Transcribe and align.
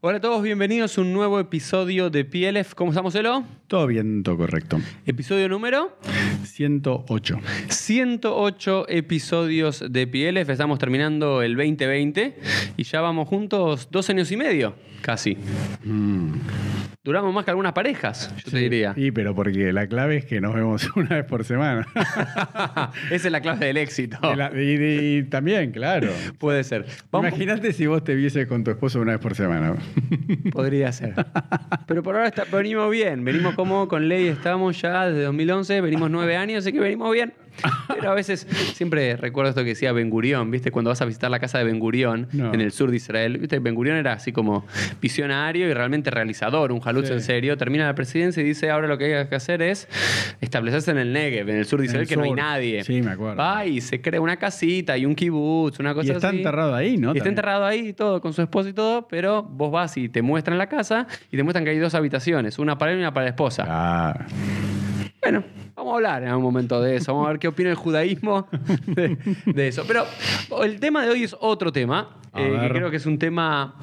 Hola 0.00 0.18
a 0.18 0.20
todos, 0.20 0.44
bienvenidos 0.44 0.96
a 0.96 1.00
un 1.00 1.12
nuevo 1.12 1.40
episodio 1.40 2.08
de 2.08 2.24
PLF. 2.24 2.74
¿Cómo 2.74 2.92
estamos, 2.92 3.16
Elo? 3.16 3.42
Todo 3.66 3.88
bien, 3.88 4.22
todo 4.22 4.36
correcto. 4.36 4.78
Episodio 5.06 5.48
número 5.48 5.98
108. 6.44 7.40
108 7.68 8.86
episodios 8.90 9.84
de 9.90 10.06
PLF. 10.06 10.50
Estamos 10.50 10.78
terminando 10.78 11.42
el 11.42 11.56
2020 11.56 12.38
y 12.76 12.84
ya 12.84 13.00
vamos 13.00 13.26
juntos 13.28 13.88
dos 13.90 14.08
años 14.08 14.30
y 14.30 14.36
medio, 14.36 14.76
casi. 15.02 15.36
Duramos 17.08 17.32
más 17.32 17.42
que 17.46 17.50
algunas 17.52 17.72
parejas, 17.72 18.30
yo 18.44 18.50
te 18.50 18.58
diría. 18.58 18.92
Sí, 18.92 19.10
pero 19.12 19.34
porque 19.34 19.72
la 19.72 19.86
clave 19.86 20.18
es 20.18 20.26
que 20.26 20.42
nos 20.42 20.54
vemos 20.54 20.86
una 20.96 21.16
vez 21.16 21.24
por 21.24 21.42
semana. 21.42 21.86
Esa 23.10 23.28
es 23.28 23.32
la 23.32 23.40
clave 23.40 23.64
del 23.64 23.78
éxito. 23.78 24.18
Y, 24.30 24.36
la- 24.36 24.52
y- 24.54 25.16
y 25.18 25.22
también, 25.22 25.72
claro. 25.72 26.08
Puede 26.38 26.64
ser. 26.64 26.84
Imagínate 27.14 27.72
si 27.72 27.86
vos 27.86 28.04
te 28.04 28.14
vieses 28.14 28.46
con 28.46 28.62
tu 28.62 28.70
esposo 28.70 29.00
una 29.00 29.12
vez 29.12 29.20
por 29.22 29.34
semana. 29.34 29.74
Podría 30.52 30.92
ser. 30.92 31.14
Pero 31.86 32.02
por 32.02 32.14
ahora 32.14 32.28
está- 32.28 32.44
venimos 32.44 32.90
bien. 32.90 33.24
Venimos 33.24 33.54
como 33.54 33.88
con 33.88 34.06
ley, 34.06 34.26
estamos 34.28 34.78
ya 34.80 35.06
desde 35.08 35.22
2011, 35.22 35.80
venimos 35.80 36.10
nueve 36.10 36.36
años, 36.36 36.58
así 36.58 36.72
que 36.74 36.80
venimos 36.80 37.10
bien. 37.10 37.32
Pero 37.88 38.10
a 38.10 38.14
veces 38.14 38.46
siempre 38.74 39.16
recuerdo 39.16 39.50
esto 39.50 39.62
que 39.62 39.70
decía 39.70 39.92
Ben 39.92 40.10
Gurión, 40.10 40.50
¿viste? 40.50 40.70
Cuando 40.70 40.90
vas 40.90 41.00
a 41.02 41.04
visitar 41.04 41.30
la 41.30 41.38
casa 41.40 41.58
de 41.58 41.64
Ben 41.64 41.78
Gurión 41.78 42.28
No. 42.32 42.52
en 42.54 42.60
el 42.60 42.72
sur 42.72 42.90
de 42.90 42.96
Israel, 42.96 43.38
¿viste? 43.38 43.58
Ben 43.58 43.74
Gurión 43.74 43.96
era 43.96 44.12
así 44.12 44.32
como 44.32 44.64
visionario 45.00 45.68
y 45.68 45.74
realmente 45.74 46.10
realizador, 46.10 46.72
un 46.72 46.80
jalutz 46.80 47.08
Sí. 47.08 47.12
en 47.14 47.20
serio. 47.22 47.56
Termina 47.56 47.86
la 47.86 47.94
presidencia 47.94 48.42
y 48.42 48.46
dice: 48.46 48.70
Ahora 48.70 48.86
lo 48.88 48.98
que 48.98 49.16
hay 49.16 49.26
que 49.28 49.34
hacer 49.34 49.62
es 49.62 49.88
establecerse 50.40 50.90
en 50.90 50.98
el 50.98 51.12
Negev, 51.12 51.48
en 51.48 51.56
el 51.56 51.64
sur 51.64 51.80
de 51.80 51.86
Israel, 51.86 52.02
el 52.02 52.08
que 52.08 52.16
no 52.16 52.22
hay 52.24 52.32
nadie. 52.32 52.84
Sí, 52.84 53.02
me 53.02 53.12
acuerdo. 53.12 53.36
Va 53.36 53.64
y 53.66 53.80
se 53.80 54.00
crea 54.00 54.20
una 54.20 54.36
casita 54.36 54.96
y 54.96 55.06
un 55.06 55.14
kibutz, 55.14 55.78
una 55.80 55.94
cosa 55.94 56.12
Y 56.12 56.16
está 56.16 56.28
así. 56.28 56.36
enterrado 56.38 56.74
ahí, 56.74 56.96
¿no? 56.96 57.14
Y 57.14 57.18
está 57.18 57.28
enterrado 57.28 57.64
ahí 57.64 57.88
y 57.88 57.92
todo, 57.92 58.20
con 58.20 58.32
su 58.32 58.42
esposa 58.42 58.68
y 58.68 58.72
todo, 58.72 59.08
pero 59.08 59.42
vos 59.42 59.70
vas 59.72 59.96
y 59.96 60.08
te 60.08 60.22
muestran 60.22 60.58
la 60.58 60.68
casa 60.68 61.06
y 61.30 61.36
te 61.36 61.42
muestran 61.42 61.64
que 61.64 61.70
hay 61.70 61.78
dos 61.78 61.94
habitaciones, 61.94 62.58
una 62.58 62.78
para 62.78 62.92
él 62.92 62.98
y 62.98 63.00
una 63.00 63.12
para 63.12 63.24
la 63.24 63.30
esposa. 63.30 63.64
Ah, 63.66 64.26
Bueno, 65.20 65.42
vamos 65.74 65.92
a 65.92 65.96
hablar 65.96 66.22
en 66.22 66.28
algún 66.28 66.44
momento 66.44 66.80
de 66.80 66.96
eso, 66.96 67.12
vamos 67.12 67.26
a 67.26 67.30
ver 67.32 67.38
qué 67.40 67.48
opina 67.48 67.70
el 67.70 67.76
judaísmo 67.76 68.46
de, 68.86 69.16
de 69.46 69.68
eso. 69.68 69.84
Pero 69.86 70.04
el 70.62 70.78
tema 70.80 71.04
de 71.04 71.10
hoy 71.10 71.24
es 71.24 71.36
otro 71.40 71.72
tema, 71.72 72.16
eh, 72.36 72.58
que 72.62 72.68
creo 72.70 72.90
que 72.90 72.96
es 72.98 73.06
un 73.06 73.18
tema 73.18 73.74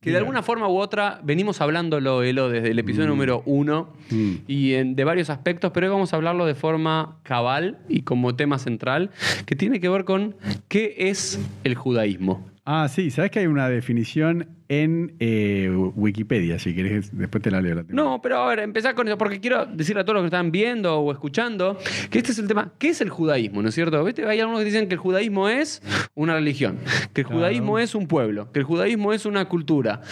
que 0.00 0.10
de 0.10 0.18
alguna 0.18 0.42
forma 0.42 0.68
u 0.68 0.78
otra 0.78 1.20
venimos 1.22 1.60
hablándolo, 1.60 2.22
Elo, 2.22 2.48
desde 2.48 2.70
el 2.70 2.78
episodio 2.78 3.08
número 3.08 3.42
uno 3.46 3.90
Mm. 4.10 4.32
y 4.46 4.72
en- 4.74 4.96
de 4.96 5.04
varios 5.04 5.28
aspectos, 5.28 5.70
pero 5.72 5.86
hoy 5.86 5.92
vamos 5.92 6.12
a 6.12 6.16
hablarlo 6.16 6.46
de 6.46 6.54
forma 6.54 7.18
cabal 7.24 7.78
y 7.88 8.02
como 8.02 8.34
tema 8.36 8.58
central, 8.58 9.10
que 9.44 9.54
tiene 9.54 9.80
que 9.80 9.88
ver 9.88 10.04
con 10.04 10.34
qué 10.68 10.94
es 10.98 11.38
el 11.64 11.74
judaísmo. 11.74 12.46
Ah, 12.64 12.88
sí, 12.88 13.10
sabes 13.10 13.30
que 13.30 13.40
hay 13.40 13.46
una 13.46 13.68
definición 13.68 14.48
en 14.68 15.14
eh, 15.18 15.70
Wikipedia, 15.96 16.58
si 16.58 16.74
querés, 16.74 17.16
después 17.16 17.42
te 17.42 17.50
la 17.50 17.60
leo. 17.60 17.76
La. 17.76 17.84
No, 17.88 18.20
pero 18.22 18.38
a 18.38 18.48
ver, 18.48 18.60
empezar 18.60 18.94
con 18.94 19.08
eso, 19.08 19.16
porque 19.16 19.40
quiero 19.40 19.66
decirle 19.66 20.02
a 20.02 20.04
todos 20.04 20.14
los 20.16 20.22
que 20.22 20.26
están 20.26 20.50
viendo 20.52 20.98
o 20.98 21.10
escuchando 21.12 21.78
que 22.10 22.18
este 22.18 22.32
es 22.32 22.38
el 22.38 22.46
tema. 22.48 22.72
¿Qué 22.78 22.90
es 22.90 23.00
el 23.00 23.08
judaísmo? 23.10 23.62
¿No 23.62 23.68
es 23.68 23.74
cierto? 23.74 24.02
¿Viste? 24.04 24.26
Hay 24.26 24.40
algunos 24.40 24.60
que 24.60 24.66
dicen 24.66 24.88
que 24.88 24.94
el 24.94 25.00
judaísmo 25.00 25.48
es 25.48 25.82
una 26.14 26.34
religión, 26.34 26.78
que 27.14 27.22
el 27.22 27.26
Claro. 27.26 27.40
judaísmo 27.40 27.78
es 27.78 27.94
un 27.94 28.06
pueblo, 28.06 28.52
que 28.52 28.58
el 28.58 28.64
judaísmo 28.64 29.12
es 29.12 29.26
una 29.26 29.46
cultura. 29.46 30.02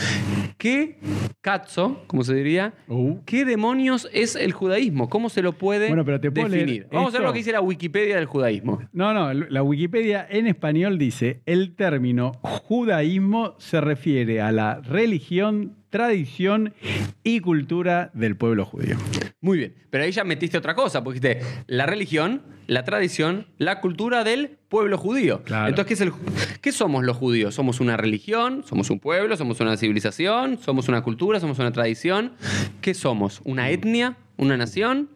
¿Qué 0.58 0.98
cazzo, 1.42 2.02
como 2.06 2.24
se 2.24 2.34
diría? 2.34 2.72
Uh. 2.88 3.18
¿Qué 3.26 3.44
demonios 3.44 4.08
es 4.12 4.36
el 4.36 4.52
judaísmo? 4.52 5.08
¿Cómo 5.08 5.28
se 5.28 5.42
lo 5.42 5.52
puede 5.52 5.88
Bueno, 5.88 6.04
pero 6.04 6.20
te 6.20 6.30
puedo 6.30 6.48
definir? 6.48 6.86
Vamos 6.90 7.14
a 7.14 7.18
ver 7.18 7.26
lo 7.26 7.32
que 7.32 7.38
dice 7.40 7.52
la 7.52 7.60
Wikipedia 7.60 8.16
del 8.16 8.24
judaísmo. 8.26 8.80
No, 8.92 9.12
no, 9.12 9.32
la 9.32 9.62
Wikipedia 9.62 10.26
en 10.28 10.46
español 10.46 10.98
dice, 10.98 11.42
el 11.46 11.74
término 11.74 12.32
judaísmo 12.42 13.54
se 13.58 13.80
refiere 13.80 14.40
a 14.40 14.45
la 14.52 14.80
religión, 14.80 15.76
tradición 15.90 16.74
y 17.22 17.40
cultura 17.40 18.10
del 18.14 18.36
pueblo 18.36 18.64
judío. 18.64 18.96
Muy 19.40 19.58
bien, 19.58 19.74
pero 19.90 20.04
ahí 20.04 20.12
ya 20.12 20.24
metiste 20.24 20.58
otra 20.58 20.74
cosa, 20.74 21.04
porque 21.04 21.20
dijiste 21.20 21.46
la 21.66 21.86
religión, 21.86 22.42
la 22.66 22.84
tradición, 22.84 23.46
la 23.58 23.80
cultura 23.80 24.24
del 24.24 24.58
pueblo 24.68 24.98
judío. 24.98 25.42
Claro. 25.44 25.68
Entonces, 25.68 25.86
¿qué, 25.88 25.94
es 25.94 26.00
el, 26.00 26.10
ju- 26.12 26.58
¿qué 26.60 26.72
somos 26.72 27.04
los 27.04 27.16
judíos? 27.16 27.54
¿Somos 27.54 27.78
una 27.80 27.96
religión? 27.96 28.64
¿Somos 28.66 28.90
un 28.90 28.98
pueblo? 28.98 29.36
¿Somos 29.36 29.60
una 29.60 29.76
civilización? 29.76 30.58
¿Somos 30.58 30.88
una 30.88 31.02
cultura? 31.02 31.38
¿Somos 31.38 31.58
una 31.60 31.70
tradición? 31.70 32.32
¿Qué 32.80 32.94
somos? 32.94 33.40
¿Una 33.44 33.70
etnia? 33.70 34.16
¿Una 34.36 34.56
nación? 34.56 35.08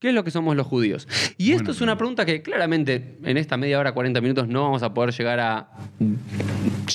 ¿Qué 0.00 0.08
es 0.08 0.14
lo 0.14 0.24
que 0.24 0.30
somos 0.30 0.56
los 0.56 0.66
judíos? 0.66 1.06
Y 1.36 1.52
esto 1.52 1.72
es 1.72 1.82
una 1.82 1.98
pregunta 1.98 2.24
que 2.24 2.40
claramente 2.40 3.18
en 3.22 3.36
esta 3.36 3.58
media 3.58 3.78
hora, 3.78 3.92
40 3.92 4.18
minutos, 4.22 4.48
no 4.48 4.62
vamos 4.62 4.82
a 4.82 4.94
poder 4.94 5.12
llegar 5.12 5.38
a 5.40 5.68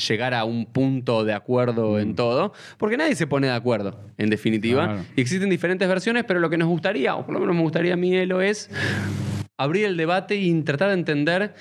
llegar 0.10 0.34
a 0.34 0.44
un 0.44 0.66
punto 0.66 1.24
de 1.24 1.34
acuerdo 1.34 2.00
en 2.00 2.16
todo, 2.16 2.54
porque 2.80 2.98
nadie 2.98 3.16
se 3.16 3.28
pone 3.28 3.46
de 3.46 3.54
acuerdo, 3.54 4.00
en 4.18 4.32
definitiva. 4.32 4.86
Claro. 4.86 5.06
Y 5.16 5.22
existen 5.22 5.52
diferentes 5.52 5.88
versiones, 5.88 6.24
pero 6.24 6.40
lo 6.40 6.50
que 6.50 6.58
nos 6.58 6.68
gustaría, 6.68 7.16
o 7.16 7.24
por 7.24 7.36
lo 7.36 7.40
menos 7.40 7.56
me 7.56 7.62
gustaría 7.62 7.94
a 7.94 7.98
mí, 7.98 8.16
Elo, 8.16 8.42
es 8.42 8.72
abrir 9.58 9.86
el 9.86 9.98
debate 9.98 10.36
y 10.36 10.62
tratar 10.64 10.90
de 10.90 10.96
entender 10.96 11.54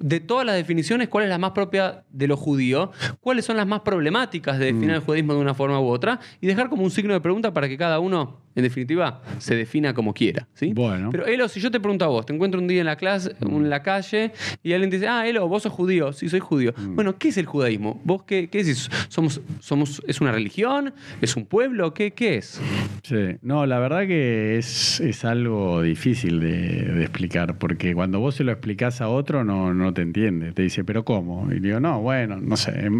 de 0.00 0.20
todas 0.20 0.44
las 0.44 0.56
definiciones 0.56 1.08
cuál 1.08 1.24
es 1.24 1.30
la 1.30 1.38
más 1.38 1.52
propia 1.52 2.04
de 2.10 2.26
lo 2.26 2.36
judío, 2.36 2.90
cuáles 3.20 3.44
son 3.44 3.56
las 3.56 3.66
más 3.66 3.80
problemáticas 3.80 4.58
de 4.58 4.66
definir 4.66 4.90
el 4.90 5.00
judaísmo 5.00 5.34
de 5.34 5.40
una 5.40 5.54
forma 5.54 5.80
u 5.80 5.86
otra, 5.86 6.20
y 6.40 6.46
dejar 6.46 6.68
como 6.68 6.82
un 6.82 6.90
signo 6.90 7.14
de 7.14 7.20
pregunta 7.20 7.54
para 7.54 7.68
que 7.68 7.78
cada 7.78 8.00
uno, 8.00 8.40
en 8.54 8.62
definitiva, 8.62 9.22
se 9.38 9.54
defina 9.54 9.94
como 9.94 10.12
quiera. 10.14 10.46
¿sí? 10.54 10.72
Bueno. 10.74 11.10
Pero 11.10 11.26
Elo, 11.26 11.48
si 11.48 11.60
yo 11.60 11.70
te 11.70 11.80
pregunto 11.80 12.04
a 12.04 12.08
vos, 12.08 12.26
te 12.26 12.32
encuentro 12.32 12.60
un 12.60 12.66
día 12.66 12.80
en 12.80 12.86
la 12.86 12.96
clase, 12.96 13.34
en 13.40 13.70
la 13.70 13.82
calle, 13.82 14.32
y 14.62 14.72
alguien 14.72 14.90
te 14.90 14.96
dice, 14.96 15.08
ah, 15.08 15.26
Elo, 15.28 15.46
vos 15.48 15.62
sos 15.62 15.72
judío, 15.72 16.12
sí, 16.12 16.28
soy 16.28 16.40
judío. 16.40 16.74
Bueno, 16.76 17.18
¿qué 17.18 17.28
es 17.28 17.38
el 17.38 17.46
judaísmo? 17.46 18.00
¿Vos 18.04 18.22
qué, 18.24 18.48
qué 18.48 18.58
decís? 18.58 18.90
¿Somos, 19.08 19.40
somos, 19.60 20.02
¿Es 20.06 20.20
una 20.20 20.32
religión? 20.32 20.92
¿Es 21.20 21.36
un 21.36 21.46
pueblo? 21.46 21.94
¿Qué, 21.94 22.12
qué 22.12 22.38
es? 22.38 22.60
Sí, 23.02 23.36
no, 23.42 23.66
la 23.66 23.78
verdad 23.78 24.06
que 24.06 24.58
es, 24.58 25.00
es 25.00 25.24
algo 25.24 25.82
difícil 25.82 26.40
de, 26.40 26.84
de 26.84 27.02
explicar, 27.02 27.58
porque 27.58 27.94
cuando 27.94 28.20
vos 28.20 28.34
se 28.34 28.44
lo 28.44 28.52
explicás 28.52 29.00
a 29.00 29.08
otro 29.08 29.44
no, 29.44 29.74
no 29.74 29.94
te 29.94 30.02
entiende, 30.02 30.52
te 30.52 30.62
dice, 30.62 30.84
pero 30.84 31.04
¿cómo? 31.04 31.48
Y 31.52 31.60
digo, 31.60 31.80
no, 31.80 32.00
bueno, 32.00 32.36
no 32.40 32.56
sé, 32.56 32.72
es, 32.72 32.92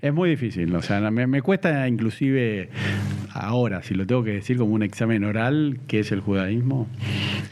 es 0.00 0.12
muy 0.12 0.30
difícil, 0.30 0.74
o 0.74 0.82
sea, 0.82 1.10
me, 1.10 1.26
me 1.26 1.42
cuesta 1.42 1.88
inclusive 1.88 2.68
ahora, 3.38 3.82
si 3.82 3.94
lo 3.94 4.06
tengo 4.06 4.24
que 4.24 4.32
decir 4.32 4.56
como 4.56 4.74
un 4.74 4.82
examen 4.82 5.24
oral, 5.24 5.78
qué 5.86 6.00
es 6.00 6.12
el 6.12 6.20
judaísmo, 6.20 6.86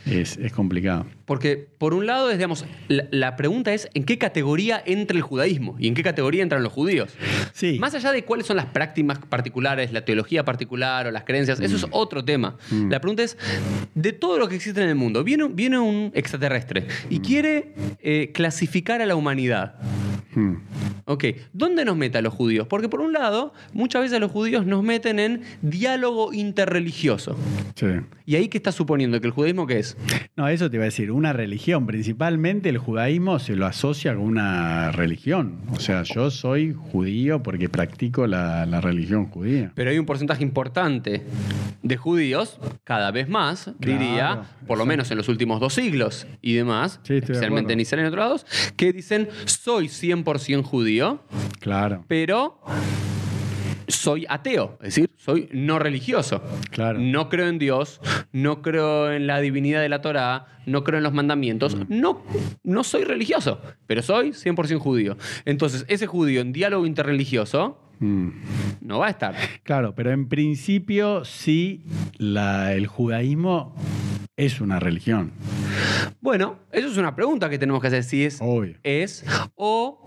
es, 0.06 0.36
es 0.36 0.52
complicado. 0.52 1.06
Porque, 1.26 1.68
por 1.78 1.94
un 1.94 2.06
lado, 2.06 2.30
es, 2.30 2.36
digamos, 2.36 2.64
la, 2.88 3.06
la 3.10 3.36
pregunta 3.36 3.72
es 3.72 3.88
en 3.94 4.04
qué 4.04 4.18
categoría 4.18 4.82
entra 4.84 5.16
el 5.16 5.22
judaísmo 5.22 5.76
y 5.78 5.88
en 5.88 5.94
qué 5.94 6.02
categoría 6.02 6.42
entran 6.42 6.62
los 6.62 6.72
judíos. 6.72 7.14
Sí. 7.52 7.78
Más 7.80 7.94
allá 7.94 8.12
de 8.12 8.24
cuáles 8.24 8.46
son 8.46 8.56
las 8.56 8.66
prácticas 8.66 9.18
particulares, 9.28 9.92
la 9.92 10.04
teología 10.04 10.44
particular 10.44 11.06
o 11.06 11.10
las 11.10 11.24
creencias, 11.24 11.60
eso 11.60 11.76
es 11.76 11.86
otro 11.90 12.24
tema. 12.24 12.56
La 12.90 13.00
pregunta 13.00 13.22
es, 13.22 13.38
de 13.94 14.12
todo 14.12 14.38
lo 14.38 14.48
que 14.48 14.56
existe 14.56 14.82
en 14.82 14.88
el 14.88 14.94
mundo, 14.96 15.24
viene, 15.24 15.44
un- 15.44 15.56
viene 15.56 15.78
un 15.78 16.10
extraterrestre 16.14 16.86
y 17.08 17.20
quiere 17.20 17.72
eh, 18.00 18.30
clasificar 18.34 19.00
a 19.00 19.06
la 19.06 19.16
humanidad. 19.16 19.76
Ok, 21.06 21.24
¿dónde 21.52 21.84
nos 21.84 21.96
mete 21.96 22.18
a 22.18 22.22
los 22.22 22.34
judíos? 22.34 22.66
Porque 22.66 22.88
por 22.88 23.00
un 23.00 23.12
lado, 23.12 23.52
muchas 23.72 24.02
veces 24.02 24.18
los 24.20 24.30
judíos 24.32 24.66
nos 24.66 24.82
meten 24.82 25.18
en 25.20 25.42
diálogo 25.62 26.32
interreligioso. 26.32 27.36
Sí. 27.76 27.86
¿Y 28.26 28.36
ahí 28.36 28.48
qué 28.48 28.56
está 28.56 28.72
suponiendo? 28.72 29.20
¿Que 29.20 29.26
el 29.28 29.32
judaísmo 29.32 29.66
qué 29.66 29.78
es? 29.78 29.96
No, 30.34 30.48
eso 30.48 30.68
te 30.70 30.76
iba 30.76 30.84
a 30.84 30.86
decir, 30.86 31.12
una 31.14 31.32
religión, 31.32 31.86
principalmente 31.86 32.68
el 32.68 32.78
judaísmo 32.78 33.38
se 33.38 33.56
lo 33.56 33.66
asocia 33.66 34.14
con 34.14 34.24
una 34.24 34.92
religión. 34.92 35.56
O 35.72 35.80
sea, 35.80 36.02
yo 36.02 36.30
soy 36.30 36.72
judío 36.72 37.42
porque 37.42 37.68
practico 37.68 38.26
la, 38.26 38.66
la 38.66 38.80
religión 38.80 39.26
judía. 39.26 39.72
Pero 39.74 39.90
hay 39.90 39.98
un 39.98 40.06
porcentaje 40.06 40.42
importante 40.42 41.22
de 41.82 41.96
judíos, 41.96 42.58
cada 42.84 43.10
vez 43.10 43.28
más, 43.28 43.70
Claro, 43.80 43.98
diría, 44.00 44.42
por 44.66 44.78
lo 44.78 44.86
menos 44.86 45.10
en 45.10 45.18
los 45.18 45.28
últimos 45.28 45.60
dos 45.60 45.74
siglos 45.74 46.26
y 46.42 46.54
demás, 46.54 47.00
Sí, 47.02 47.14
de 47.14 47.18
especialmente 47.20 47.60
acuerdo. 47.60 47.72
en 47.72 47.80
Israel 47.80 48.00
y 48.00 48.06
en 48.06 48.08
otros 48.12 48.24
lados, 48.24 48.46
que 48.76 48.92
dicen, 48.92 49.28
soy 49.44 49.86
100% 49.88 50.62
judío, 50.62 51.22
Claro, 51.60 52.04
pero 52.08 52.58
soy 53.94 54.26
ateo, 54.28 54.76
es 54.80 54.94
decir, 54.94 55.10
soy 55.16 55.48
no 55.52 55.78
religioso. 55.78 56.42
Claro. 56.70 56.98
No 56.98 57.28
creo 57.28 57.48
en 57.48 57.58
Dios, 57.58 58.00
no 58.32 58.62
creo 58.62 59.12
en 59.12 59.26
la 59.26 59.40
divinidad 59.40 59.80
de 59.80 59.88
la 59.88 60.00
Torá, 60.00 60.46
no 60.66 60.84
creo 60.84 60.98
en 60.98 61.04
los 61.04 61.12
mandamientos, 61.12 61.76
Mm. 61.76 61.84
no, 61.88 62.22
no 62.62 62.84
soy 62.84 63.04
religioso, 63.04 63.60
pero 63.86 64.02
soy 64.02 64.32
100% 64.32 64.78
judío. 64.80 65.16
Entonces, 65.44 65.84
ese 65.88 66.06
judío 66.06 66.40
en 66.40 66.52
diálogo 66.52 66.86
interreligioso 66.86 67.80
Mm. 68.00 68.28
no 68.80 68.98
va 68.98 69.06
a 69.06 69.10
estar. 69.10 69.34
Claro, 69.62 69.94
pero 69.94 70.10
en 70.10 70.28
principio 70.28 71.24
sí 71.24 71.84
la- 72.18 72.72
el 72.74 72.86
judaísmo 72.86 73.74
es 74.36 74.60
una 74.60 74.80
religión. 74.80 75.32
Bueno, 76.20 76.58
eso 76.72 76.88
es 76.88 76.96
una 76.96 77.14
pregunta 77.14 77.48
que 77.50 77.58
tenemos 77.58 77.80
que 77.80 77.88
hacer, 77.88 78.02
si 78.02 78.24
es, 78.24 78.38
Obvio. 78.40 78.74
es 78.82 79.24
o 79.54 80.04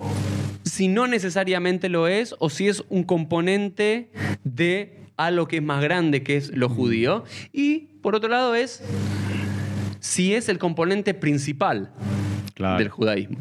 si 0.67 0.87
no 0.87 1.07
necesariamente 1.07 1.89
lo 1.89 2.07
es, 2.07 2.35
o 2.39 2.49
si 2.49 2.67
es 2.67 2.83
un 2.89 3.03
componente 3.03 4.09
de 4.43 4.99
algo 5.17 5.47
que 5.47 5.57
es 5.57 5.63
más 5.63 5.81
grande, 5.81 6.23
que 6.23 6.37
es 6.37 6.55
lo 6.55 6.69
judío. 6.69 7.23
Y 7.51 7.87
por 8.01 8.15
otro 8.15 8.29
lado 8.29 8.53
es 8.55 8.83
si 9.99 10.33
es 10.33 10.47
el 10.49 10.57
componente 10.59 11.13
principal 11.13 11.91
Claro. 12.53 12.79
del 12.79 12.89
judaísmo. 12.89 13.37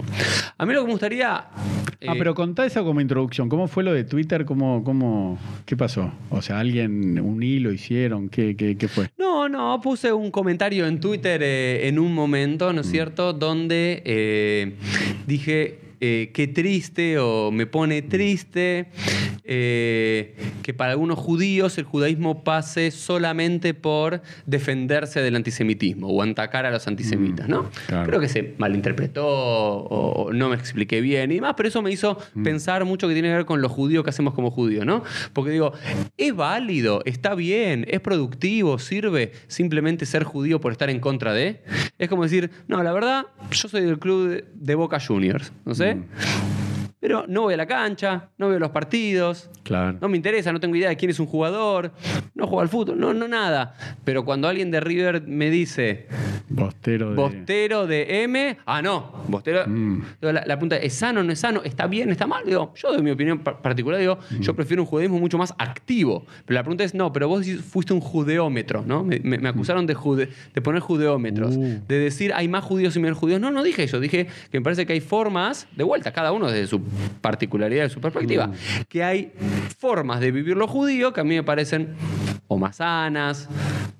A 0.58 0.67
mí 0.67 0.75
lo 0.75 0.81
que 0.82 0.87
me 0.87 0.93
gustaría... 0.93 1.37
Ah, 1.37 1.55
eh, 2.00 2.08
pero 2.19 2.34
contá 2.34 2.67
eso 2.67 2.84
como 2.84 3.00
introducción. 3.00 3.49
¿Cómo 3.49 3.67
fue 3.67 3.82
lo 3.82 3.94
de 3.94 4.05
Twitter? 4.05 4.44
¿Cómo, 4.44 4.84
cómo, 4.84 5.38
¿Qué 5.64 5.75
pasó? 5.75 6.12
O 6.28 6.43
sea, 6.43 6.61
¿alguien, 6.61 7.19
un 7.19 7.43
hilo 7.43 7.73
hicieron? 7.73 8.28
¿Qué, 8.28 8.55
qué, 8.56 8.76
qué 8.76 8.88
fue? 8.88 9.08
No, 9.17 9.49
no, 9.49 9.81
puse 9.81 10.12
un 10.12 10.31
comentario 10.31 10.87
en 10.87 11.00
Twitter 11.00 11.40
eh, 11.43 11.88
en 11.88 11.99
un 11.99 12.12
momento, 12.14 12.70
Mm. 12.70 12.75
¿no 12.75 12.81
es 12.82 12.90
cierto?, 12.90 13.32
donde 13.32 14.02
eh, 14.05 14.75
dije 15.26 15.78
eh, 16.01 16.31
qué 16.35 16.47
triste 16.49 17.19
o 17.19 17.51
me 17.51 17.67
pone 17.67 18.03
triste 18.03 18.87
eh, 19.49 20.35
que 20.63 20.75
para 20.75 20.93
algunos 20.93 21.19
judíos 21.19 21.79
el 21.79 21.85
judaísmo 21.85 22.43
pase 22.43 22.91
solamente 22.91 23.75
por 23.75 24.21
defenderse 24.47 25.21
del 25.21 25.37
antisemitismo 25.37 26.09
o 26.09 26.23
atacar 26.23 26.67
a 26.67 26.71
los 26.71 26.87
antisemitas, 26.89 27.49
¿no? 27.49 27.63
Mm, 27.63 27.67
claro. 27.87 28.07
Creo 28.09 28.21
que 28.21 28.29
se 28.29 28.55
malinterpretó 28.59 29.25
o, 29.27 30.33
no 30.33 30.49
me 30.49 30.57
expliqué 30.57 31.01
bien 31.01 31.31
y 31.31 31.37
demás, 31.37 31.55
pero 31.57 31.69
eso 31.69 31.83
me 31.83 31.91
hizo 31.91 32.19
Mm. 32.35 32.43
pensar 32.43 32.85
mucho 32.85 33.07
que 33.09 33.15
tiene 33.15 33.29
que 33.29 33.35
ver 33.35 33.45
con 33.47 33.63
lo 33.63 33.69
judío 33.69 34.03
que 34.03 34.11
hacemos 34.11 34.35
como 34.35 34.51
judíos, 34.51 34.85
¿no? 34.85 35.03
Porque 35.33 35.51
digo, 35.53 35.73
es 36.17 36.35
válido, 36.35 37.03
está 37.05 37.35
bien, 37.35 37.87
es 37.89 38.01
productivo, 38.01 38.79
sirve 38.79 39.33
simplemente 39.47 40.07
ser 40.07 40.25
judío 40.25 40.61
por 40.61 40.73
estar 40.73 40.91
en 40.91 41.01
contra 41.01 41.33
de. 41.33 41.63
Es 41.99 42.09
como 42.09 42.25
decir, 42.25 42.51
no, 42.69 42.83
la 42.83 42.93
verdad, 42.93 43.27
yo 43.51 43.69
soy 43.69 43.83
del 43.83 43.99
club 43.99 44.29
de, 44.29 44.45
de 44.55 44.75
Boca 44.75 44.99
Juniors, 45.01 45.53
no 45.65 45.75
sé. 45.75 45.95
Mm. 45.95 46.66
Pero 46.99 47.25
no 47.29 47.43
voy 47.43 47.55
a 47.55 47.57
la 47.59 47.67
cancha, 47.67 48.31
no 48.39 48.49
veo 48.49 48.59
los 48.59 48.71
partidos, 48.71 49.51
Claro. 49.65 49.99
no 50.01 50.09
me 50.09 50.17
interesa, 50.17 50.51
no 50.53 50.61
tengo 50.61 50.75
idea 50.77 50.89
de 50.89 50.97
quién 50.97 51.11
es 51.11 51.21
un 51.21 51.27
jugador, 51.27 51.93
no 52.35 52.47
juego 52.47 52.61
al 52.63 52.69
fútbol, 52.69 52.99
no, 52.99 53.13
no 53.13 53.29
nada. 53.29 53.75
Pero 54.05 54.25
cuando 54.25 54.49
alguien 54.49 54.71
de 54.71 54.81
River 54.81 55.23
me 55.27 55.51
dice, 55.51 56.07
Bostero 56.49 57.11
de. 57.11 57.17
Bostero 57.17 57.87
de 57.87 58.23
M. 58.23 58.57
Ah, 58.67 58.81
no. 58.81 59.25
Bostero. 59.29 59.67
Mm. 59.67 60.03
La, 60.21 60.33
la 60.33 60.45
pregunta 60.57 60.77
es: 60.77 60.95
¿sano 60.95 61.23
no 61.25 61.33
es 61.33 61.41
sano? 61.41 61.61
¿Está 61.65 61.87
bien? 61.89 62.09
¿Está 62.11 62.27
mal? 62.29 62.45
Digo, 62.47 62.73
yo 62.77 62.93
de 62.93 63.03
mi 63.03 63.11
opinión 63.11 63.41
par- 63.41 63.61
particular 63.61 63.99
digo, 63.99 64.19
yo 64.41 64.53
Mm. 64.53 64.57
prefiero 64.57 64.83
un 64.85 64.87
judaísmo 64.87 65.19
mucho 65.19 65.39
más 65.39 65.53
activo. 65.59 66.25
Pero 66.47 66.55
la 66.55 66.63
pregunta 66.63 66.85
es: 66.85 66.95
no, 66.95 67.13
pero 67.13 67.27
vos 67.29 67.45
fuiste 67.69 67.93
un 67.93 68.01
judeómetro, 68.01 68.85
¿no? 68.87 69.03
Me, 69.03 69.19
me- 69.21 69.39
me 69.39 69.49
acusaron 69.49 69.87
de, 69.87 69.95
jude- 69.95 70.29
de 70.55 70.61
poner 70.63 70.81
judeómetros. 70.81 71.57
Uh. 71.57 71.81
De 71.89 71.99
decir, 71.99 72.33
hay 72.33 72.47
más 72.47 72.63
judíos 72.65 72.95
y 72.97 73.01
menos 73.01 73.19
judíos. 73.19 73.41
No, 73.41 73.51
no 73.51 73.65
dije 73.65 73.83
eso. 73.83 73.99
Dije 73.99 74.29
que 74.51 74.59
me 74.61 74.63
parece 74.65 74.87
que 74.87 74.93
hay 74.93 75.01
formas, 75.01 75.67
de 75.77 75.83
vuelta, 75.85 76.13
cada 76.13 76.31
uno 76.33 76.47
desde 76.51 76.69
su 76.69 76.81
particularidad, 77.21 77.85
de 77.85 77.91
su 77.91 78.00
perspectiva, 78.00 78.47
Mm. 78.49 78.53
que 78.88 79.03
hay 79.05 79.33
formas 79.79 80.21
de 80.21 80.31
vivir 80.31 80.56
lo 80.56 80.67
judío 80.69 81.12
que 81.12 81.21
a 81.21 81.25
mí 81.25 81.35
me 81.35 81.43
parecen 81.43 81.94
o 82.49 82.59
más 82.59 82.77
sanas, 82.77 83.49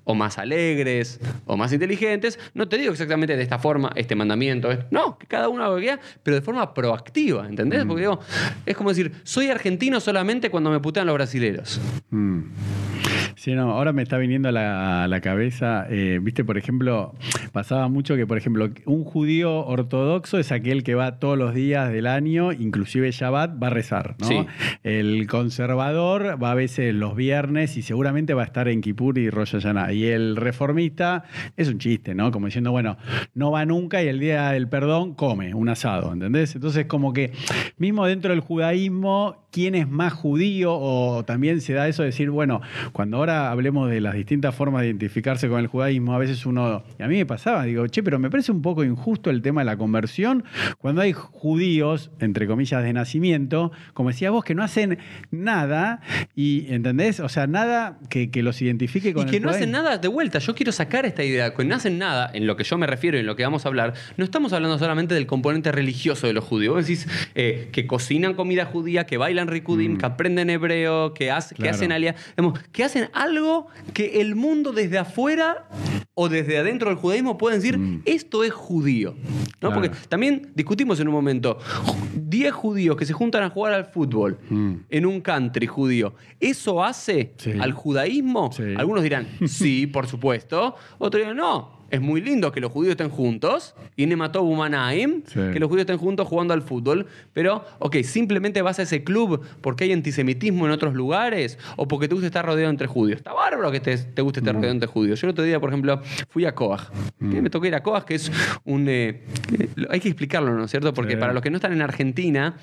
o 0.05 0.15
más 0.15 0.37
alegres, 0.37 1.19
o 1.45 1.57
más 1.57 1.73
inteligentes. 1.73 2.39
No 2.53 2.69
te 2.69 2.77
digo 2.77 2.93
exactamente 2.93 3.35
de 3.35 3.43
esta 3.43 3.59
forma, 3.59 3.91
este 3.95 4.15
mandamiento, 4.15 4.69
no, 4.89 5.17
que 5.17 5.27
cada 5.27 5.49
uno 5.49 5.63
haga 5.63 5.71
lo 5.71 5.75
que 5.77 5.83
quiera, 5.83 5.99
pero 6.23 6.35
de 6.35 6.41
forma 6.41 6.73
proactiva, 6.73 7.45
¿entendés? 7.45 7.83
Porque 7.83 8.01
digo, 8.03 8.19
es 8.65 8.77
como 8.77 8.89
decir, 8.89 9.11
soy 9.23 9.49
argentino 9.49 9.99
solamente 9.99 10.49
cuando 10.49 10.69
me 10.71 10.79
putean 10.79 11.07
los 11.07 11.13
brasileros. 11.15 11.81
Mm. 12.09 12.41
Sí, 13.37 13.53
no, 13.53 13.71
ahora 13.71 13.93
me 13.93 14.01
está 14.01 14.17
viniendo 14.17 14.49
a 14.49 14.51
la, 14.51 15.03
a 15.03 15.07
la 15.07 15.21
cabeza, 15.21 15.85
eh, 15.91 16.17
viste, 16.19 16.43
por 16.43 16.57
ejemplo, 16.57 17.13
pasaba 17.51 17.87
mucho 17.87 18.15
que, 18.15 18.25
por 18.25 18.35
ejemplo, 18.35 18.67
un 18.85 19.03
judío 19.03 19.63
ortodoxo 19.63 20.39
es 20.39 20.51
aquel 20.51 20.83
que 20.83 20.95
va 20.95 21.19
todos 21.19 21.37
los 21.37 21.53
días 21.53 21.91
del 21.91 22.07
año, 22.07 22.51
inclusive 22.51 23.11
Shabbat, 23.11 23.61
va 23.61 23.67
a 23.67 23.69
rezar, 23.69 24.15
¿no? 24.17 24.27
Sí. 24.27 24.43
El 24.81 25.27
conservador 25.27 26.41
va 26.41 26.49
a 26.49 26.55
veces 26.55 26.95
los 26.95 27.15
viernes 27.15 27.77
y 27.77 27.83
seguramente 27.83 28.33
va 28.33 28.41
a 28.41 28.45
estar 28.45 28.67
en 28.69 28.81
Kippur 28.81 29.19
y 29.19 29.29
Rosh 29.29 29.51
Hashanah. 29.51 29.93
Y 29.93 30.05
el 30.05 30.35
reformista 30.35 31.23
es 31.55 31.67
un 31.67 31.77
chiste, 31.77 32.15
¿no? 32.15 32.31
Como 32.31 32.47
diciendo, 32.47 32.71
bueno, 32.71 32.97
no 33.35 33.51
va 33.51 33.65
nunca 33.65 34.01
y 34.01 34.07
el 34.07 34.19
día 34.19 34.49
del 34.49 34.67
perdón 34.67 35.13
come 35.13 35.53
un 35.53 35.69
asado, 35.69 36.11
¿entendés? 36.11 36.55
Entonces, 36.55 36.87
como 36.87 37.13
que 37.13 37.33
mismo 37.77 38.07
dentro 38.07 38.31
del 38.31 38.39
judaísmo, 38.39 39.46
¿quién 39.57 39.73
es 39.73 39.89
más 39.89 40.13
judío? 40.13 40.71
O 40.71 41.25
también 41.25 41.61
se 41.61 41.73
da 41.73 41.87
eso 41.87 42.03
de 42.03 42.09
decir, 42.09 42.29
bueno, 42.29 42.61
cuando 42.91 43.17
ahora 43.17 43.49
hablemos 43.49 43.89
de 43.89 44.01
las 44.01 44.13
distintas 44.13 44.53
formas 44.53 44.81
de 44.81 44.89
identificarse 44.89 45.49
con 45.49 45.59
el 45.59 45.65
judaísmo, 45.65 46.13
a 46.13 46.19
veces 46.19 46.45
uno, 46.45 46.83
y 46.99 47.01
a 47.01 47.07
mí 47.07 47.15
me 47.17 47.25
pasaba, 47.25 47.63
digo, 47.63 47.87
che, 47.87 48.03
pero 48.03 48.19
me 48.19 48.29
parece 48.29 48.51
un 48.51 48.61
poco 48.61 48.83
injusto 48.83 49.31
el 49.31 49.41
tema 49.41 49.61
de 49.61 49.65
la 49.65 49.75
conversión 49.75 50.43
cuando 50.77 51.01
hay 51.01 51.11
judíos, 51.13 52.11
entre 52.19 52.45
comillas, 52.45 52.83
de 52.83 52.93
nacimiento, 52.93 53.71
como 53.95 54.09
decías 54.09 54.31
vos, 54.31 54.43
que 54.43 54.53
no 54.53 54.61
hacen 54.61 54.99
nada, 55.31 56.01
y 56.35 56.71
¿entendés? 56.71 57.19
O 57.19 57.27
sea, 57.27 57.47
nada 57.47 57.97
que, 58.11 58.29
que 58.29 58.43
los 58.43 58.61
identifique 58.61 59.11
con 59.11 59.27
Y 59.27 59.31
que 59.31 59.37
el 59.37 59.43
no 59.43 59.49
hacen 59.49 59.71
nada, 59.71 59.97
de 59.97 60.07
vuelta, 60.07 60.37
yo 60.37 60.53
quiero 60.53 60.71
sacar 60.71 61.07
esta 61.07 61.23
idea, 61.23 61.55
que 61.55 61.65
no 61.65 61.73
hacen 61.73 61.97
nada, 61.97 62.29
en 62.31 62.45
lo 62.45 62.57
que 62.57 62.63
yo 62.63 62.77
me 62.77 62.85
refiero 62.85 63.17
y 63.17 63.21
en 63.21 63.25
lo 63.25 63.35
que 63.35 63.41
vamos 63.41 63.65
a 63.65 63.69
hablar, 63.69 63.95
no 64.17 64.23
estamos 64.23 64.53
hablando 64.53 64.77
solamente 64.77 65.15
del 65.15 65.25
componente 65.25 65.71
religioso 65.71 66.27
de 66.27 66.33
los 66.33 66.43
judíos. 66.43 66.75
Vos 66.75 66.85
decís 66.85 67.07
eh, 67.33 67.69
que 67.71 67.87
cocinan 67.87 68.35
comida 68.35 68.65
judía, 68.65 69.07
que 69.07 69.17
bailan 69.17 69.46
rikudim, 69.47 69.97
que 69.97 70.05
aprenden 70.05 70.49
hebreo, 70.49 71.13
que, 71.13 71.31
hace- 71.31 71.55
que 71.55 71.63
Mm. 71.63 71.73
Hacen 71.73 71.91
alia, 71.91 72.15
digamos, 72.35 72.59
que 72.71 72.83
hacen 72.83 73.09
algo 73.13 73.67
que 73.93 74.21
el 74.21 74.35
mundo 74.35 74.71
desde 74.71 74.97
afuera 74.97 75.67
o 76.13 76.29
desde 76.29 76.57
adentro 76.57 76.89
del 76.89 76.97
judaísmo 76.97 77.37
pueden 77.37 77.59
decir, 77.59 77.79
esto 78.05 78.43
es 78.43 78.51
judío. 78.51 79.15
¿no? 79.15 79.23
Mm. 79.23 79.57
Claro. 79.59 79.73
Porque 79.75 79.91
también 80.09 80.51
discutimos 80.55 80.99
en 80.99 81.07
un 81.07 81.13
momento, 81.13 81.57
10 82.15 82.53
judíos 82.53 82.95
que 82.97 83.05
se 83.05 83.13
juntan 83.13 83.43
a 83.43 83.49
jugar 83.49 83.73
al 83.73 83.85
fútbol 83.85 84.37
Mm. 84.49 84.73
en 84.89 85.05
un 85.05 85.21
country 85.21 85.67
judío, 85.67 86.13
¿eso 86.39 86.83
hace 86.83 87.33
Sí. 87.37 87.53
al 87.59 87.71
judaísmo? 87.73 88.51
Sí. 88.51 88.63
Algunos 88.77 89.03
dirán, 89.03 89.27
sí, 89.47 89.87
por 89.87 90.07
supuesto. 90.07 90.75
Otros 90.97 91.21
dirán, 91.21 91.37
no. 91.37 91.76
Es 91.89 92.01
muy 92.01 92.21
lindo 92.21 92.51
que 92.51 92.59
los 92.59 92.71
judíos 92.71 92.91
estén 92.91 93.09
juntos, 93.09 93.75
y 93.95 94.05
Nematov 94.05 94.45
Humanaim, 94.47 95.23
Sí. 95.25 95.39
que 95.53 95.59
los 95.59 95.69
judíos 95.69 95.81
estén 95.81 95.97
juntos 95.97 96.27
jugando 96.27 96.53
al 96.53 96.61
fútbol, 96.61 97.07
pero, 97.33 97.63
ok, 97.79 97.97
simplemente 98.03 98.61
vas 98.61 98.79
a 98.79 98.83
ese 98.83 99.03
club 99.03 99.41
porque 99.61 99.85
hay 99.85 99.93
antisemitismo 99.93 100.65
en 100.65 100.71
otros 100.71 100.93
lugares 100.93 101.57
o 101.75 101.87
porque 101.87 102.07
te 102.07 102.13
gusta 102.13 102.27
estar 102.27 102.45
rodeado 102.45 102.69
entre 102.69 102.87
judíos. 102.87 103.17
Está 103.17 103.33
bárbaro 103.33 103.71
que 103.71 103.79
te, 103.79 103.97
te 103.97 104.21
guste 104.21 104.39
estar 104.39 104.53
rodeado 104.55 104.73
entre 104.73 104.87
judíos. 104.87 105.19
Yo 105.21 105.27
el 105.27 105.31
otro 105.31 105.43
día, 105.43 105.59
por 105.59 105.69
ejemplo, 105.69 106.01
fui 106.29 106.45
a 106.45 106.53
Koach. 106.53 106.89
Que 107.19 107.41
Me 107.41 107.49
tocó 107.49 107.65
ir 107.65 107.75
a 107.75 107.83
Koach, 107.83 108.03
que 108.05 108.15
es 108.15 108.31
un... 108.65 108.87
eh, 108.89 109.21
eh, 109.57 109.69
hay 109.89 109.99
que 109.99 110.09
explicarlo, 110.09 110.53
¿no 110.53 110.65
es 110.65 110.71
cierto? 110.71 110.93
Porque 110.93 111.13
Sí. 111.13 111.17
para 111.17 111.33
los 111.33 111.41
que 111.41 111.49
no 111.49 111.57
están 111.57 111.73
en 111.73 111.81
Argentina, 111.81 112.57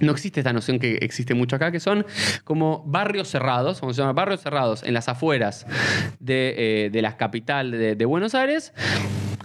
no 0.00 0.12
existe 0.12 0.40
esta 0.40 0.52
noción 0.52 0.78
que 0.78 0.96
existe 1.02 1.34
mucho 1.34 1.56
acá, 1.56 1.70
que 1.72 1.80
son 1.80 2.04
como 2.44 2.82
barrios 2.86 3.28
cerrados, 3.28 3.80
como 3.80 3.92
se 3.92 4.00
llama, 4.02 4.12
barrios 4.12 4.40
cerrados 4.40 4.82
en 4.82 4.94
las 4.94 5.08
afueras 5.08 5.66
de, 6.18 6.54
eh, 6.86 6.90
de 6.90 7.02
la 7.02 7.16
capital 7.16 7.70
de, 7.70 7.94
de 7.96 8.04
Buenos 8.04 8.34
Aires, 8.34 8.49
áreas 8.50 8.72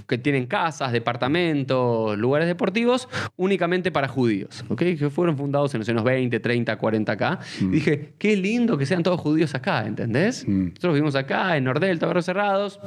que 0.08 0.18
tienen 0.18 0.46
casas, 0.46 0.92
departamentos, 0.92 2.18
lugares 2.18 2.48
deportivos, 2.48 3.08
únicamente 3.36 3.92
para 3.92 4.08
judíos, 4.08 4.64
¿ok? 4.70 4.80
Que 4.80 5.10
fueron 5.10 5.38
fundados 5.38 5.74
en 5.74 5.80
los 5.80 5.90
años 5.90 6.04
20, 6.04 6.40
30, 6.40 6.78
40 6.78 7.12
acá. 7.12 7.40
Y 7.60 7.66
dije, 7.68 8.14
qué 8.18 8.36
lindo 8.36 8.78
que 8.78 8.86
sean 8.86 9.04
todos 9.04 9.20
judíos 9.20 9.56
acá, 9.56 9.86
¿entendés? 9.86 10.48
Mm. 10.48 10.68
Nosotros 10.70 10.94
vivimos 10.94 11.16
acá, 11.16 11.58
en 11.58 11.64
Nordelta, 11.64 12.06
barrios 12.06 12.26
cerrados, 12.26 12.80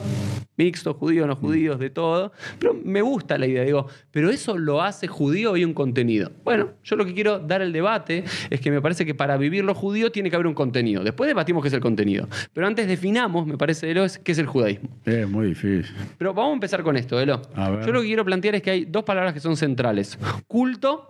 mixtos, 0.57 0.97
judíos, 0.97 1.27
no 1.27 1.37
judíos, 1.37 1.79
de 1.79 1.91
todo. 1.91 2.33
Pero 2.59 2.75
me 2.75 3.01
gusta 3.01 3.39
la 3.39 3.47
idea, 3.47 3.63
digo, 3.63 3.87
pero 4.11 4.31
eso 4.31 4.59
lo 4.59 4.83
hace 4.83 5.07
judío 5.07 5.57
y 5.57 5.65
un 5.65 5.73
contenido. 5.75 6.33
Bueno, 6.45 6.71
yo 6.85 6.97
lo 6.97 7.07
que 7.07 7.15
quiero 7.15 7.39
dar 7.39 7.63
el 7.63 7.73
debate 7.73 8.25
es 8.51 8.61
que 8.61 8.71
me 8.71 8.83
parece 8.83 9.07
que 9.07 9.15
para 9.15 9.37
vivir 9.37 9.65
lo 9.65 9.75
judío 9.75 10.11
tiene 10.11 10.31
que 10.31 10.37
haber 10.37 10.47
un 10.47 10.55
contenido. 10.55 11.03
Después 11.05 11.29
debatimos 11.29 11.63
qué 11.63 11.69
es 11.69 11.75
el 11.75 11.81
contenido. 11.81 12.29
Pero 12.53 12.67
antes 12.67 12.89
definamos, 12.89 13.47
me 13.47 13.57
parece, 13.57 13.95
qué 14.23 14.33
es 14.33 14.39
el 14.39 14.47
judaísmo. 14.47 14.89
Es 15.05 15.29
muy 15.29 15.49
difícil. 15.49 15.95
Pero 16.19 16.35
vamos 16.35 16.51
a 16.51 16.55
empezar 16.55 16.83
con 16.83 16.97
esto, 16.97 17.08
Elo. 17.21 17.43
Yo 17.87 17.93
lo 17.93 18.01
que 18.01 18.07
quiero 18.07 18.25
plantear 18.25 18.57
es 18.57 18.63
que 18.63 18.71
hay 18.71 18.85
dos 18.85 19.05
palabras 19.05 19.33
que 19.35 19.41
son 19.41 19.57
centrales. 19.57 20.19
Culto, 20.47 21.09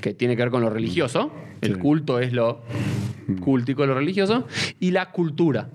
que 0.00 0.14
tiene 0.14 0.36
que 0.36 0.42
ver 0.42 0.50
con 0.50 0.62
lo 0.62 0.70
religioso. 0.70 1.32
El 1.60 1.74
Sí. 1.74 1.78
culto 1.80 2.18
es 2.18 2.32
lo 2.32 2.62
cultico, 3.40 3.86
lo 3.86 3.94
religioso. 3.94 4.46
Y 4.80 4.90
la 4.90 5.10
cultura. 5.12 5.68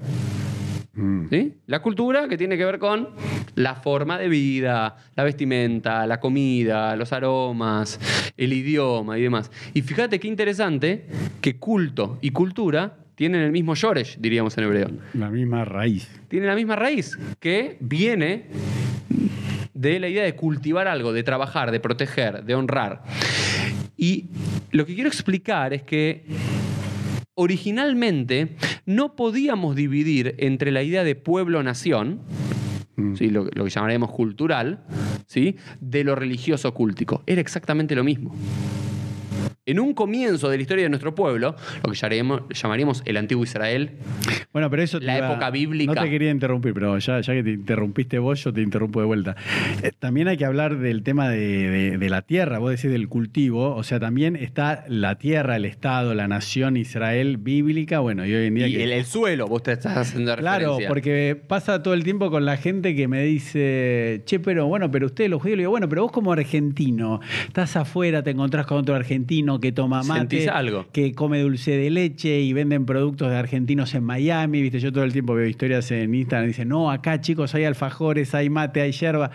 Mm. 0.93 1.27
¿Sí? 1.29 1.53
La 1.67 1.81
cultura 1.81 2.27
que 2.27 2.37
tiene 2.37 2.57
que 2.57 2.65
ver 2.65 2.79
con 2.79 3.09
la 3.55 3.75
forma 3.75 4.17
de 4.17 4.27
vida, 4.29 4.97
la 5.15 5.23
vestimenta, 5.23 6.05
la 6.07 6.19
comida, 6.19 6.95
los 6.95 7.13
aromas, 7.13 7.99
el 8.35 8.51
idioma 8.53 9.17
y 9.17 9.21
demás. 9.21 9.51
Y 9.73 9.81
fíjate 9.83 10.19
qué 10.19 10.27
interesante 10.27 11.05
que 11.39 11.57
culto 11.57 12.17
y 12.21 12.31
cultura 12.31 12.97
tienen 13.15 13.41
el 13.41 13.51
mismo 13.51 13.75
shoresh, 13.75 14.17
diríamos 14.19 14.57
en 14.57 14.63
hebreo. 14.63 14.89
La 15.13 15.29
misma 15.29 15.65
raíz. 15.65 16.07
Tienen 16.27 16.49
la 16.49 16.55
misma 16.55 16.75
raíz, 16.75 17.17
que 17.39 17.77
viene 17.79 18.45
de 19.77 19.99
la 19.99 20.07
idea 20.09 20.23
de 20.23 20.35
cultivar 20.35 20.87
algo, 20.87 21.13
de 21.13 21.23
trabajar, 21.23 21.71
de 21.71 21.79
proteger, 21.79 22.43
de 22.43 22.55
honrar. 22.55 23.03
Y 23.95 24.25
lo 24.71 24.85
que 24.85 24.95
quiero 24.95 25.09
explicar 25.09 25.73
es 25.73 25.83
que 25.83 26.25
originalmente 27.35 28.55
no 28.85 29.15
podíamos 29.15 29.75
dividir 29.75 30.35
entre 30.39 30.71
la 30.71 30.83
idea 30.83 31.03
de 31.03 31.15
pueblo-nación, 31.15 32.21
Mm. 32.97 33.15
¿sí? 33.15 33.29
lo, 33.29 33.45
lo 33.53 33.63
que 33.63 33.69
llamaremos 33.69 34.11
cultural, 34.11 34.83
¿sí? 35.27 35.55
de 35.79 36.03
lo 36.03 36.15
religioso 36.15 36.73
cultico. 36.73 37.23
Era 37.27 37.39
exactamente 37.39 37.95
lo 37.95 38.03
mismo. 38.03 38.35
En 39.67 39.79
un 39.79 39.93
comienzo 39.93 40.49
de 40.49 40.57
la 40.57 40.61
historia 40.63 40.83
de 40.85 40.89
nuestro 40.89 41.13
pueblo, 41.13 41.55
lo 41.83 41.91
que 41.91 41.95
llamaremos, 41.97 42.41
llamaríamos 42.49 43.03
el 43.05 43.17
antiguo 43.17 43.43
Israel, 43.43 43.91
Bueno, 44.53 44.69
pero 44.71 44.81
eso 44.81 44.99
La 44.99 45.17
iba- 45.19 45.29
época 45.31 45.51
bíblica. 45.51 45.93
No 45.93 46.01
te 46.01 46.09
quería 46.09 46.31
interrumpir, 46.31 46.73
pero 46.73 46.97
ya, 46.97 47.21
ya 47.21 47.33
que 47.33 47.43
te 47.43 47.51
interrumpiste 47.51 48.17
vos, 48.17 48.43
yo 48.43 48.51
te 48.51 48.61
interrumpo 48.61 48.99
de 49.01 49.05
vuelta. 49.05 49.35
Eh, 49.83 49.91
también 49.99 50.27
hay 50.29 50.37
que 50.37 50.45
hablar 50.45 50.77
del 50.79 51.03
tema 51.03 51.29
de, 51.29 51.69
de- 51.69 51.97
de 51.99 52.09
la 52.09 52.23
tierra, 52.23 52.57
vos 52.59 52.71
decís 52.71 52.89
del 52.89 53.07
cultivo, 53.07 53.75
o 53.75 53.83
sea, 53.83 53.99
también 53.99 54.35
está 54.35 54.85
la 54.87 55.17
tierra, 55.19 55.57
el 55.57 55.65
Estado, 55.65 56.15
la 56.15 56.27
nación 56.27 56.77
Israel 56.77 57.37
bíblica, 57.37 57.99
bueno, 57.99 58.25
y 58.25 58.33
hoy 58.33 58.47
en 58.47 58.55
día 58.55 58.67
y 58.67 58.73
que- 58.73 58.83
el, 58.85 58.91
el 58.93 59.05
suelo, 59.05 59.47
vos 59.47 59.61
te 59.63 59.73
estás 59.73 59.95
haciendo 59.97 60.35
Claro, 60.37 60.59
referencia. 60.59 60.87
porque 60.87 61.39
pasa 61.47 61.83
todo 61.83 61.93
el 61.93 62.03
tiempo 62.03 62.31
con 62.31 62.45
la 62.45 62.57
gente 62.57 62.95
que 62.95 63.07
me 63.07 63.23
dice, 63.23 64.21
che, 64.25 64.39
pero 64.39 64.65
bueno, 64.67 64.89
pero 64.89 65.05
ustedes 65.07 65.29
los 65.29 65.41
judíos, 65.41 65.57
le 65.57 65.61
digo, 65.63 65.71
bueno, 65.71 65.87
pero 65.89 66.03
vos 66.03 66.11
como 66.11 66.31
argentino, 66.31 67.19
estás 67.47 67.75
afuera, 67.75 68.23
te 68.23 68.31
encontrás 68.31 68.65
con 68.65 68.77
otro 68.77 68.95
argentino 68.95 69.56
que 69.59 69.71
toma 69.71 70.03
mate, 70.03 70.49
que 70.91 71.13
come 71.13 71.39
dulce 71.41 71.77
de 71.77 71.89
leche 71.89 72.39
y 72.39 72.53
venden 72.53 72.85
productos 72.85 73.29
de 73.29 73.37
argentinos 73.37 73.93
en 73.95 74.03
Miami, 74.03 74.61
viste, 74.61 74.79
yo 74.79 74.91
todo 74.91 75.03
el 75.03 75.13
tiempo 75.13 75.33
veo 75.33 75.45
historias 75.45 75.89
en 75.91 76.13
Instagram, 76.13 76.45
y 76.45 76.47
dicen, 76.49 76.69
no, 76.69 76.91
acá 76.91 77.21
chicos 77.21 77.53
hay 77.55 77.65
alfajores, 77.65 78.33
hay 78.35 78.49
mate, 78.49 78.81
hay 78.81 78.91
yerba. 78.91 79.31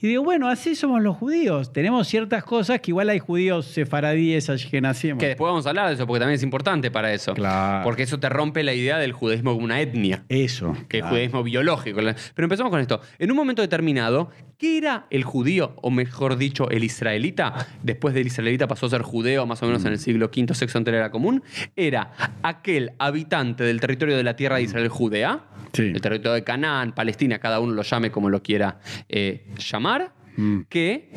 Y 0.00 0.08
digo, 0.08 0.24
bueno, 0.24 0.48
así 0.48 0.74
somos 0.74 1.02
los 1.02 1.16
judíos, 1.16 1.72
tenemos 1.72 2.08
ciertas 2.08 2.44
cosas 2.44 2.80
que 2.80 2.90
igual 2.90 3.08
hay 3.08 3.18
judíos 3.18 3.66
sefaradíes 3.66 4.50
allí 4.50 4.68
que 4.68 4.80
nacimos. 4.80 5.18
Que 5.18 5.28
después 5.28 5.48
vamos 5.48 5.66
a 5.66 5.70
hablar 5.70 5.88
de 5.88 5.94
eso, 5.94 6.06
porque 6.06 6.20
también 6.20 6.36
es 6.36 6.42
importante 6.42 6.90
para 6.90 7.12
eso. 7.12 7.34
Claro. 7.34 7.84
Porque 7.84 8.02
eso 8.02 8.18
te 8.18 8.28
rompe 8.28 8.62
la 8.62 8.74
idea 8.74 8.98
del 8.98 9.12
judaísmo 9.12 9.52
como 9.52 9.64
una 9.64 9.80
etnia. 9.80 10.24
Eso. 10.28 10.76
que 10.88 10.98
es 10.98 11.02
claro. 11.02 11.08
judaísmo 11.08 11.42
biológico. 11.42 12.00
Pero 12.34 12.44
empezamos 12.44 12.70
con 12.70 12.80
esto. 12.80 13.00
En 13.18 13.30
un 13.30 13.36
momento 13.36 13.62
determinado, 13.62 14.30
¿qué 14.58 14.78
era 14.78 15.06
el 15.10 15.24
judío, 15.24 15.74
o 15.82 15.90
mejor 15.90 16.36
dicho, 16.36 16.68
el 16.70 16.84
israelita? 16.84 17.66
Después 17.82 18.14
del 18.14 18.26
israelita 18.26 18.66
pasó 18.66 18.86
a 18.86 18.90
ser 18.90 19.02
judeo 19.02 19.46
más 19.46 19.62
o 19.62 19.66
menos 19.66 19.84
en 19.84 19.92
el 19.92 19.98
siglo 19.98 20.26
V, 20.26 20.46
VI 20.48 20.66
antes 20.74 20.84
de 20.84 20.92
la 20.92 20.96
era 20.98 21.10
común. 21.10 21.42
Era 21.74 22.12
aquel 22.42 22.92
habitante 22.98 23.64
del 23.64 23.80
territorio 23.80 24.16
de 24.16 24.22
la 24.24 24.36
tierra 24.36 24.56
de 24.56 24.62
Israel 24.62 24.88
judea, 24.88 25.44
Sí. 25.72 25.82
el 25.82 26.00
territorio 26.00 26.32
de 26.32 26.44
Canaán, 26.44 26.94
Palestina, 26.94 27.38
cada 27.38 27.60
uno 27.60 27.74
lo 27.74 27.82
llame 27.82 28.10
como 28.10 28.30
lo 28.30 28.42
quiera 28.42 28.80
eh, 29.08 29.46
llamar, 29.58 30.14
Mm. 30.38 30.60
que 30.68 31.10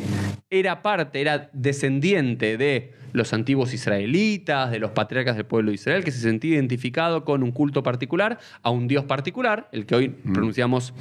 era 0.49 0.81
parte, 0.81 1.19
era 1.21 1.49
descendiente 1.53 2.57
de 2.57 2.93
los 3.13 3.33
antiguos 3.33 3.73
israelitas, 3.73 4.71
de 4.71 4.79
los 4.79 4.91
patriarcas 4.91 5.35
del 5.35 5.45
pueblo 5.45 5.71
de 5.71 5.75
Israel, 5.75 6.03
que 6.03 6.11
se 6.11 6.19
sentía 6.19 6.55
identificado 6.55 7.23
con 7.25 7.43
un 7.43 7.51
culto 7.51 7.83
particular, 7.83 8.39
a 8.61 8.69
un 8.69 8.87
dios 8.87 9.05
particular, 9.05 9.69
el 9.71 9.85
que 9.85 9.95
hoy 9.95 10.09
pronunciamos 10.09 10.93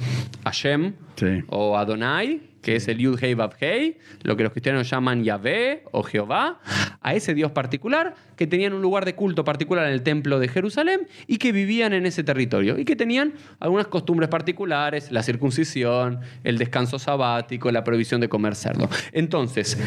Hashem 0.43 0.93
Sí. 1.15 1.43
o 1.47 1.77
Adonai, 1.77 2.41
que 2.61 2.77
es 2.77 2.87
el 2.87 2.97
Yud 2.97 3.21
Hei 3.21 3.33
Vav 3.33 3.53
Hei, 3.59 3.97
lo 4.23 4.37
que 4.37 4.43
los 4.43 4.51
cristianos 4.53 4.89
llaman 4.89 5.23
Yahvé 5.23 5.83
o 5.91 6.03
Jehová, 6.03 6.59
a 7.01 7.13
ese 7.13 7.33
dios 7.33 7.51
particular, 7.51 8.15
que 8.37 8.47
tenían 8.47 8.73
un 8.73 8.81
lugar 8.81 9.03
de 9.03 9.15
culto 9.15 9.43
particular 9.43 9.85
en 9.87 9.93
el 9.93 10.01
templo 10.01 10.39
de 10.39 10.47
Jerusalén 10.47 11.07
y 11.27 11.37
que 11.37 11.51
vivían 11.51 11.91
en 11.93 12.05
ese 12.05 12.23
territorio 12.23 12.77
y 12.77 12.85
que 12.85 12.95
tenían 12.95 13.33
algunas 13.59 13.87
costumbres 13.87 14.29
particulares, 14.29 15.11
la 15.11 15.23
circuncisión, 15.23 16.19
el 16.45 16.57
descanso 16.57 16.99
sabático, 16.99 17.69
la 17.71 17.83
prohibición 17.83 18.21
de 18.21 18.29
comer 18.29 18.55
cerdo. 18.55 18.89
Entonces, 19.11 19.77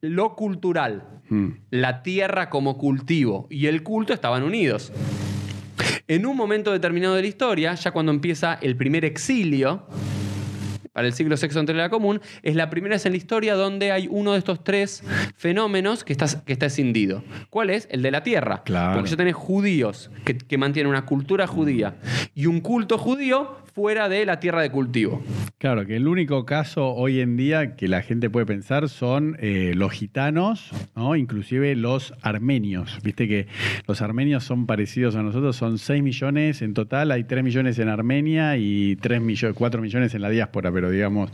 lo 0.00 0.34
cultural, 0.36 1.04
Mm. 1.30 1.48
la 1.70 2.02
tierra 2.02 2.48
como 2.48 2.78
cultivo 2.78 3.46
y 3.50 3.66
el 3.66 3.82
culto 3.82 4.12
estaban 4.12 4.42
unidos. 4.42 4.92
En 6.08 6.24
un 6.24 6.36
momento 6.36 6.72
determinado 6.72 7.14
de 7.14 7.22
la 7.22 7.28
historia, 7.28 7.74
ya 7.74 7.90
cuando 7.90 8.12
empieza 8.12 8.54
el 8.62 8.76
primer 8.76 9.04
exilio, 9.04 9.86
para 10.98 11.06
el 11.06 11.14
siglo 11.14 11.36
VI 11.40 11.60
entre 11.60 11.76
la 11.76 11.90
común, 11.90 12.20
es 12.42 12.56
la 12.56 12.70
primera 12.70 12.96
vez 12.96 13.06
en 13.06 13.12
la 13.12 13.18
historia 13.18 13.54
donde 13.54 13.92
hay 13.92 14.08
uno 14.10 14.32
de 14.32 14.38
estos 14.38 14.64
tres 14.64 15.04
fenómenos 15.36 16.02
que 16.02 16.12
está, 16.12 16.26
que 16.44 16.52
está 16.52 16.66
escindido. 16.66 17.22
¿Cuál 17.50 17.70
es? 17.70 17.86
El 17.92 18.02
de 18.02 18.10
la 18.10 18.24
tierra. 18.24 18.64
Claro. 18.64 18.94
Porque 18.94 19.10
ya 19.10 19.16
tenés 19.16 19.36
judíos 19.36 20.10
que, 20.24 20.36
que 20.36 20.58
mantienen 20.58 20.90
una 20.90 21.06
cultura 21.06 21.46
judía 21.46 21.94
y 22.34 22.46
un 22.46 22.60
culto 22.60 22.98
judío 22.98 23.58
fuera 23.78 24.08
de 24.08 24.26
la 24.26 24.40
tierra 24.40 24.60
de 24.60 24.72
cultivo. 24.72 25.22
Claro, 25.58 25.86
que 25.86 25.94
el 25.94 26.08
único 26.08 26.44
caso 26.44 26.94
hoy 26.94 27.20
en 27.20 27.36
día 27.36 27.76
que 27.76 27.86
la 27.86 28.02
gente 28.02 28.28
puede 28.28 28.44
pensar 28.44 28.88
son 28.88 29.36
eh, 29.38 29.72
los 29.76 29.92
gitanos, 29.92 30.72
¿no? 30.96 31.14
inclusive 31.14 31.76
los 31.76 32.12
armenios. 32.22 32.98
Viste 33.04 33.28
que 33.28 33.46
los 33.86 34.02
armenios 34.02 34.42
son 34.42 34.66
parecidos 34.66 35.14
a 35.14 35.22
nosotros, 35.22 35.54
son 35.54 35.78
6 35.78 36.02
millones 36.02 36.60
en 36.60 36.74
total, 36.74 37.12
hay 37.12 37.22
3 37.22 37.44
millones 37.44 37.78
en 37.78 37.88
Armenia 37.88 38.56
y 38.56 38.96
3 38.96 39.20
millones, 39.20 39.56
4 39.56 39.80
millones 39.80 40.12
en 40.12 40.22
la 40.22 40.30
diáspora, 40.30 40.72
pero 40.72 40.87
digamos, 40.90 41.30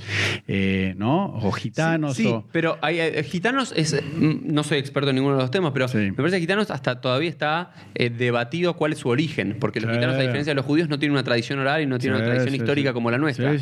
eh, 0.48 0.94
¿no? 0.96 1.26
O 1.36 1.52
gitanos 1.52 2.16
Sí, 2.16 2.22
sí, 2.24 2.28
o... 2.28 2.44
pero 2.52 2.78
hay, 2.82 3.00
eh, 3.00 3.22
gitanos 3.24 3.72
es. 3.76 3.94
mm, 3.94 4.52
No 4.52 4.62
soy 4.64 4.78
experto 4.78 5.10
en 5.10 5.16
ninguno 5.16 5.36
de 5.36 5.42
los 5.42 5.50
temas, 5.50 5.72
pero 5.72 5.88
Sí. 5.88 5.98
me 5.98 6.12
parece 6.12 6.36
que 6.36 6.40
gitanos 6.42 6.70
hasta 6.70 7.00
todavía 7.00 7.28
está 7.30 7.72
eh, 7.94 8.10
debatido 8.10 8.74
cuál 8.76 8.92
es 8.92 8.98
su 8.98 9.08
origen. 9.08 9.56
Porque 9.60 9.80
los 9.80 9.90
gitanos, 9.92 10.16
a 10.16 10.20
diferencia 10.20 10.50
de 10.50 10.54
los 10.56 10.64
judíos, 10.64 10.88
no 10.88 10.98
tienen 10.98 11.12
una 11.12 11.24
tradición 11.24 11.58
oral 11.58 11.82
y 11.82 11.86
no 11.86 11.98
tienen 11.98 12.16
una 12.20 12.26
tradición 12.26 12.54
histórica 12.54 12.92
como 12.92 13.10
la 13.10 13.18
nuestra. 13.18 13.54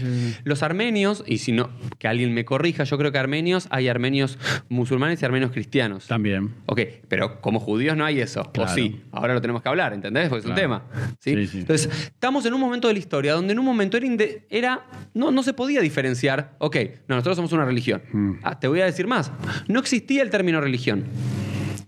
Los 0.45 0.63
armenios, 0.63 1.25
y 1.27 1.39
si 1.39 1.53
no, 1.53 1.71
que 1.99 2.09
alguien 2.09 2.33
me 2.35 2.45
corrija, 2.45 2.85
yo 2.85 2.99
creo 2.99 3.13
que 3.13 3.19
armenios, 3.19 3.67
hay 3.71 3.89
armenios 3.89 4.39
musulmanes 4.69 5.23
y 5.23 5.25
armenios 5.25 5.51
cristianos. 5.53 6.07
También. 6.07 6.51
Ok, 6.67 6.81
pero 7.09 7.41
como 7.41 7.61
judíos 7.61 7.97
no 7.97 8.05
hay 8.05 8.21
eso. 8.21 8.51
Claro. 8.53 8.71
O 8.71 8.75
sí, 8.75 9.01
ahora 9.13 9.35
lo 9.35 9.41
tenemos 9.41 9.63
que 9.63 9.69
hablar, 9.69 9.93
¿entendés? 9.93 10.29
Porque 10.29 10.41
es 10.45 10.47
un 10.47 10.55
tema. 10.55 10.85
¿sí? 11.19 11.33
Entonces, 11.33 11.87
estamos 12.07 12.47
en 12.47 12.55
un 12.55 12.61
momento 12.61 12.89
de 12.89 12.95
la 12.95 13.01
historia 13.01 13.35
donde 13.35 13.53
en 13.53 13.59
un 13.59 13.65
momento 13.65 13.97
era, 13.97 14.07
era 14.51 14.81
no, 15.15 15.31
no 15.31 15.43
se 15.43 15.53
podía 15.53 15.81
diferenciar, 15.83 16.57
ok, 16.59 16.77
no, 17.09 17.17
nosotros 17.17 17.37
somos 17.37 17.53
una 17.53 17.65
religión. 17.65 18.03
Mm. 18.13 18.33
Ah, 18.43 18.59
te 18.59 18.69
voy 18.69 18.81
a 18.81 18.87
decir 18.87 19.07
más, 19.07 19.33
no 19.69 19.81
existía 19.81 20.23
el 20.23 20.31
término 20.31 20.61
religión. 20.61 21.05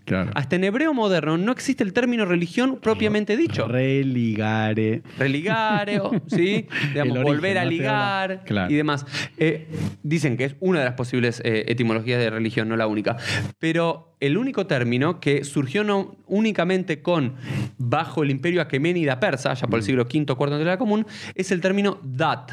Claro. 0.05 0.31
Hasta 0.35 0.55
en 0.55 0.63
hebreo 0.63 0.93
moderno 0.93 1.37
no 1.37 1.51
existe 1.51 1.83
el 1.83 1.91
término 1.91 2.25
religión 2.25 2.79
propiamente 2.79 3.35
dicho. 3.35 3.67
Religare. 3.67 5.01
Religare, 5.17 5.99
¿sí? 6.27 6.67
Digamos, 6.93 7.23
volver 7.23 7.57
a 7.57 7.65
ligar. 7.65 8.43
Claro. 8.45 8.71
y 8.71 8.75
demás. 8.75 9.05
Eh, 9.37 9.67
dicen 10.03 10.37
que 10.37 10.45
es 10.45 10.55
una 10.59 10.79
de 10.79 10.85
las 10.85 10.93
posibles 10.93 11.41
eh, 11.43 11.65
etimologías 11.67 12.19
de 12.19 12.29
religión, 12.29 12.69
no 12.69 12.77
la 12.77 12.85
única. 12.85 13.17
Pero 13.57 14.15
el 14.19 14.37
único 14.37 14.67
término 14.67 15.19
que 15.19 15.43
surgió 15.43 15.83
no 15.83 16.17
únicamente 16.27 17.01
con 17.01 17.35
bajo 17.79 18.21
el 18.21 18.29
imperio 18.29 18.61
aqueménida 18.61 19.19
persa, 19.19 19.55
ya 19.55 19.67
por 19.67 19.79
el 19.79 19.85
siglo 19.85 20.03
V 20.03 20.25
o 20.31 20.37
IV 20.39 20.57
de 20.57 20.65
la 20.65 20.77
común, 20.77 21.07
es 21.33 21.51
el 21.51 21.61
término 21.61 21.99
dat. 22.03 22.51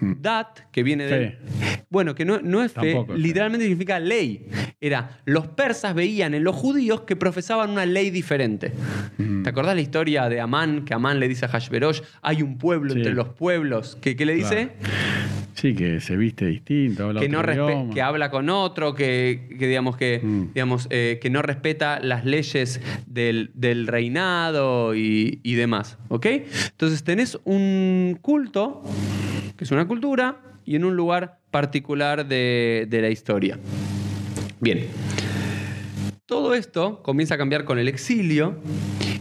Dat, 0.00 0.58
que 0.72 0.82
viene 0.82 1.04
de. 1.06 1.16
Mm. 1.28 1.30
Fe. 1.58 1.82
Bueno, 1.88 2.14
que 2.14 2.24
no, 2.24 2.40
no 2.42 2.62
es 2.64 2.72
fe, 2.72 2.92
Tampoco 2.92 3.12
es 3.14 3.18
fe. 3.18 3.22
literalmente 3.26 3.64
significa 3.64 3.98
ley. 4.00 4.46
Era, 4.80 5.20
los 5.24 5.46
persas 5.46 5.94
veían 5.94 6.34
en 6.34 6.44
los 6.44 6.54
judíos 6.54 7.02
que 7.02 7.16
profesaban 7.16 7.70
una 7.70 7.86
ley 7.86 8.10
diferente. 8.10 8.72
Mm. 9.18 9.42
¿Te 9.42 9.48
acordás 9.50 9.74
la 9.74 9.80
historia 9.80 10.28
de 10.28 10.40
Amán? 10.40 10.84
Que 10.84 10.94
Amán 10.94 11.18
le 11.20 11.28
dice 11.28 11.46
a 11.46 11.48
Hashverosh, 11.48 12.00
hay 12.22 12.42
un 12.42 12.58
pueblo 12.58 12.92
Sí. 12.92 12.98
entre 12.98 13.14
los 13.14 13.28
pueblos. 13.28 13.96
¿Qué, 14.00 14.16
qué 14.16 14.26
le 14.26 14.34
dice? 14.34 14.70
Sí, 15.54 15.74
que 15.74 16.00
se 16.00 16.16
viste 16.18 16.44
distinto, 16.46 17.04
habla 17.06 17.20
Que, 17.20 17.28
no 17.30 17.38
otro 17.38 17.52
idioma. 17.52 17.94
que 17.94 18.02
habla 18.02 18.30
con 18.30 18.50
otro, 18.50 18.94
que, 18.94 19.48
que 19.58 19.66
digamos 19.66 19.96
que, 19.96 20.20
Mm. 20.22 20.52
digamos, 20.52 20.86
eh, 20.90 21.18
que 21.22 21.30
no 21.30 21.40
respeta 21.40 21.98
las 22.00 22.26
leyes 22.26 22.80
del, 23.06 23.52
del 23.54 23.86
reinado 23.86 24.94
y, 24.94 25.40
y 25.42 25.54
demás. 25.54 25.96
¿Ok? 26.08 26.26
Entonces 26.26 27.02
tenés 27.04 27.38
un 27.44 28.18
culto, 28.20 28.82
que 29.56 29.64
es 29.64 29.70
una 29.70 29.86
cultura, 29.86 30.40
y 30.66 30.74
en 30.74 30.84
un 30.84 30.96
lugar 30.96 31.38
particular 31.50 32.26
de, 32.26 32.88
la 32.90 33.08
historia. 33.08 33.58
Bien. 34.60 34.86
Todo 36.26 36.54
esto 36.54 37.02
comienza 37.02 37.36
a 37.36 37.38
cambiar 37.38 37.64
con 37.64 37.78
el 37.78 37.86
exilio 37.86 38.56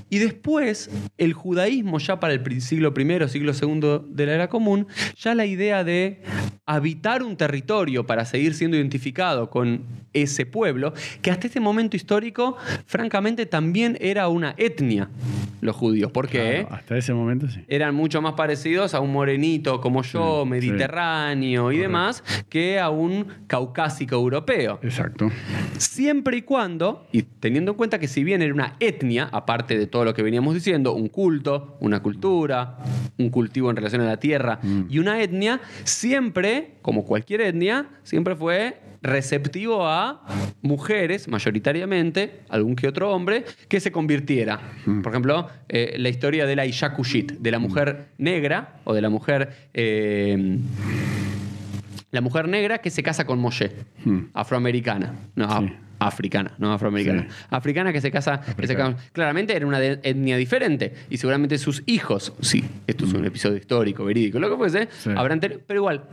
y 0.09 0.19
después 0.19 0.89
el 1.17 1.33
judaísmo 1.33 1.99
ya 1.99 2.19
para 2.19 2.33
el 2.33 2.61
siglo 2.61 2.93
I, 2.97 3.29
siglo 3.29 3.51
II 3.53 4.01
de 4.09 4.25
la 4.25 4.33
era 4.33 4.49
común, 4.49 4.87
ya 5.17 5.35
la 5.35 5.45
idea 5.45 5.83
de 5.83 6.21
habitar 6.65 7.23
un 7.23 7.37
territorio 7.37 8.05
para 8.05 8.25
seguir 8.25 8.53
siendo 8.55 8.77
identificado 8.77 9.49
con 9.49 9.83
ese 10.13 10.45
pueblo, 10.45 10.93
que 11.21 11.29
hasta 11.29 11.47
este 11.47 11.59
momento 11.59 11.95
histórico, 11.95 12.55
francamente, 12.85 13.45
también 13.45 13.97
era 13.99 14.27
una 14.29 14.55
etnia, 14.57 15.09
los 15.61 15.75
judíos. 15.75 16.11
¿Por 16.11 16.27
qué? 16.27 16.61
Claro, 16.61 16.75
hasta 16.75 16.97
ese 16.97 17.13
momento 17.13 17.47
sí. 17.49 17.59
eran 17.67 17.93
mucho 17.93 18.21
más 18.21 18.33
parecidos 18.33 18.93
a 18.93 18.99
un 19.01 19.11
morenito 19.11 19.81
como 19.81 20.03
yo, 20.03 20.43
Sí, 20.43 20.49
mediterráneo 20.49 21.71
y 21.71 21.75
Correcto. 21.75 21.81
demás, 21.81 22.23
que 22.49 22.79
a 22.79 22.89
un 22.89 23.27
caucásico 23.47 24.15
europeo. 24.15 24.79
Exacto. 24.81 25.29
Siempre 25.77 26.37
y 26.37 26.41
cuando, 26.43 27.07
y 27.11 27.23
teniendo 27.23 27.71
en 27.71 27.77
cuenta 27.77 27.99
que 27.99 28.07
si 28.07 28.23
bien 28.23 28.41
era 28.41 28.53
una 28.53 28.75
etnia, 28.79 29.29
aparte 29.31 29.77
de 29.77 29.84
todo 29.87 30.05
lo 30.05 30.13
que 30.13 30.23
veníamos 30.23 30.53
diciendo, 30.53 30.93
un 30.93 31.07
culto, 31.09 31.77
una 31.79 32.01
cultura, 32.01 32.77
un 33.17 33.29
cultivo 33.29 33.69
en 33.69 33.75
relación 33.75 34.01
a 34.01 34.05
la 34.05 34.17
tierra 34.17 34.59
Mm. 34.61 34.81
y 34.89 34.99
una 34.99 35.21
etnia, 35.21 35.59
siempre, 35.83 36.75
como 36.81 37.03
cualquier 37.05 37.41
etnia, 37.41 37.87
siempre 38.03 38.35
fue 38.35 38.79
receptivo 39.01 39.85
a 39.87 40.23
mujeres, 40.63 41.27
mayoritariamente, 41.27 42.39
algún 42.49 42.75
que 42.75 42.87
otro 42.87 43.11
hombre, 43.13 43.45
que 43.67 43.79
se 43.79 43.91
convirtiera. 43.91 44.59
Mm. 44.85 45.01
Por 45.01 45.11
ejemplo, 45.11 45.47
eh, 45.69 45.95
la 45.99 46.09
historia 46.09 46.45
de 46.47 46.55
la 46.55 46.65
Isha 46.65 46.93
Kushit, 46.93 47.33
de 47.33 47.51
la 47.51 47.59
mujer 47.59 48.07
negra 48.17 48.77
o 48.83 48.93
de 48.93 49.01
la 49.01 49.09
mujer... 49.09 49.67
eh, 49.73 50.57
la 52.11 52.21
mujer 52.21 52.47
negra 52.47 52.77
que 52.77 52.89
se 52.91 53.03
casa 53.03 53.25
con 53.25 53.39
Moshe, 53.39 53.71
afroamericana. 54.33 55.13
No, 55.35 55.49
Sí. 55.59 55.73
Africana, 56.07 56.53
no 56.57 56.71
afroamericana. 56.73 57.27
Africana 57.49 57.91
que 57.93 58.01
se 58.01 58.11
casa, 58.11 58.41
que 58.41 58.67
se 58.67 58.75
casa- 58.75 58.95
claramente 59.11 59.55
era 59.55 59.65
una 59.65 59.79
de- 59.79 59.99
etnia 60.03 60.37
diferente 60.37 60.93
y 61.09 61.17
seguramente 61.17 61.57
sus 61.57 61.83
hijos, 61.85 62.33
sí, 62.41 62.63
esto 62.87 63.05
es 63.05 63.13
un 63.13 63.25
episodio 63.25 63.57
histórico, 63.57 64.05
verídico, 64.05 64.39
lo 64.39 64.49
que 64.49 64.55
fuese, 64.57 64.89
Sí. 64.99 65.09
habrán 65.15 65.39
tenido, 65.39 65.61
pero 65.65 65.79
igual, 65.81 66.03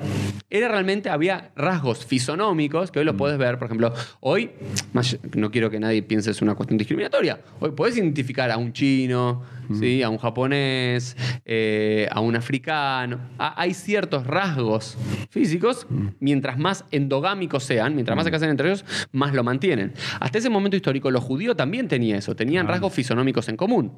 era 0.51 0.69
realmente, 0.69 1.09
había 1.11 1.51
rasgos 1.57 2.05
fisonómicos 2.07 2.91
que 2.91 2.99
hoy 2.99 3.05
los 3.05 3.15
puedes 3.17 3.39
ver, 3.39 3.59
por 3.59 3.67
ejemplo, 3.67 3.93
hoy, 4.21 4.51
más- 4.93 5.19
no 5.35 5.51
quiero 5.51 5.71
que 5.71 5.79
nadie 5.81 6.03
piense 6.03 6.31
es 6.31 6.43
una 6.43 6.55
cuestión 6.55 6.79
discriminatoria, 6.79 7.41
hoy 7.61 7.71
puedes 7.73 7.97
identificar 7.97 8.51
a 8.51 8.57
un 8.57 8.73
chino, 8.73 9.43
¿sí? 9.79 10.03
a 10.03 10.09
un 10.09 10.19
japonés, 10.19 11.17
eh, 11.45 12.09
a 12.11 12.21
un 12.21 12.37
africano, 12.37 13.19
A- 13.39 13.61
hay 13.61 13.75
ciertos 13.75 14.27
rasgos 14.27 14.97
físicos, 15.31 15.87
mientras 16.21 16.59
más 16.59 16.85
endogámicos 16.91 17.65
sean, 17.65 17.95
mientras 17.95 18.17
más 18.17 18.25
se 18.25 18.31
casan 18.31 18.51
entre 18.51 18.69
ellos, 18.69 18.85
más 19.13 19.33
lo 19.35 19.43
mantienen. 19.45 19.93
Hasta 20.21 20.39
ese 20.39 20.51
momento 20.51 20.77
histórico, 20.77 21.11
los 21.11 21.23
judíos 21.25 21.57
también 21.57 21.89
tenían 21.89 22.19
eso, 22.19 22.35
tenían 22.37 22.67
rasgos 22.69 22.93
fisonómicos 22.93 23.49
en 23.49 23.57
común. 23.57 23.93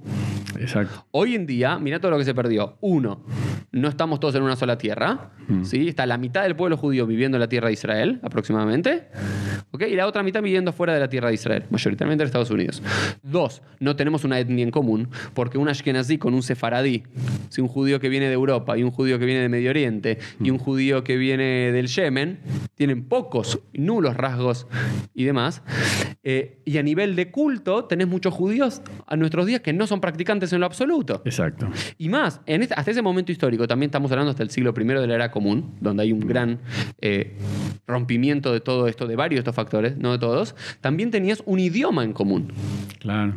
Exacto. 0.58 1.06
Hoy 1.10 1.34
en 1.34 1.46
día, 1.46 1.78
mira 1.78 1.98
todo 2.00 2.10
lo 2.12 2.18
que 2.18 2.24
se 2.24 2.34
perdió. 2.34 2.76
Uno, 2.80 3.24
no 3.72 3.88
estamos 3.88 4.20
todos 4.20 4.34
en 4.36 4.42
una 4.42 4.56
sola 4.56 4.78
tierra. 4.78 5.30
¿sí? 5.62 5.88
Está 5.88 6.06
la 6.06 6.16
mitad 6.18 6.42
del 6.42 6.56
pueblo 6.56 6.76
judío 6.76 7.06
viviendo 7.06 7.36
en 7.36 7.40
la 7.40 7.48
tierra 7.48 7.66
de 7.68 7.74
Israel, 7.74 8.20
aproximadamente. 8.22 9.08
¿ok? 9.72 9.82
Y 9.90 9.96
la 9.96 10.06
otra 10.06 10.22
mitad 10.22 10.42
viviendo 10.42 10.72
fuera 10.72 10.94
de 10.94 11.00
la 11.00 11.08
tierra 11.08 11.28
de 11.28 11.34
Israel, 11.34 11.64
mayoritariamente 11.70 12.22
en 12.22 12.26
Estados 12.26 12.50
Unidos. 12.50 12.82
Dos, 13.22 13.62
no 13.80 13.96
tenemos 13.96 14.24
una 14.24 14.38
etnia 14.38 14.62
en 14.62 14.70
común, 14.70 15.08
porque 15.34 15.58
un 15.64 15.68
ashkenazí 15.70 16.18
con 16.18 16.34
un 16.34 16.42
sefaradí, 16.42 17.02
¿sí? 17.48 17.60
un 17.60 17.68
judío 17.68 17.98
que 17.98 18.08
viene 18.08 18.26
de 18.28 18.34
Europa 18.34 18.76
y 18.78 18.82
un 18.82 18.90
judío 18.90 19.18
que 19.18 19.24
viene 19.24 19.40
de 19.40 19.48
Medio 19.48 19.70
Oriente 19.70 20.18
y 20.40 20.50
un 20.50 20.58
judío 20.58 21.02
que 21.02 21.16
viene 21.16 21.72
del 21.72 21.88
Yemen, 21.88 22.38
tienen 22.74 23.04
pocos, 23.04 23.58
nulos 23.72 24.16
rasgos 24.16 24.66
y 25.14 25.24
demás. 25.24 25.62
Eh, 26.22 26.58
y 26.64 26.78
a 26.78 26.82
nivel 26.82 27.16
de 27.16 27.30
culto, 27.30 27.84
tenés 27.84 28.06
muchos 28.08 28.32
judíos 28.32 28.80
a 29.06 29.16
nuestros 29.16 29.44
días 29.46 29.60
que 29.60 29.72
no 29.72 29.86
son 29.86 30.00
practicantes 30.00 30.52
en 30.52 30.60
lo 30.60 30.66
absoluto. 30.66 31.20
Exacto. 31.24 31.68
Y 31.98 32.08
más, 32.08 32.40
en 32.46 32.62
este- 32.62 32.74
hasta 32.74 32.90
ese 32.90 33.02
momento 33.02 33.30
histórico, 33.32 33.66
también 33.66 33.88
estamos 33.88 34.10
hablando 34.12 34.30
hasta 34.30 34.42
el 34.42 34.50
siglo 34.50 34.72
I 34.78 34.84
de 34.84 35.06
la 35.06 35.14
era 35.14 35.30
común, 35.30 35.74
donde 35.80 36.02
hay 36.04 36.12
un 36.12 36.20
gran 36.20 36.60
eh, 37.00 37.36
rompimiento 37.86 38.52
de 38.52 38.60
todo 38.60 38.88
esto, 38.88 39.06
de 39.06 39.16
varios 39.16 39.38
de 39.38 39.40
estos 39.40 39.54
factores, 39.54 39.96
no 39.98 40.12
de 40.12 40.18
todos, 40.18 40.54
también 40.80 41.10
tenías 41.10 41.42
un 41.46 41.58
idioma 41.58 42.04
en 42.04 42.12
común. 42.12 42.52
Claro. 43.00 43.34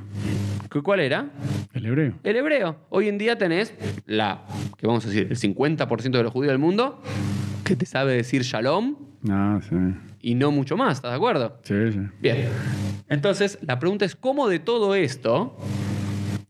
¿Cu- 0.71 0.81
¿Cuál 0.83 1.01
era? 1.01 1.29
El 1.73 1.85
hebreo. 1.85 2.06
El 2.23 2.35
hebreo. 2.35 2.77
Hoy 2.89 3.07
en 3.07 3.17
día 3.17 3.37
tenés 3.37 3.73
la, 4.05 4.45
que 4.77 4.87
vamos 4.87 5.05
a 5.05 5.09
decir, 5.09 5.27
el 5.29 5.37
50% 5.37 6.11
de 6.11 6.23
los 6.23 6.31
judíos 6.31 6.51
del 6.51 6.59
mundo 6.59 7.01
que 7.63 7.75
te 7.75 7.85
sabe 7.85 8.13
decir 8.13 8.43
shalom 8.43 8.95
Ah, 9.29 9.59
sí. 9.67 9.75
y 10.21 10.35
no 10.35 10.51
mucho 10.51 10.77
más, 10.77 10.97
¿estás 10.97 11.11
de 11.11 11.17
acuerdo? 11.17 11.59
Sí, 11.63 11.91
sí. 11.91 11.99
Bien. 12.21 12.47
Entonces, 13.09 13.57
la 13.61 13.79
pregunta 13.79 14.05
es, 14.05 14.15
¿cómo 14.15 14.47
de 14.47 14.59
todo 14.59 14.95
esto 14.95 15.57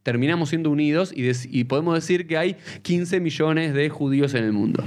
terminamos 0.07 0.47
siendo 0.47 0.71
unidos 0.71 1.13
y, 1.13 1.65
podemos 1.65 1.93
decir 1.93 2.27
que 2.27 2.37
hay 2.37 2.55
15 2.81 3.19
millones 3.19 3.73
de 3.73 3.89
judíos 3.89 4.35
en 4.35 4.45
el 4.45 4.53
mundo? 4.53 4.81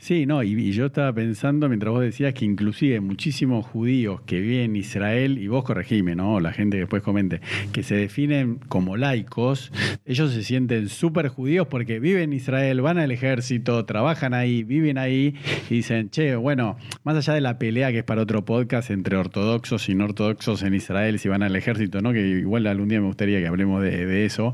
Sí, 0.00 0.26
no, 0.26 0.42
y, 0.42 0.72
yo 0.72 0.86
estaba 0.86 1.12
pensando 1.12 1.68
mientras 1.68 1.92
vos 1.92 2.02
decías 2.02 2.34
que 2.34 2.44
inclusive 2.44 2.98
muchísimos 2.98 3.64
judíos 3.64 4.20
que 4.22 4.40
viven 4.40 4.70
en 4.70 4.76
Israel, 4.76 5.38
y 5.38 5.46
vos 5.46 5.62
corregime, 5.62 6.16
¿no? 6.16 6.40
La 6.40 6.52
gente 6.52 6.76
que 6.76 6.80
después 6.80 7.04
comente, 7.04 7.40
que 7.72 7.84
se 7.84 7.94
definen 7.94 8.58
como 8.68 8.96
laicos, 8.96 9.70
ellos 10.06 10.32
se 10.32 10.42
sienten 10.42 10.88
súper 10.88 11.28
judíos 11.28 11.68
porque 11.68 12.00
viven 12.00 12.24
en 12.24 12.32
Israel, 12.32 12.80
van 12.80 12.98
al 12.98 13.12
ejército, 13.12 13.84
trabajan 13.84 14.34
ahí, 14.34 14.64
viven 14.64 14.98
ahí, 14.98 15.36
y 15.70 15.74
dicen, 15.76 16.10
che, 16.10 16.34
bueno, 16.34 16.78
más 17.04 17.16
allá 17.16 17.34
de 17.34 17.42
la 17.42 17.60
pelea 17.60 17.92
que 17.92 17.98
es 17.98 18.04
para 18.04 18.22
otro 18.22 18.44
podcast 18.44 18.90
entre 18.90 19.16
ortodoxos 19.16 19.88
y 19.88 19.94
no 19.94 20.06
ortodoxos 20.06 20.64
en 20.64 20.74
Israel, 20.74 21.20
si 21.20 21.28
van 21.28 21.44
al 21.44 21.54
ejército, 21.54 22.00
¿no? 22.00 22.12
Que 22.12 22.26
igual 22.26 22.66
algún 22.66 22.88
día 22.88 23.00
me 23.00 23.06
gustaría 23.06 23.38
que 23.38 23.46
hablemos 23.46 23.82
de 23.82 24.24
eso, 24.24 24.47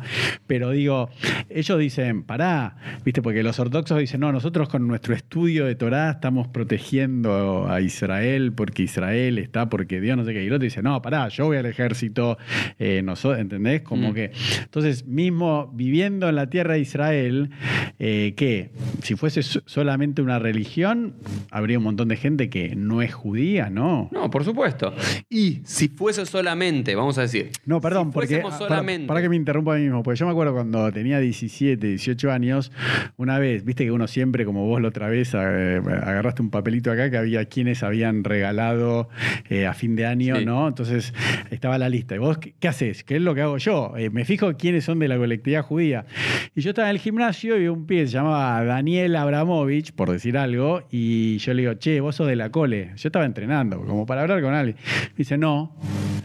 pero 0.47 0.71
digo, 0.71 1.11
ellos 1.49 1.79
dicen, 1.79 2.23
pará, 2.25 2.77
¿viste? 3.05 3.23
Porque 3.23 3.43
los 3.43 3.59
ortodoxos 3.59 3.99
dicen, 3.99 4.21
no, 4.21 4.33
nosotros 4.33 4.69
con 4.69 4.87
nuestro 4.87 5.15
estudio 5.15 5.67
de 5.67 5.75
Torá 5.75 6.11
estamos 6.11 6.49
protegiendo 6.49 7.67
a 7.69 7.81
Israel 7.81 8.53
porque 8.53 8.83
Israel 8.83 9.39
está, 9.39 9.69
porque 9.69 10.01
Dios 10.01 10.17
no 10.17 10.25
sé 10.25 10.33
qué. 10.33 10.43
Y 10.45 10.47
el 10.47 10.53
otro 10.53 10.65
dice, 10.65 10.83
no, 10.83 11.01
pará, 11.03 11.29
yo 11.29 11.47
voy 11.47 11.57
al 11.57 11.67
ejército, 11.67 12.39
eh, 12.79 13.03
nosotros, 13.03 13.41
¿entendés? 13.41 13.83
Como 13.83 14.11
Mm. 14.11 14.15
que. 14.15 14.31
Entonces, 14.63 15.07
mismo 15.07 15.71
viviendo 15.75 16.29
en 16.29 16.37
la 16.37 16.49
tierra 16.51 16.75
de 16.75 16.81
Israel, 16.81 17.51
eh, 17.99 18.35
que 18.37 18.71
si 19.03 19.15
fuese 19.17 19.43
so- 19.43 19.63
solamente 19.67 20.23
una 20.23 20.39
religión, 20.39 21.15
habría 21.51 21.79
un 21.79 21.85
montón 21.85 22.09
de 22.09 22.17
gente 22.17 22.51
que 22.51 22.75
no 22.77 23.03
es 23.03 23.13
judía, 23.15 23.71
¿no? 23.71 24.09
No, 24.13 24.31
por 24.31 24.45
supuesto. 24.45 24.95
Y 25.31 25.61
si 25.65 25.89
fuese 25.89 26.27
solamente, 26.27 26.95
vamos 26.95 27.19
a 27.19 27.23
decir. 27.23 27.51
No, 27.67 27.81
perdón, 27.81 28.09
si 28.09 28.13
porque. 28.15 28.29
fuésemos 28.29 28.55
ah, 28.55 28.59
para- 28.59 28.69
solamente. 28.69 29.07
Para, 29.09 29.23
que 29.23 29.29
me 29.29 29.37
interrumpa 29.37 29.75
a 29.75 29.79
mí 29.79 29.84
mismo, 29.85 30.03
porque 30.03 30.19
yo 30.19 30.27
me 30.27 30.33
acuerdo 30.33 30.53
cuando 30.55 30.91
tenía 30.93 31.21
17, 31.21 31.87
18 31.87 32.31
años, 32.33 32.73
una 33.17 33.39
vez, 33.39 33.65
viste 33.65 33.85
que 33.85 33.91
uno 33.93 34.07
siempre, 34.07 34.45
como 34.45 34.67
vos 34.67 34.81
la 34.83 34.89
otra 34.89 35.09
vez, 35.09 35.35
agarraste 35.35 36.43
un 36.43 36.51
papelito 36.51 36.91
acá 36.91 37.11
que 37.11 37.17
había 37.17 37.45
quienes 37.47 37.83
habían 37.83 38.25
regalado 38.25 39.09
eh, 39.49 39.67
a 39.67 39.75
fin 39.75 39.97
de 39.97 40.07
año, 40.07 40.37
Sí. 40.37 40.45
¿no? 40.45 40.67
Entonces 40.69 41.13
estaba 41.51 41.79
la 41.79 41.89
lista. 41.89 42.15
¿Y 42.15 42.19
vos 42.19 42.39
qué, 42.39 42.55
qué 42.59 42.69
haces? 42.69 43.05
¿Qué 43.05 43.17
es 43.17 43.23
lo 43.23 43.35
que 43.35 43.43
hago 43.43 43.59
yo? 43.59 43.95
Eh, 43.97 44.11
me 44.11 44.25
fijo 44.25 44.55
quiénes 44.57 44.85
son 44.85 44.99
de 44.99 45.09
la 45.09 45.17
colectividad 45.17 45.63
judía. 45.63 46.07
Y 46.55 46.61
yo 46.61 46.71
estaba 46.71 46.89
en 46.89 46.97
el 46.97 47.01
gimnasio 47.01 47.61
y 47.61 47.69
un 47.69 47.87
pibe 47.87 48.07
se 48.07 48.13
llamaba 48.15 48.65
Daniel 48.65 49.15
Abramovich, 49.17 49.93
por 49.93 50.11
decir 50.11 50.37
algo, 50.39 50.83
y 50.91 51.39
yo 51.39 51.55
le 51.55 51.63
digo, 51.63 51.75
che, 51.75 52.01
vos 52.01 52.17
sos 52.17 52.27
de 52.29 52.37
la 52.37 52.51
cole. 52.51 52.93
Yo 52.97 53.09
estaba 53.09 53.25
entrenando, 53.25 53.81
como 53.85 54.07
para 54.07 54.23
hablar 54.23 54.41
con 54.43 54.55
alguien. 54.55 54.77
Me 55.11 55.15
dice, 55.19 55.37
no. 55.39 55.77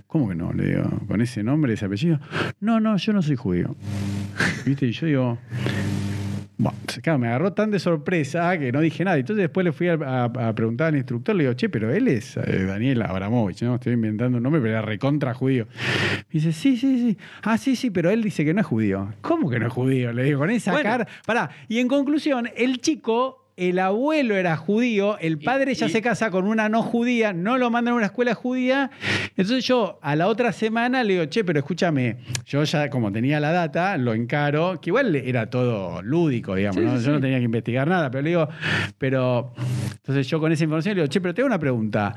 ¿Cómo 0.08 0.28
que 0.30 0.34
no? 0.36 0.52
Le 0.54 0.70
digo, 0.76 0.90
¿con 1.08 1.22
ese 1.22 1.44
nombre, 1.44 1.74
ese 1.74 1.86
apellido? 1.86 2.20
No, 2.60 2.80
no, 2.80 2.98
yo 2.98 3.14
no 3.14 3.22
soy 3.22 3.36
judío. 3.40 3.76
¿Viste? 4.66 4.86
Y 4.88 4.92
yo 4.92 5.08
digo, 5.08 5.38
bueno, 6.58 6.78
claro, 7.02 7.20
me 7.20 7.28
agarró 7.28 7.54
tan 7.54 7.72
de 7.72 7.80
sorpresa 7.80 8.58
que 8.60 8.72
no 8.72 8.82
dije 8.82 9.06
nada. 9.06 9.18
Entonces 9.18 9.44
después 9.44 9.64
le 9.64 9.72
fui 9.72 9.88
a, 9.88 9.94
a- 9.94 10.26
a 10.26 10.54
preguntar 10.54 10.88
al 10.90 10.98
instructor, 10.98 11.34
le 11.36 11.44
digo, 11.44 11.54
che, 11.54 11.70
pero 11.70 11.94
él 11.94 12.08
es 12.10 12.36
eh, 12.38 12.66
Daniel 12.66 13.02
Abramovich, 13.02 13.62
¿no? 13.64 13.76
Estoy 13.76 13.94
inventando 13.94 14.38
un 14.38 14.44
nombre, 14.44 14.62
pero 14.62 14.74
era 14.74 14.82
recontra 14.82 15.34
judío. 15.34 15.68
Me 16.18 16.24
dice, 16.30 16.52
sí, 16.52 16.76
sí, 16.78 16.98
sí. 17.00 17.18
Ah, 17.44 17.58
sí, 17.58 17.76
sí, 17.78 17.90
pero 17.92 18.10
él 18.10 18.22
dice 18.22 18.44
que 18.44 18.54
no 18.54 18.60
es 18.62 18.68
judío. 18.68 19.10
¿Cómo 19.22 19.50
que 19.50 19.58
no 19.60 19.68
es 19.68 19.74
judío? 19.74 20.12
Le 20.12 20.24
digo, 20.24 20.40
con 20.40 20.50
esa 20.50 20.72
Bueno. 20.74 20.90
cara. 20.90 21.08
Pará. 21.26 21.50
Y 21.70 21.80
en 21.80 21.88
conclusión, 21.88 22.50
el 22.56 22.80
chico. 22.82 23.46
El 23.60 23.78
abuelo 23.80 24.36
era 24.38 24.56
judío, 24.56 25.18
el 25.20 25.38
padre 25.38 25.74
ya 25.76 25.88
y- 25.88 25.90
se 25.90 26.02
casa 26.02 26.32
con 26.32 26.48
una 26.48 26.70
no 26.70 26.82
judía, 26.82 27.34
no 27.34 27.58
lo 27.58 27.70
mandan 27.70 27.94
a 27.94 27.98
una 27.98 28.06
escuela 28.06 28.34
judía. 28.34 28.90
Entonces 29.36 29.66
yo 29.66 30.00
a 30.02 30.16
la 30.16 30.28
otra 30.28 30.52
semana 30.54 31.04
le 31.04 31.14
digo, 31.14 31.26
che, 31.26 31.44
pero 31.44 31.60
escúchame, 31.60 32.18
yo 32.46 32.64
ya 32.64 32.90
como 32.90 33.12
tenía 33.12 33.40
la 33.40 33.52
data, 33.52 33.98
lo 33.98 34.14
encaro, 34.14 34.80
que 34.82 34.90
igual 34.92 35.14
era 35.16 35.50
todo 35.50 36.02
lúdico, 36.02 36.56
digamos, 36.56 36.78
Sí, 36.82 36.86
¿no? 36.86 36.98
sí, 37.00 37.06
yo 37.06 37.12
no 37.12 37.20
tenía 37.20 37.38
que 37.40 37.44
investigar 37.46 37.88
nada, 37.88 38.10
pero 38.10 38.22
le 38.22 38.30
digo, 38.30 38.48
pero 38.98 39.54
entonces 39.92 40.28
yo 40.28 40.40
con 40.40 40.52
esa 40.52 40.64
información 40.64 40.96
le 40.96 41.02
digo, 41.04 41.12
che, 41.12 41.20
pero 41.22 41.34
te 41.34 41.42
hago 41.42 41.48
una 41.48 41.60
pregunta. 41.60 42.16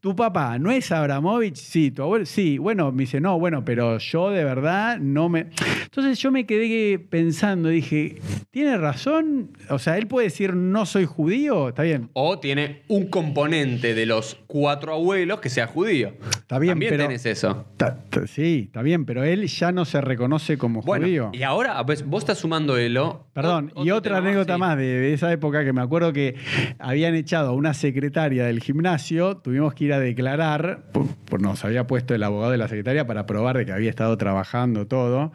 ¿Tu 0.00 0.16
papá 0.16 0.58
no 0.58 0.70
es 0.70 0.90
Abramovich? 0.92 1.56
Sí, 1.56 1.90
tu 1.90 2.02
abuelo, 2.02 2.24
sí. 2.24 2.56
Bueno, 2.56 2.90
me 2.90 3.02
dice, 3.02 3.20
no, 3.20 3.38
bueno, 3.38 3.66
pero 3.66 3.98
yo 3.98 4.30
de 4.30 4.44
verdad 4.44 4.98
no 4.98 5.28
me. 5.28 5.48
Entonces 5.84 6.18
yo 6.18 6.30
me 6.30 6.46
quedé 6.46 6.98
pensando, 6.98 7.68
dije, 7.68 8.18
¿tiene 8.50 8.78
razón? 8.78 9.50
O 9.68 9.78
sea, 9.78 9.98
él 9.98 10.06
puede 10.06 10.28
decir, 10.28 10.54
no 10.60 10.86
soy 10.86 11.04
judío, 11.06 11.68
está 11.70 11.82
bien. 11.82 12.10
O 12.12 12.38
tiene 12.38 12.82
un 12.88 13.06
componente 13.08 13.94
de 13.94 14.06
los 14.06 14.36
cuatro 14.46 14.94
abuelos 14.94 15.40
que 15.40 15.48
sea 15.48 15.66
judío. 15.66 16.12
Está 16.30 16.58
bien, 16.58 16.72
También 16.72 16.90
pero- 16.92 17.04
tenés 17.04 17.26
eso. 17.26 17.66
Ta- 17.76 17.96
ta- 18.10 18.26
sí, 18.26 18.64
está 18.66 18.82
bien, 18.82 19.04
pero 19.04 19.24
él 19.24 19.46
ya 19.46 19.72
no 19.72 19.84
se 19.84 20.00
reconoce 20.00 20.58
como 20.58 20.82
Bueno, 20.82 21.06
judío. 21.06 21.30
y 21.32 21.42
ahora 21.42 21.84
pues, 21.86 22.04
vos 22.06 22.22
estás 22.22 22.38
sumando 22.38 22.76
Elo. 22.76 23.26
Perdón, 23.32 23.72
O- 23.74 23.84
y 23.84 23.90
otra 23.90 24.18
anécdota 24.18 24.54
sí. 24.54 24.60
más 24.60 24.76
de, 24.76 24.84
de 24.84 25.12
esa 25.14 25.32
época 25.32 25.64
que 25.64 25.72
me 25.72 25.80
acuerdo 25.80 26.12
que 26.12 26.34
habían 26.78 27.14
echado 27.14 27.50
a 27.50 27.52
una 27.52 27.74
secretaria 27.74 28.44
del 28.44 28.60
gimnasio, 28.60 29.36
tuvimos 29.38 29.74
que 29.74 29.84
ir 29.84 29.92
a 29.92 30.00
declarar, 30.00 30.90
por, 30.92 31.06
por- 31.24 31.40
nos 31.40 31.64
había 31.64 31.86
puesto 31.86 32.14
el 32.14 32.22
abogado 32.22 32.52
de 32.52 32.58
la 32.58 32.68
secretaria 32.68 33.06
para 33.06 33.24
probar 33.26 33.56
de 33.56 33.64
que 33.66 33.72
había 33.72 33.88
estado 33.90 34.16
trabajando 34.18 34.86
todo. 34.86 35.32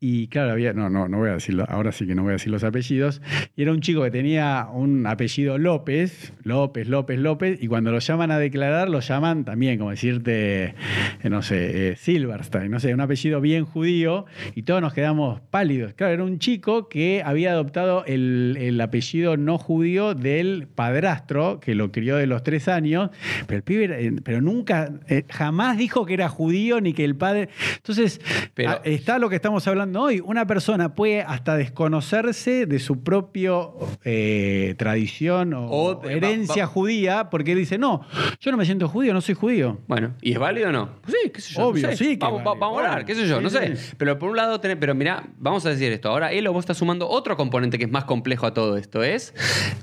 Y 0.00 0.28
claro, 0.28 0.52
había, 0.52 0.72
no, 0.72 0.88
no, 0.90 1.08
no 1.08 1.18
voy 1.18 1.30
a 1.30 1.32
decirlo, 1.32 1.64
ahora 1.68 1.90
sí 1.90 2.06
que 2.06 2.14
no 2.14 2.22
voy 2.22 2.30
a 2.30 2.32
decir 2.34 2.52
los 2.52 2.62
apellidos. 2.62 3.20
Y 3.56 3.62
era 3.62 3.72
un 3.72 3.80
chico 3.80 4.02
que 4.04 4.10
tenía 4.12 4.17
un 4.22 5.06
apellido 5.06 5.58
López, 5.58 6.32
López, 6.42 6.88
López, 6.88 7.18
López, 7.18 7.58
y 7.62 7.66
cuando 7.68 7.90
lo 7.92 7.98
llaman 7.98 8.30
a 8.30 8.38
declarar, 8.38 8.88
lo 8.88 9.00
llaman 9.00 9.44
también, 9.44 9.78
como 9.78 9.90
decirte, 9.90 10.74
eh, 11.22 11.30
no 11.30 11.42
sé, 11.42 11.90
eh, 11.90 11.96
Silverstein, 11.96 12.70
no 12.70 12.80
sé, 12.80 12.92
un 12.94 13.00
apellido 13.00 13.40
bien 13.40 13.64
judío, 13.64 14.26
y 14.54 14.62
todos 14.62 14.80
nos 14.80 14.92
quedamos 14.92 15.40
pálidos. 15.50 15.92
Claro, 15.94 16.14
era 16.14 16.24
un 16.24 16.38
chico 16.38 16.88
que 16.88 17.22
había 17.24 17.52
adoptado 17.52 18.04
el, 18.06 18.56
el 18.60 18.80
apellido 18.80 19.36
no 19.36 19.58
judío 19.58 20.14
del 20.14 20.66
padrastro, 20.74 21.60
que 21.60 21.74
lo 21.74 21.92
crió 21.92 22.16
de 22.16 22.26
los 22.26 22.42
tres 22.42 22.68
años, 22.68 23.10
pero 23.46 23.58
el 23.58 23.62
pibe, 23.62 23.84
era- 23.84 24.00
eh, 24.00 24.12
pero 24.24 24.40
nunca, 24.40 24.90
eh, 25.08 25.24
jamás 25.30 25.78
dijo 25.78 26.06
que 26.06 26.14
era 26.14 26.28
judío 26.28 26.80
ni 26.80 26.92
que 26.92 27.04
el 27.04 27.16
padre. 27.16 27.48
Entonces, 27.76 28.20
Pero- 28.54 28.70
a- 28.70 28.80
está 28.84 29.18
lo 29.18 29.28
que 29.28 29.36
estamos 29.36 29.66
hablando 29.68 30.02
hoy. 30.02 30.20
Una 30.24 30.46
persona 30.46 30.94
puede 30.94 31.22
hasta 31.22 31.56
desconocerse 31.56 32.66
de 32.66 32.78
su 32.78 33.02
propio 33.02 33.74
eh, 34.10 34.74
tradición 34.78 35.52
o, 35.52 35.66
O 35.70 35.94
de- 35.96 36.14
herencia 36.16 36.62
va- 36.64 36.68
va- 36.68 36.72
judía 36.72 37.28
porque 37.30 37.52
él 37.52 37.58
dice, 37.58 37.76
no, 37.76 38.06
yo 38.40 38.50
no 38.50 38.56
me 38.56 38.64
siento 38.64 38.88
judío, 38.88 39.12
no 39.12 39.20
soy 39.20 39.34
judío. 39.34 39.78
Bueno, 39.86 40.14
¿y 40.22 40.32
es 40.32 40.38
válido 40.38 40.70
o 40.70 40.72
no? 40.72 40.90
Pues 41.02 41.14
sí, 41.22 41.30
qué 41.30 41.40
sé 41.42 41.52
yo. 41.54 41.60
no 41.60 41.66
Obvio, 41.68 41.88
sé. 41.90 41.96
sí 41.98 42.16
que 42.16 42.24
Vamos, 42.26 42.42
a 42.46 42.66
hablar, 42.66 43.04
qué 43.04 43.14
sé 43.14 43.26
yo, 43.28 43.40
no 43.42 43.50
sé. 43.50 43.76
sí. 43.76 43.92
Pero 43.98 44.18
por 44.18 44.30
un 44.30 44.36
lado, 44.36 44.60
tenés, 44.60 44.78
pero 44.80 44.94
mira, 44.94 45.24
vamos 45.38 45.66
a 45.66 45.70
decir 45.70 45.92
esto. 45.92 46.08
Ahora, 46.08 46.32
Elo, 46.32 46.52
vos 46.54 46.62
estás 46.62 46.78
sumando 46.78 47.06
otro 47.08 47.36
componente 47.36 47.76
que 47.76 47.84
es 47.84 47.90
más 47.90 48.04
complejo 48.04 48.46
a 48.46 48.54
todo 48.54 48.76
esto. 48.78 49.02
Es 49.02 49.34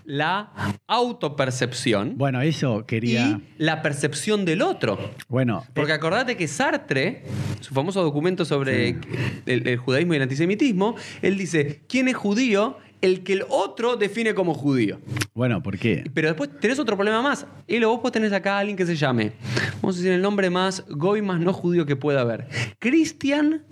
la 0.06 0.52
autopercepción 0.88 2.18
Bueno, 2.18 2.42
eso 2.42 2.86
quería. 2.86 3.28
y 3.28 3.44
la 3.64 3.82
percepción 3.82 4.46
del 4.46 4.62
otro. 4.62 4.98
Bueno, 5.28 5.64
Porque 5.74 5.94
acordate 5.94 6.36
que 6.38 6.48
Sartre, 6.48 7.24
su 7.62 7.74
famoso 7.74 8.02
documento 8.04 8.46
sobre 8.46 8.98
el, 9.46 9.68
el 9.68 9.78
judaísmo 9.78 10.14
y 10.14 10.18
el 10.18 10.24
antisemitismo, 10.24 10.96
él 11.22 11.38
dice, 11.38 11.82
¿quién 11.88 12.08
es 12.08 12.16
judío? 12.16 12.78
El 13.06 13.24
que 13.24 13.34
el 13.34 13.44
otro 13.50 13.98
define 13.98 14.34
como 14.34 14.54
judío. 14.54 15.00
bueno, 15.34 15.62
¿por 15.62 15.78
qué? 15.78 16.04
Pero 16.14 16.28
después 16.30 16.50
tenés 16.60 16.80
otro 16.80 16.96
problema 16.96 17.22
más. 17.22 17.46
Y 17.68 17.78
luego 17.78 17.98
vos 18.00 18.12
tenés 18.12 18.32
acá 18.34 18.56
a 18.56 18.60
alguien 18.60 18.76
que 18.76 18.86
se 18.86 18.96
llame, 18.96 19.34
vamos 19.82 19.96
a 19.96 20.00
decir 20.00 20.12
el 20.14 20.22
nombre 20.22 20.50
más 20.50 20.84
goy, 20.90 21.22
más 21.22 21.40
no 21.40 21.54
judío 21.54 21.86
que 21.86 21.96
pueda 21.96 22.22
haber. 22.22 22.48
Cristian, 22.80 23.64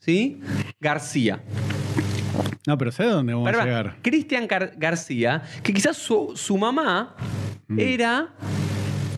¿sí? 0.00 0.40
García. 0.80 1.42
No, 2.66 2.78
pero 2.78 2.90
¿sabes 2.92 3.12
dónde 3.12 3.34
vamos 3.34 3.48
a 3.54 3.64
llegar? 3.64 3.96
Cristian 4.02 4.48
Gar- 4.48 4.72
García, 4.78 5.42
que 5.62 5.72
quizás 5.74 5.96
su, 5.98 6.32
su 6.34 6.56
mamá 6.56 7.14
era, 7.76 8.34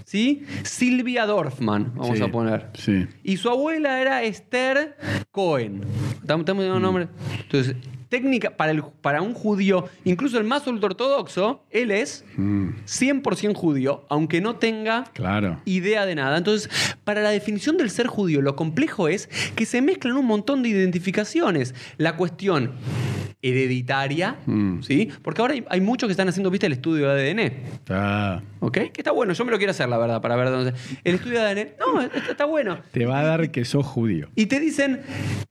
¿sí? 0.04 0.44
Silvia 0.64 1.24
Dorfman, 1.26 1.92
vamos 1.94 2.18
Sí, 2.18 2.24
a 2.24 2.28
poner. 2.32 2.70
Sí. 2.74 3.06
Y 3.22 3.36
su 3.36 3.48
abuela 3.48 4.00
era 4.00 4.22
Esther 4.24 4.96
Cohen. 5.30 5.82
Estamos 6.20 6.40
estamos 6.42 6.64
diciendo 6.64 6.80
nombre. 6.80 7.08
Entonces, 7.42 7.76
técnica 8.08 8.56
para, 8.56 8.72
el, 8.72 8.82
para 9.00 9.22
un 9.22 9.34
judío, 9.34 9.88
incluso 10.04 10.38
el 10.38 10.44
más 10.44 10.66
ultraortodoxo, 10.66 11.62
él 11.70 11.90
es 11.90 12.24
Mm, 12.36 12.68
100% 12.86 13.54
judío, 13.54 14.04
aunque 14.08 14.40
no 14.40 14.56
tenga 14.56 15.04
claro. 15.14 15.60
idea 15.64 16.06
de 16.06 16.14
nada. 16.14 16.36
Entonces, 16.38 16.70
para 17.04 17.22
la 17.22 17.30
definición 17.30 17.76
del 17.76 17.90
ser 17.90 18.06
judío, 18.06 18.42
lo 18.42 18.56
complejo 18.56 19.08
es 19.08 19.28
que 19.54 19.66
se 19.66 19.82
mezclan 19.82 20.16
un 20.16 20.26
montón 20.26 20.62
de 20.62 20.68
identificaciones. 20.68 21.74
La 21.96 22.16
cuestión 22.16 22.72
hereditaria, 23.48 24.36
Mm. 24.46 24.82
¿sí? 24.82 25.10
Porque 25.22 25.40
ahora 25.40 25.54
hay, 25.54 25.64
hay 25.68 25.80
muchos 25.80 26.06
que 26.08 26.12
están 26.12 26.28
haciendo, 26.28 26.50
viste, 26.50 26.66
el 26.66 26.72
estudio 26.72 27.08
de 27.12 27.30
ADN. 27.30 27.52
Ah, 27.90 28.40
¿Ok? 28.60 28.72
Que 28.78 28.92
está 28.98 29.12
bueno, 29.12 29.32
yo 29.32 29.44
me 29.44 29.50
lo 29.50 29.58
quiero 29.58 29.70
hacer, 29.70 29.88
la 29.88 29.98
verdad, 29.98 30.20
para 30.20 30.36
ver 30.36 30.50
dónde. 30.50 30.72
El 31.04 31.14
estudio 31.16 31.40
de 31.40 31.46
ADN, 31.46 31.68
no, 31.78 32.00
está, 32.00 32.18
está 32.30 32.44
bueno. 32.44 32.78
te 32.92 33.06
va 33.06 33.20
a 33.20 33.24
dar 33.24 33.50
que 33.50 33.64
sos 33.64 33.84
judío. 33.86 34.28
Y 34.34 34.46
te 34.46 34.58
dicen 34.60 35.00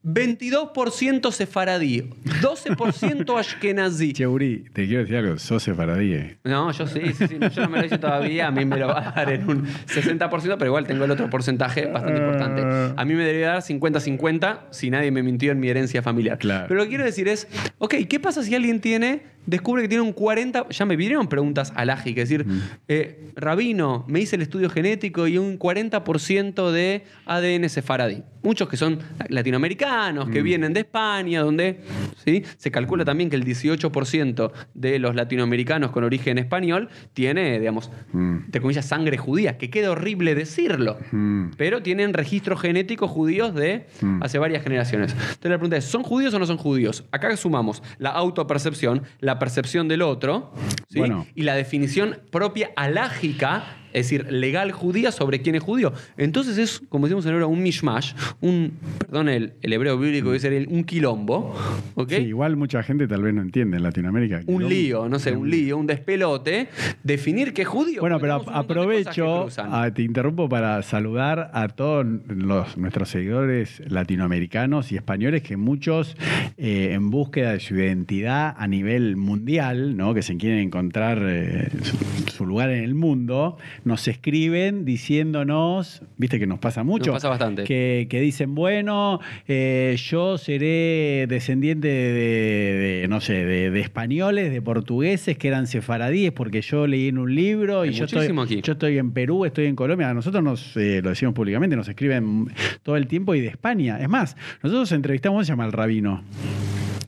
22% 0.04 1.30
sefaradí, 1.32 2.10
12% 2.42 3.38
ashkenazí. 3.38 4.12
Cheuri, 4.12 4.64
te 4.72 4.86
quiero 4.86 5.00
decir 5.02 5.16
algo, 5.16 5.38
sos 5.38 5.62
sefaradí. 5.62 6.12
eh. 6.14 6.36
No, 6.44 6.70
yo 6.72 6.86
sí, 6.86 7.00
sí, 7.16 7.26
sí, 7.28 7.36
yo 7.54 7.62
no 7.62 7.68
me 7.68 7.78
lo 7.80 7.86
hice 7.86 7.98
todavía, 7.98 8.46
a 8.48 8.50
mí 8.50 8.64
me 8.64 8.76
lo 8.76 8.88
va 8.88 9.08
a 9.08 9.12
dar 9.12 9.30
en 9.32 9.48
un 9.48 9.66
60%, 9.66 10.28
pero 10.58 10.66
igual 10.66 10.86
tengo 10.86 11.04
el 11.04 11.10
otro 11.10 11.28
porcentaje 11.30 11.86
bastante 11.86 12.18
importante. 12.20 12.62
A 12.96 13.04
mí 13.04 13.14
me 13.14 13.24
debería 13.24 13.48
dar 13.52 13.62
50-50 13.62 14.58
si 14.70 14.90
nadie 14.90 15.10
me 15.10 15.22
mintió 15.22 15.52
en 15.52 15.60
mi 15.60 15.68
herencia 15.68 16.02
familiar. 16.02 16.38
Claro. 16.38 16.66
Pero 16.68 16.78
lo 16.78 16.84
que 16.84 16.90
quiero 16.90 17.04
decir 17.04 17.28
es, 17.28 17.48
ok, 17.86 17.94
¿qué 18.08 18.20
pasa 18.20 18.42
si 18.42 18.54
alguien 18.54 18.80
tiene, 18.80 19.22
descubre 19.46 19.82
que 19.82 19.88
tiene 19.88 20.02
un 20.02 20.12
40, 20.12 20.68
ya 20.70 20.84
me 20.84 20.96
vinieron 20.96 21.28
preguntas 21.28 21.72
alágicas, 21.74 22.24
es 22.24 22.28
decir, 22.30 22.46
eh, 22.88 23.30
Rabino, 23.36 24.04
me 24.08 24.20
hice 24.20 24.36
el 24.36 24.42
estudio 24.42 24.68
genético 24.70 25.26
y 25.26 25.38
un 25.38 25.58
40% 25.58 26.70
de 26.70 27.04
ADN 27.26 27.68
sefaradí. 27.68 28.22
Muchos 28.42 28.68
que 28.68 28.76
son 28.76 28.98
latinoamericanos, 29.28 30.28
que 30.30 30.42
vienen 30.42 30.72
de 30.72 30.80
España, 30.80 31.40
donde 31.42 31.80
¿sí? 32.24 32.44
se 32.58 32.70
calcula 32.70 33.04
también 33.04 33.28
que 33.30 33.36
el 33.36 33.44
18% 33.44 34.52
de 34.74 34.98
los 34.98 35.14
latinoamericanos 35.14 35.90
con 35.90 36.04
origen 36.04 36.38
español 36.38 36.88
tiene, 37.12 37.58
digamos, 37.58 37.90
Mm. 38.12 38.36
entre 38.46 38.60
comillas, 38.60 38.86
sangre 38.86 39.16
judía, 39.18 39.58
que 39.58 39.68
queda 39.70 39.90
horrible 39.90 40.34
decirlo, 40.34 40.98
Mm. 41.10 41.50
pero 41.56 41.82
tienen 41.82 42.12
registros 42.14 42.60
genéticos 42.60 43.10
judíos 43.10 43.54
de 43.54 43.86
Mm. 44.00 44.22
hace 44.22 44.38
varias 44.38 44.62
generaciones. 44.62 45.12
Entonces 45.12 45.50
la 45.50 45.58
pregunta 45.58 45.76
es, 45.76 45.84
¿son 45.84 46.02
judíos 46.02 46.32
o 46.34 46.38
no 46.38 46.46
son 46.46 46.56
judíos? 46.56 47.04
Acá 47.10 47.36
sumamos 47.36 47.82
la 47.98 48.10
autopercepción, 48.10 49.02
la 49.20 49.35
percepción 49.38 49.88
del 49.88 50.02
otro, 50.02 50.52
¿sí? 50.88 50.98
Bueno. 50.98 51.26
y 51.34 51.42
la 51.42 51.54
definición 51.54 52.20
propia 52.30 52.70
alágica, 52.76 53.64
es 53.96 54.04
decir, 54.10 54.30
legal 54.30 54.72
judía 54.72 55.10
sobre 55.10 55.40
quién 55.42 55.54
es 55.56 55.62
judío. 55.62 55.92
Entonces 56.16 56.58
es, 56.58 56.82
como 56.88 57.06
decimos 57.06 57.24
en 57.26 57.32
hebreo, 57.32 57.48
un 57.48 57.62
mishmash, 57.62 58.12
un, 58.40 58.72
perdón 58.98 59.28
el, 59.28 59.54
el 59.62 59.72
hebreo 59.72 59.98
bíblico 59.98 60.32
dice 60.32 60.54
el- 60.56 60.68
un 60.68 60.84
quilombo, 60.84 61.54
¿ok? 61.94 62.10
Sí, 62.10 62.22
igual 62.22 62.56
mucha 62.56 62.82
gente 62.82 63.08
tal 63.08 63.22
vez 63.22 63.34
no 63.34 63.42
entiende 63.42 63.76
en 63.78 63.82
Latinoamérica. 63.82 64.40
un 64.46 64.68
lío, 64.68 65.08
no 65.08 65.18
sé, 65.18 65.34
un 65.36 65.48
lío, 65.50 65.76
un 65.78 65.86
despelote, 65.86 66.68
definir 67.02 67.52
qué 67.52 67.62
es 67.62 67.68
judío. 67.68 68.00
Bueno, 68.00 68.18
pero 68.20 68.42
aprovecho, 68.52 69.48
ah, 69.58 69.90
te 69.94 70.02
interrumpo 70.02 70.48
para 70.48 70.82
saludar 70.82 71.50
a 71.54 71.68
todos 71.68 72.06
los, 72.28 72.76
nuestros 72.76 73.08
seguidores 73.08 73.82
latinoamericanos 73.88 74.92
y 74.92 74.96
españoles 74.96 75.42
que 75.42 75.56
muchos 75.56 76.16
eh, 76.58 76.90
en 76.92 77.10
búsqueda 77.10 77.52
de 77.52 77.60
su 77.60 77.74
identidad 77.76 78.54
a 78.56 78.66
nivel 78.68 79.16
mundial, 79.16 79.96
¿no? 79.96 80.14
que 80.14 80.22
se 80.22 80.36
quieren 80.36 80.58
encontrar 80.58 81.18
eh, 81.22 81.68
su, 81.82 81.96
su 82.32 82.46
lugar 82.46 82.70
en 82.70 82.84
el 82.84 82.94
mundo, 82.94 83.56
nos 83.86 84.06
escriben 84.08 84.84
diciéndonos, 84.84 86.02
viste 86.18 86.38
que 86.38 86.46
nos 86.46 86.58
pasa 86.58 86.82
mucho, 86.82 87.12
Nos 87.12 87.16
pasa 87.22 87.28
bastante. 87.28 87.64
que, 87.64 88.06
que 88.10 88.20
dicen, 88.20 88.54
bueno, 88.54 89.20
eh, 89.48 89.96
yo 90.10 90.36
seré 90.38 91.26
descendiente 91.28 91.88
de, 91.88 92.12
de- 92.12 93.00
de, 93.02 93.08
no 93.08 93.20
sé, 93.20 93.32
de, 93.44 93.70
de 93.70 93.80
españoles, 93.80 94.50
de 94.52 94.60
portugueses 94.60 95.38
que 95.38 95.48
eran 95.48 95.66
sefaradíes, 95.68 96.32
porque 96.32 96.60
yo 96.62 96.86
leí 96.86 97.08
en 97.08 97.18
un 97.18 97.34
libro 97.34 97.84
y 97.84 97.88
Hay 97.88 97.94
yo 97.94 98.04
estoy, 98.06 98.18
muchísimo 98.18 98.42
aquí. 98.42 98.60
yo 98.62 98.72
estoy 98.72 98.98
en 98.98 99.12
Perú, 99.12 99.44
estoy 99.44 99.66
en 99.66 99.76
Colombia. 99.76 100.10
A 100.10 100.14
nosotros 100.14 100.42
nos, 100.42 100.76
eh, 100.76 101.00
lo 101.02 101.10
decimos 101.10 101.34
públicamente, 101.34 101.76
nos 101.76 101.88
escriben 101.88 102.48
todo 102.82 102.96
el 102.96 103.06
tiempo 103.06 103.34
y 103.36 103.40
de 103.40 103.46
España. 103.48 103.98
Es 104.00 104.08
más, 104.08 104.36
nosotros 104.62 104.90
entrevistamos, 104.92 105.36
¿cómo 105.36 105.44
se 105.44 105.52
llama 105.52 105.66
el 105.66 105.72
rabino? 105.72 106.22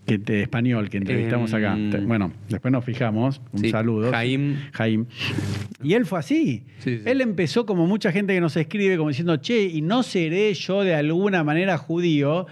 Que, 0.09 0.19
de 0.19 0.43
español 0.43 0.89
que 0.91 0.97
entrevistamos 0.99 1.53
acá. 1.55 1.75
Em, 1.75 1.91
Te- 1.91 1.99
Bueno, 1.99 2.33
después 2.49 2.73
nos 2.73 2.85
fijamos. 2.85 3.41
Un 3.53 3.61
Sí, 3.61 3.71
saludo. 3.71 4.11
Jaim. 4.11 4.57
Jaim. 4.73 5.07
Y 5.83 5.95
él 5.95 6.07
fue 6.07 6.19
así. 6.19 6.65
Sí, 6.79 6.97
sí. 6.99 7.03
Él 7.05 7.21
empezó 7.21 7.67
como 7.67 7.87
mucha 7.87 8.11
gente 8.11 8.35
que 8.35 8.41
nos 8.41 8.57
escribe, 8.57 8.97
como 8.97 9.11
diciendo, 9.11 9.37
che, 9.37 9.63
y 9.65 9.81
no 9.83 10.03
seré 10.03 10.53
yo 10.55 10.83
de 10.83 10.95
alguna 10.95 11.45
manera 11.45 11.77
judío. 11.79 12.47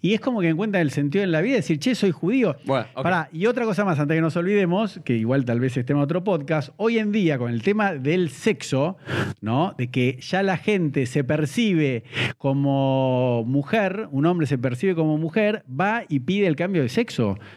Y 0.00 0.14
es 0.14 0.20
como 0.20 0.40
que 0.40 0.48
encuentra 0.48 0.80
el 0.80 0.90
sentido 0.90 1.24
en 1.24 1.32
la 1.32 1.40
vida, 1.42 1.56
decir, 1.56 1.78
che, 1.78 1.94
soy 1.94 2.10
judío. 2.10 2.56
Bueno. 2.64 2.86
Pará, 2.94 3.28
y 3.32 3.46
otra 3.46 3.64
cosa 3.64 3.84
más, 3.84 3.98
antes 3.98 4.14
que 4.16 4.20
nos 4.22 4.36
olvidemos, 4.36 5.00
que 5.04 5.16
igual 5.16 5.44
tal 5.44 5.60
vez 5.60 5.76
esté 5.76 5.92
en 5.92 5.98
otro 5.98 6.24
podcast, 6.24 6.70
hoy 6.76 6.98
en 6.98 7.12
día 7.12 7.36
con 7.38 7.50
el 7.52 7.62
tema 7.62 7.92
del 7.94 8.30
sexo, 8.30 8.96
¿no? 9.40 9.74
De 9.76 9.88
que 9.88 10.18
ya 10.20 10.42
la 10.42 10.56
gente 10.56 11.06
se 11.06 11.24
percibe 11.24 12.04
como 12.38 13.44
mujer, 13.46 14.08
un 14.10 14.26
hombre 14.26 14.46
se 14.46 14.58
percibe 14.58 14.94
como 14.94 15.18
mujer, 15.18 15.64
va 15.68 16.04
y 16.08 16.20
pide 16.20 16.46
el 16.46 16.56
cambio 16.56 16.82
de 16.82 16.88
sexo. 16.88 16.99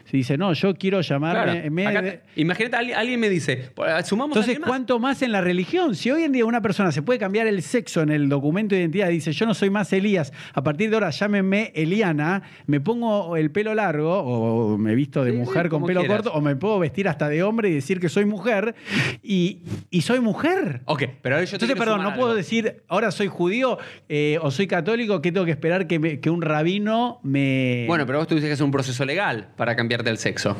Se 0.04 0.16
dice, 0.16 0.36
no, 0.38 0.52
yo 0.52 0.74
quiero 0.74 1.00
llamarme... 1.00 1.68
Claro, 1.82 2.02
de- 2.06 2.20
imagínate, 2.36 2.76
alguien, 2.76 2.96
alguien 2.96 3.20
me 3.20 3.28
dice, 3.28 3.70
sumamos 4.04 4.36
entonces, 4.36 4.60
más. 4.60 4.68
¿cuánto 4.68 4.98
más 4.98 5.22
en 5.22 5.32
la 5.32 5.40
religión? 5.40 5.94
Si 5.94 6.10
hoy 6.10 6.22
en 6.24 6.32
día 6.32 6.44
una 6.44 6.60
persona 6.62 6.92
se 6.92 7.02
puede 7.02 7.18
cambiar 7.18 7.46
el 7.46 7.62
sexo 7.62 8.02
en 8.02 8.10
el 8.10 8.28
documento 8.28 8.74
de 8.74 8.80
identidad, 8.82 9.08
dice, 9.08 9.32
yo 9.32 9.46
no 9.46 9.54
soy 9.54 9.70
más 9.70 9.92
Elías, 9.92 10.32
a 10.52 10.62
partir 10.62 10.90
de 10.90 10.96
ahora 10.96 11.10
llámenme 11.10 11.72
Eliana, 11.74 12.42
me 12.66 12.80
pongo 12.80 13.36
el 13.36 13.50
pelo 13.50 13.74
largo 13.74 14.18
o 14.18 14.78
me 14.78 14.94
visto 14.94 15.24
de 15.24 15.32
Sí, 15.32 15.36
mujer 15.38 15.68
con 15.68 15.84
pelo 15.84 16.00
quieras. 16.00 16.22
corto 16.22 16.32
o 16.36 16.40
me 16.40 16.56
puedo 16.56 16.78
vestir 16.78 17.08
hasta 17.08 17.28
de 17.28 17.42
hombre 17.42 17.68
y 17.70 17.74
decir 17.74 18.00
que 18.00 18.08
soy 18.08 18.24
mujer 18.24 18.74
y, 19.22 19.60
y 19.90 20.02
soy 20.02 20.20
mujer. 20.20 20.82
Ok, 20.84 21.02
pero 21.22 21.36
ahora 21.36 21.44
yo 21.46 21.56
Entonces, 21.56 21.76
perdón, 21.78 22.02
no 22.02 22.14
puedo 22.14 22.34
decir, 22.34 22.82
ahora 22.88 23.10
soy 23.10 23.28
judío 23.28 23.78
eh, 24.08 24.38
o 24.42 24.50
soy 24.50 24.66
católico, 24.66 25.20
que 25.20 25.32
tengo 25.32 25.44
que 25.46 25.50
esperar 25.52 25.86
que, 25.86 25.98
me- 25.98 26.20
que 26.20 26.30
un 26.30 26.42
rabino 26.42 27.20
me... 27.22 27.84
Bueno, 27.88 28.06
pero 28.06 28.18
vos 28.18 28.28
tuviste 28.28 28.48
que 28.48 28.52
hacer 28.54 28.64
un 28.64 28.70
proceso 28.70 29.04
legal 29.04 29.33
para 29.56 29.74
cambiarte 29.76 30.10
el 30.10 30.18
sexo. 30.18 30.56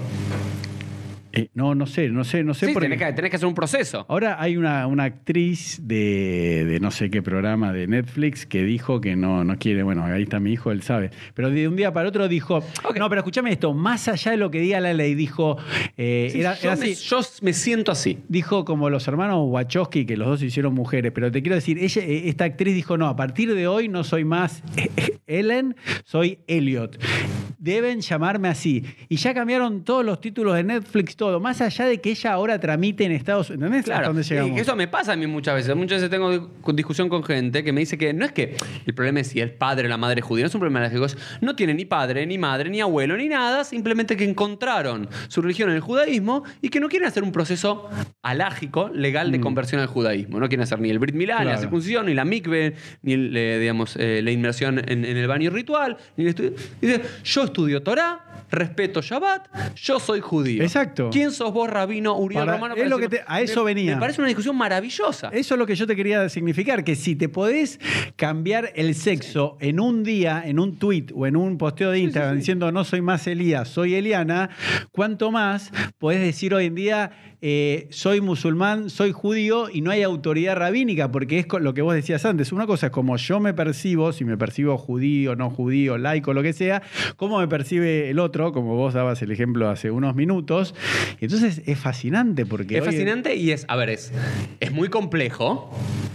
Eh, 1.37 1.49
no, 1.55 1.75
no 1.75 1.85
sé, 1.87 2.11
no 2.11 2.23
sé, 2.23 2.45
no 2.45 2.55
sé 2.55 2.67
Sí, 2.69 2.75
tenés 2.75 2.97
que, 2.97 3.13
tenés 3.13 3.29
que 3.29 3.37
hacer 3.39 3.49
un 3.49 3.57
proceso. 3.57 4.07
Ahora 4.09 4.41
hay 4.41 4.57
una, 4.57 4.87
una 4.87 5.03
actriz 5.03 5.81
de, 5.83 6.65
de 6.65 6.79
no 6.79 6.93
sé 6.93 7.11
qué 7.11 7.23
programa 7.23 7.73
de 7.73 7.89
Netflix 7.89 8.47
que 8.47 8.63
dijo 8.63 9.01
que 9.01 9.17
no, 9.17 9.43
no 9.43 9.59
quiere, 9.59 9.83
bueno, 9.83 10.05
ahí 10.05 10.23
está 10.23 10.39
mi 10.39 10.53
hijo, 10.53 10.71
él 10.71 10.83
sabe, 10.83 11.11
pero 11.35 11.51
de 11.51 11.67
un 11.67 11.75
día 11.75 11.93
para 11.93 12.09
otro 12.09 12.29
dijo, 12.29 12.63
no, 12.97 13.09
pero 13.09 13.23
escúchame 13.23 13.51
esto, 13.51 13.75
más 13.75 14.07
allá 14.07 14.31
de 14.31 14.37
lo 14.37 14.53
que 14.53 14.61
diga 14.61 14.79
la 14.79 14.93
ley, 14.95 15.17
dijo, 15.17 15.57
eh, 15.97 16.29
Sí, 16.31 16.39
era, 16.39 16.55
yo, 16.55 16.71
era 16.71 16.77
me, 16.77 16.95
yo 16.95 17.21
me 17.43 17.53
siento 17.53 17.91
así. 17.91 18.21
dijo 18.29 18.65
como 18.65 18.89
los 18.89 19.09
hermanos 19.09 19.41
Wachowski, 19.49 20.07
que 20.07 20.17
los 20.17 20.29
dos 20.29 20.41
hicieron 20.41 20.73
mujeres, 20.73 21.11
pero 21.13 21.33
te 21.33 21.43
quiero 21.43 21.57
decir, 21.57 21.79
ella, 21.81 22.01
eh, 22.01 22.29
esta 22.29 22.45
actriz 22.45 22.77
dijo, 22.77 22.97
no, 22.97 23.09
a 23.09 23.17
partir 23.17 23.53
de 23.53 23.67
hoy 23.67 23.89
no 23.89 24.05
soy 24.05 24.25
más 24.25 24.63
Ellen, 25.27 25.75
soy 26.05 26.39
Elliot. 26.47 26.97
Deben 27.65 28.03
llamarme 28.03 28.49
así. 28.49 28.85
Y 29.09 29.17
ya 29.17 29.33
cambiaron 29.33 29.85
todos 29.85 30.05
los 30.05 30.21
títulos 30.21 30.55
de 30.55 30.65
Netflix, 30.65 31.17
todo. 31.17 31.41
Más 31.41 31.63
allá 31.63 31.87
de 31.87 31.99
que 31.99 32.11
ella 32.11 32.33
ahora 32.35 32.61
tramite 32.61 33.05
en 33.05 33.13
Estados 33.13 33.49
Unidos. 33.49 33.65
¿Entendés? 33.65 33.85
Claro, 33.87 34.01
¿Hasta 34.01 34.09
dónde 34.13 34.23
llegamos? 34.23 34.61
eso 34.61 34.77
me 34.77 34.87
pasa 34.87 35.13
a 35.15 35.17
mí 35.17 35.27
muchas 35.27 35.55
veces. 35.55 35.75
Muchas 35.75 36.03
veces 36.03 36.11
tengo 36.11 36.51
discusión 36.75 37.09
con 37.09 37.25
gente 37.25 37.65
que 37.65 37.73
me 37.73 37.81
dice 37.81 37.97
que 37.97 38.13
no 38.13 38.27
es 38.27 38.33
que 38.33 38.55
el 38.85 38.95
problema 38.95 39.21
es 39.21 39.29
si 39.29 39.41
el 39.41 39.53
padre 39.53 39.87
o 39.87 39.89
la 39.89 39.97
madre 39.97 40.21
es 40.21 40.27
judía, 40.27 40.43
no 40.45 40.49
es 40.49 40.55
un 40.55 40.61
problema 40.61 40.87
de 40.87 40.99
las 40.99 41.17
No 41.41 41.57
tiene 41.57 41.73
ni 41.73 41.87
padre, 41.87 42.27
ni 42.27 42.37
madre, 42.37 42.69
ni 42.69 42.83
abuelo, 42.83 43.17
ni 43.17 43.29
nada, 43.29 43.65
simplemente 43.65 44.15
que 44.17 44.25
encontraron 44.25 45.09
su 45.29 45.41
religión 45.41 45.71
en 45.71 45.77
el 45.77 45.81
judaísmo 45.81 46.45
y 46.61 46.69
que 46.69 46.81
no 46.81 46.89
quieren 46.91 47.09
hacer 47.09 47.23
un 47.23 47.33
proceso 47.33 47.89
alágico, 48.23 48.91
legal, 48.93 49.33
de 49.33 49.41
conversión 49.41 49.81
al 49.81 49.87
judaísmo. 49.87 50.39
No 50.39 50.49
quieren 50.49 50.65
hacer 50.65 50.81
ni 50.81 50.91
el 50.91 50.99
Brit 50.99 51.15
Milá, 51.15 51.39
ni 51.41 51.47
la 51.47 51.57
Mm. 51.57 51.61
Circuncisión, 51.61 52.07
ni 52.07 52.15
la 52.15 52.25
mikve, 52.27 52.75
ni 53.03 53.13
el, 53.15 53.35
eh, 53.37 53.59
digamos, 53.59 53.97
eh, 53.99 54.21
la 54.23 54.31
inmersión 54.31 54.79
en, 54.79 55.05
en 55.05 55.17
el 55.17 55.27
baño 55.27 55.51
ritual. 55.51 55.97
Ni 56.17 56.25
el 56.25 56.29
estudio. 56.31 56.53
Dice, 56.81 57.01
yo 57.25 57.43
estudio 57.55 57.83
Torah, 57.85 58.47
respeto 58.51 59.01
Shabbat, 59.01 59.47
yo 59.77 60.01
soy 60.01 60.19
judío. 60.21 60.63
Exacto. 60.65 61.09
¿Quién 61.13 61.31
sos 61.31 61.53
vos, 61.53 61.71
rabino 61.71 62.17
Uriel 62.19 62.41
Para- 62.41 62.55
Romano? 62.55 62.75
es 62.75 62.89
lo 62.91 62.99
que 62.99 63.09
te- 63.09 63.23
a 63.27 63.41
eso 63.41 63.61
Me- 63.63 63.75
venía. 63.75 63.95
Me 63.95 64.01
parece 64.01 64.21
una 64.21 64.27
discusión 64.29 64.57
maravillosa. 64.57 65.29
Eso 65.33 65.55
es 65.55 65.59
lo 65.59 65.67
que 65.67 65.77
yo 65.77 65.87
te 65.87 65.95
quería 65.95 66.29
significar, 66.29 66.83
que 66.83 66.97
si 66.97 67.15
te 67.15 67.29
podés 67.29 67.79
cambiar 68.17 68.73
el 68.75 68.95
sexo 68.97 69.57
en 69.61 69.79
un 69.79 70.03
día, 70.03 70.43
en 70.45 70.59
un 70.59 70.77
tweet 70.79 71.07
o 71.15 71.27
en 71.29 71.37
un 71.37 71.57
posteo 71.59 71.93
de 71.93 72.01
Instagram 72.01 72.37
diciendo 72.37 72.73
no 72.73 72.83
soy 72.85 73.01
más 73.03 73.25
Elías, 73.29 73.69
soy 73.69 73.95
Eliana, 73.95 74.51
¿cuánto 74.91 75.31
más 75.31 75.71
podés 75.99 76.21
decir 76.21 76.55
hoy 76.55 76.67
en 76.67 76.75
día 76.75 77.34
eh, 77.47 77.89
soy 77.91 78.23
musulmán, 78.23 78.89
soy 78.89 79.13
judío 79.13 79.69
y 79.71 79.83
no 79.83 79.91
hay 79.91 80.03
autoridad 80.03 80.57
rabínica? 80.57 81.11
Porque 81.11 81.39
es 81.39 81.47
lo 81.61 81.75
que 81.75 81.83
vos 81.83 81.95
decías 81.95 82.25
antes. 82.25 82.53
Una 82.53 82.67
cosa 82.67 82.87
es 82.87 82.93
como 82.93 83.19
yo 83.19 83.39
me 83.39 83.53
percibo, 83.53 84.15
si 84.15 84.25
me 84.25 84.39
percibo 84.39 84.79
judío, 84.79 85.37
no 85.37 85.51
judío, 85.51 85.99
laico, 85.99 86.33
lo 86.33 86.43
que 86.43 86.55
sea, 86.55 86.83
cómo 87.17 87.41
me 87.41 87.47
percibe 87.47 88.09
el 88.09 88.19
otro, 88.19 88.55
como 88.55 88.77
vos 88.77 88.95
dabas 88.95 89.21
el 89.21 89.31
ejemplo 89.31 89.69
hace 89.69 89.91
unos 89.91 90.15
minutos. 90.15 90.75
Entonces 91.21 91.61
es 91.67 91.79
fascinante 91.79 92.47
porque... 92.47 92.79
Es 92.79 92.85
fascinante 92.87 93.37
y 93.37 93.51
es, 93.51 93.67
a 93.69 93.77
ver, 93.77 93.91
es, 93.91 94.11
es 94.61 94.73
muy 94.73 94.89
complejo, 94.89 95.71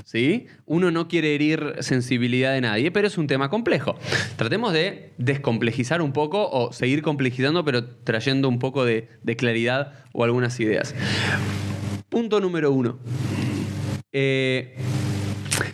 ¿sí? 0.06 0.48
Uno 0.66 0.90
no 0.90 1.08
quiere 1.08 1.36
herir 1.36 1.76
sensibilidad 1.82 2.54
de 2.54 2.62
nadie, 2.62 2.90
pero 2.90 3.06
es 3.06 3.20
un 3.20 3.28
tema 3.28 3.50
complejo. 3.50 4.00
Tratemos 4.36 4.74
de 4.74 5.14
descomplejizar 5.20 6.02
un 6.02 6.12
poco 6.12 6.50
o 6.50 6.74
seguir 6.74 7.04
complejizando, 7.04 7.64
pero 7.64 7.86
trayendo 7.86 8.50
un 8.50 8.58
poco 8.58 8.84
de, 8.84 9.10
de 9.22 9.36
claridad 9.36 9.94
o 10.20 10.24
algunas 10.26 10.60
ideas. 10.60 10.94
Punto 12.10 12.42
número 12.42 12.74
uno. 12.74 13.00
Eh, 14.12 14.76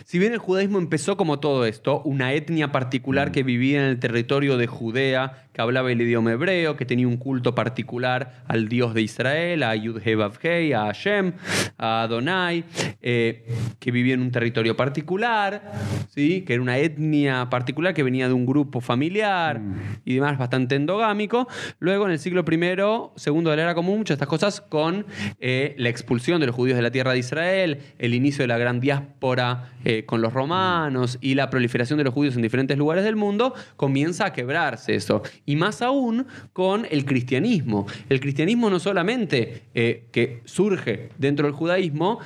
si 0.06 0.20
bien 0.20 0.32
el 0.32 0.38
judaísmo 0.38 0.78
empezó 0.78 1.16
como 1.16 1.40
todo 1.40 1.66
esto, 1.66 2.00
una 2.04 2.32
etnia 2.32 2.70
particular 2.70 3.32
que 3.32 3.42
vivía 3.42 3.80
en 3.80 3.86
el 3.86 3.98
territorio 3.98 4.56
de 4.56 4.68
Judea, 4.68 5.48
que 5.52 5.60
hablaba 5.60 5.90
el 5.90 6.00
idioma 6.00 6.30
hebreo, 6.30 6.76
que 6.76 6.84
tenía 6.84 7.08
un 7.08 7.16
culto 7.16 7.56
particular 7.56 8.44
al 8.46 8.68
Dios 8.68 8.94
de 8.94 9.02
Israel, 9.02 9.64
a 9.64 9.74
Yud-He-Vav-Hei, 9.74 10.74
a 10.74 10.84
Hashem, 10.84 11.32
a 11.76 12.02
Adonai, 12.02 12.62
eh, 13.02 13.48
que 13.80 13.90
vivía 13.90 14.14
en 14.14 14.20
un 14.20 14.30
territorio 14.30 14.76
particular, 14.76 15.72
¿sí? 16.14 16.42
que 16.42 16.52
era 16.52 16.62
una 16.62 16.78
etnia 16.78 17.50
particular 17.50 17.92
que 17.92 18.04
venía 18.04 18.28
de 18.28 18.34
un 18.34 18.46
grupo 18.46 18.80
familiar 18.80 19.60
y 20.04 20.14
demás 20.14 20.38
bastante 20.38 20.76
endogámico. 20.76 21.48
Luego, 21.80 22.06
en 22.06 22.12
el 22.12 22.20
siglo 22.20 22.44
I, 22.48 23.18
segundo 23.18 23.50
de 23.50 23.56
la 23.56 23.62
era 23.64 23.74
común, 23.74 23.98
muchas 23.98 24.18
de 24.18 24.24
estas 24.24 24.28
cosas 24.28 24.60
con 24.60 25.04
eh, 25.40 25.74
la 25.78 25.88
expulsión 25.88 26.38
de 26.38 26.46
los 26.46 26.54
judíos 26.54 26.76
de 26.76 26.82
la 26.82 26.92
tierra 26.92 27.10
de 27.10 27.18
Israel, 27.18 27.78
el 27.98 28.14
inicio 28.14 28.44
de 28.44 28.48
la 28.48 28.58
gran 28.58 28.78
diáspora 28.78 29.72
eh, 29.96 30.04
con 30.04 30.20
los 30.20 30.32
romanos 30.32 31.18
y 31.20 31.34
la 31.34 31.50
proliferación 31.50 31.98
de 31.98 32.04
los 32.04 32.14
judíos 32.14 32.36
en 32.36 32.42
diferentes 32.42 32.76
lugares 32.76 33.04
del 33.04 33.16
mundo, 33.16 33.54
comienza 33.76 34.26
a 34.26 34.32
quebrarse 34.32 34.94
eso. 34.94 35.22
Y 35.44 35.56
más 35.56 35.82
aún 35.82 36.26
con 36.52 36.86
el 36.90 37.04
cristianismo. 37.04 37.86
El 38.08 38.20
cristianismo 38.20 38.70
no 38.70 38.78
solamente 38.78 39.62
eh, 39.74 40.04
que 40.12 40.42
surge 40.44 41.10
dentro 41.18 41.46
del 41.46 41.54
judaísmo, 41.54 42.18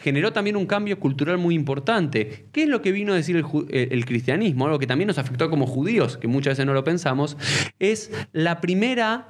generó 0.00 0.32
también 0.32 0.56
un 0.56 0.66
cambio 0.66 0.98
cultural 0.98 1.38
muy 1.38 1.54
importante. 1.54 2.46
¿Qué 2.52 2.64
es 2.64 2.68
lo 2.68 2.82
que 2.82 2.92
vino 2.92 3.12
a 3.12 3.16
decir 3.16 3.44
eh, 3.68 3.88
el 3.90 4.04
cristianismo? 4.04 4.66
Algo 4.66 4.78
que 4.78 4.86
también 4.86 5.08
nos 5.08 5.18
afectó 5.18 5.48
como 5.50 5.66
judíos, 5.66 6.16
que 6.16 6.28
muchas 6.28 6.52
veces 6.52 6.66
no 6.66 6.74
lo 6.74 6.84
pensamos, 6.84 7.36
es 7.78 8.10
la 8.32 8.60
primera 8.60 9.28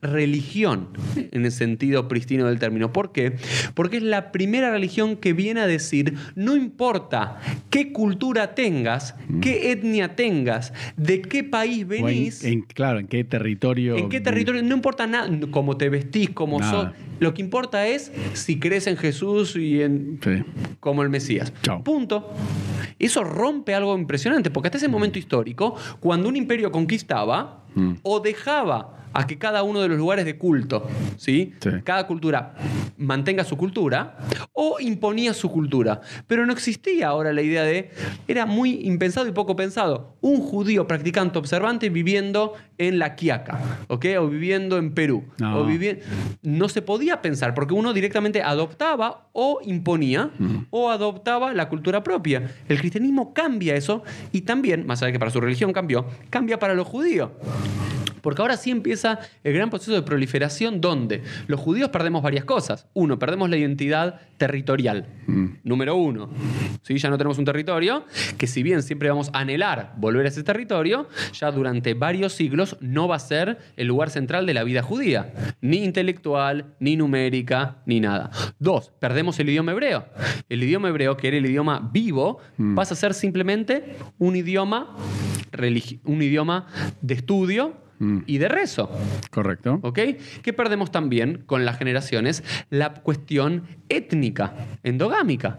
religión 0.00 0.88
en 1.16 1.44
el 1.44 1.52
sentido 1.52 2.08
pristino 2.08 2.46
del 2.46 2.58
término. 2.58 2.92
¿Por 2.92 3.12
qué? 3.12 3.36
Porque 3.74 3.98
es 3.98 4.02
la 4.02 4.32
primera 4.32 4.70
religión 4.70 5.16
que 5.16 5.32
viene 5.32 5.60
a 5.60 5.66
decir, 5.66 6.14
no 6.34 6.56
importa 6.56 7.33
qué 7.70 7.92
cultura 7.92 8.54
tengas, 8.54 9.14
qué 9.40 9.72
etnia 9.72 10.16
tengas, 10.16 10.72
de 10.96 11.22
qué 11.22 11.44
país 11.44 11.80
en- 11.82 11.88
venís, 11.88 12.44
en- 12.44 12.62
claro, 12.62 12.98
en 13.00 13.06
qué 13.06 13.24
territorio. 13.24 13.96
¿En 13.96 14.08
qué 14.08 14.20
territorio? 14.20 14.62
No 14.62 14.74
importa 14.74 15.06
nada, 15.06 15.28
cómo 15.50 15.76
te 15.76 15.88
vestís, 15.88 16.30
cómo 16.30 16.58
Nada. 16.60 16.72
sos. 16.72 16.88
Lo 17.20 17.32
que 17.34 17.42
importa 17.42 17.86
es 17.86 18.12
si 18.32 18.58
crees 18.58 18.86
en 18.86 18.96
Jesús 18.96 19.56
y 19.56 19.82
en 19.82 20.18
Sí. 20.22 20.42
como 20.80 21.02
el 21.02 21.08
Mesías. 21.10 21.52
Chao. 21.62 21.82
Punto. 21.82 22.30
Eso 22.98 23.24
rompe 23.24 23.74
algo 23.74 23.96
impresionante, 23.98 24.50
porque 24.50 24.68
hasta 24.68 24.78
ese 24.78 24.88
momento 24.88 25.18
histórico, 25.18 25.74
cuando 26.00 26.28
un 26.28 26.36
imperio 26.36 26.70
conquistaba 26.72 27.64
Mm. 27.74 27.94
o 28.02 28.20
dejaba 28.20 29.03
a 29.14 29.26
que 29.26 29.38
cada 29.38 29.62
uno 29.62 29.80
de 29.80 29.88
los 29.88 29.96
lugares 29.98 30.24
de 30.24 30.36
culto, 30.36 30.86
¿sí? 31.16 31.54
Sí. 31.60 31.70
Cada 31.84 32.06
cultura 32.06 32.54
mantenga 32.96 33.44
su 33.44 33.56
cultura 33.56 34.16
o 34.52 34.78
imponía 34.80 35.32
su 35.34 35.50
cultura. 35.50 36.00
Pero 36.26 36.44
no 36.46 36.52
existía 36.52 37.08
ahora 37.08 37.32
la 37.32 37.42
idea 37.42 37.62
de, 37.62 37.90
era 38.28 38.44
muy 38.46 38.86
impensado 38.86 39.26
y 39.28 39.32
poco 39.32 39.56
pensado, 39.56 40.16
un 40.20 40.40
judío 40.40 40.86
practicante 40.86 41.38
observante 41.38 41.88
viviendo 41.90 42.54
en 42.78 42.98
la 42.98 43.14
Quiaca, 43.14 43.60
¿ok? 43.88 44.06
O 44.20 44.28
viviendo 44.28 44.78
en 44.78 44.92
Perú. 44.94 45.24
No. 45.38 45.60
O 45.60 45.66
vivi- 45.66 46.00
no 46.42 46.68
se 46.68 46.82
podía 46.82 47.22
pensar, 47.22 47.54
porque 47.54 47.74
uno 47.74 47.92
directamente 47.92 48.42
adoptaba 48.42 49.28
o 49.32 49.60
imponía 49.64 50.30
o 50.70 50.90
adoptaba 50.90 51.52
la 51.54 51.68
cultura 51.68 52.02
propia. 52.02 52.50
El 52.68 52.78
cristianismo 52.78 53.32
cambia 53.32 53.74
eso 53.76 54.02
y 54.32 54.42
también, 54.42 54.86
más 54.86 55.00
allá 55.02 55.06
de 55.08 55.12
que 55.14 55.18
para 55.18 55.30
su 55.30 55.40
religión 55.40 55.72
cambió, 55.72 56.06
cambia 56.30 56.58
para 56.58 56.74
los 56.74 56.86
judíos. 56.86 57.30
Porque 58.24 58.40
ahora 58.40 58.56
sí 58.56 58.70
empieza 58.70 59.18
el 59.44 59.52
gran 59.52 59.68
proceso 59.68 59.92
de 59.92 60.00
proliferación 60.00 60.80
donde 60.80 61.22
los 61.46 61.60
judíos 61.60 61.90
perdemos 61.90 62.22
varias 62.22 62.46
cosas. 62.46 62.88
Uno, 62.94 63.18
perdemos 63.18 63.50
la 63.50 63.58
identidad 63.58 64.18
territorial. 64.38 65.06
Número 65.62 65.94
uno. 65.94 66.30
¿sí? 66.80 66.96
Ya 66.96 67.10
no 67.10 67.18
tenemos 67.18 67.36
un 67.36 67.44
territorio 67.44 68.06
que 68.38 68.46
si 68.46 68.62
bien 68.62 68.82
siempre 68.82 69.10
vamos 69.10 69.28
a 69.34 69.40
anhelar 69.40 69.92
volver 69.98 70.24
a 70.24 70.30
ese 70.30 70.42
territorio, 70.42 71.06
ya 71.38 71.52
durante 71.52 71.92
varios 71.92 72.32
siglos 72.32 72.78
no 72.80 73.08
va 73.08 73.16
a 73.16 73.18
ser 73.18 73.58
el 73.76 73.88
lugar 73.88 74.08
central 74.08 74.46
de 74.46 74.54
la 74.54 74.64
vida 74.64 74.82
judía. 74.82 75.34
Ni 75.60 75.84
intelectual, 75.84 76.74
ni 76.80 76.96
numérica, 76.96 77.82
ni 77.84 78.00
nada. 78.00 78.30
Dos, 78.58 78.90
perdemos 79.00 79.38
el 79.38 79.50
idioma 79.50 79.72
hebreo. 79.72 80.06
El 80.48 80.62
idioma 80.62 80.88
hebreo, 80.88 81.18
que 81.18 81.28
era 81.28 81.36
el 81.36 81.44
idioma 81.44 81.90
vivo, 81.92 82.38
pasa 82.74 82.94
a 82.94 82.96
ser 82.96 83.12
simplemente 83.12 83.96
un 84.16 84.34
idioma, 84.34 84.96
un 86.04 86.22
idioma 86.22 86.68
de 87.02 87.12
estudio 87.12 87.83
y 88.26 88.38
de 88.38 88.48
rezo. 88.48 88.90
Correcto. 89.30 89.78
¿Ok? 89.82 89.98
¿Qué 90.42 90.52
perdemos 90.52 90.90
también 90.90 91.42
con 91.46 91.64
las 91.64 91.78
generaciones? 91.78 92.42
La 92.70 92.92
cuestión 92.94 93.64
étnica, 93.88 94.54
endogámica. 94.82 95.58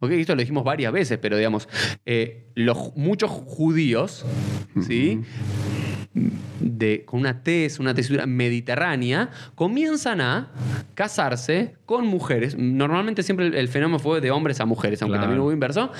¿Ok? 0.00 0.10
Esto 0.12 0.34
lo 0.34 0.40
dijimos 0.40 0.64
varias 0.64 0.92
veces, 0.92 1.18
pero 1.20 1.36
digamos, 1.36 1.68
eh, 2.06 2.46
los, 2.54 2.94
muchos 2.96 3.30
judíos, 3.30 4.24
¿sí? 4.86 5.20
De, 6.60 7.04
con 7.06 7.20
una 7.20 7.42
tez, 7.42 7.78
una 7.80 7.94
textura 7.94 8.26
mediterránea, 8.26 9.30
comienzan 9.54 10.20
a 10.20 10.50
casarse 10.94 11.76
con 11.86 12.06
mujeres. 12.06 12.56
Normalmente 12.56 13.22
siempre 13.22 13.46
el, 13.46 13.54
el 13.54 13.68
fenómeno 13.68 13.98
fue 13.98 14.20
de 14.20 14.30
hombres 14.30 14.60
a 14.60 14.66
mujeres, 14.66 15.00
aunque 15.02 15.14
Claro. 15.14 15.22
también 15.24 15.40
hubo 15.40 15.52
inverso 15.52 15.90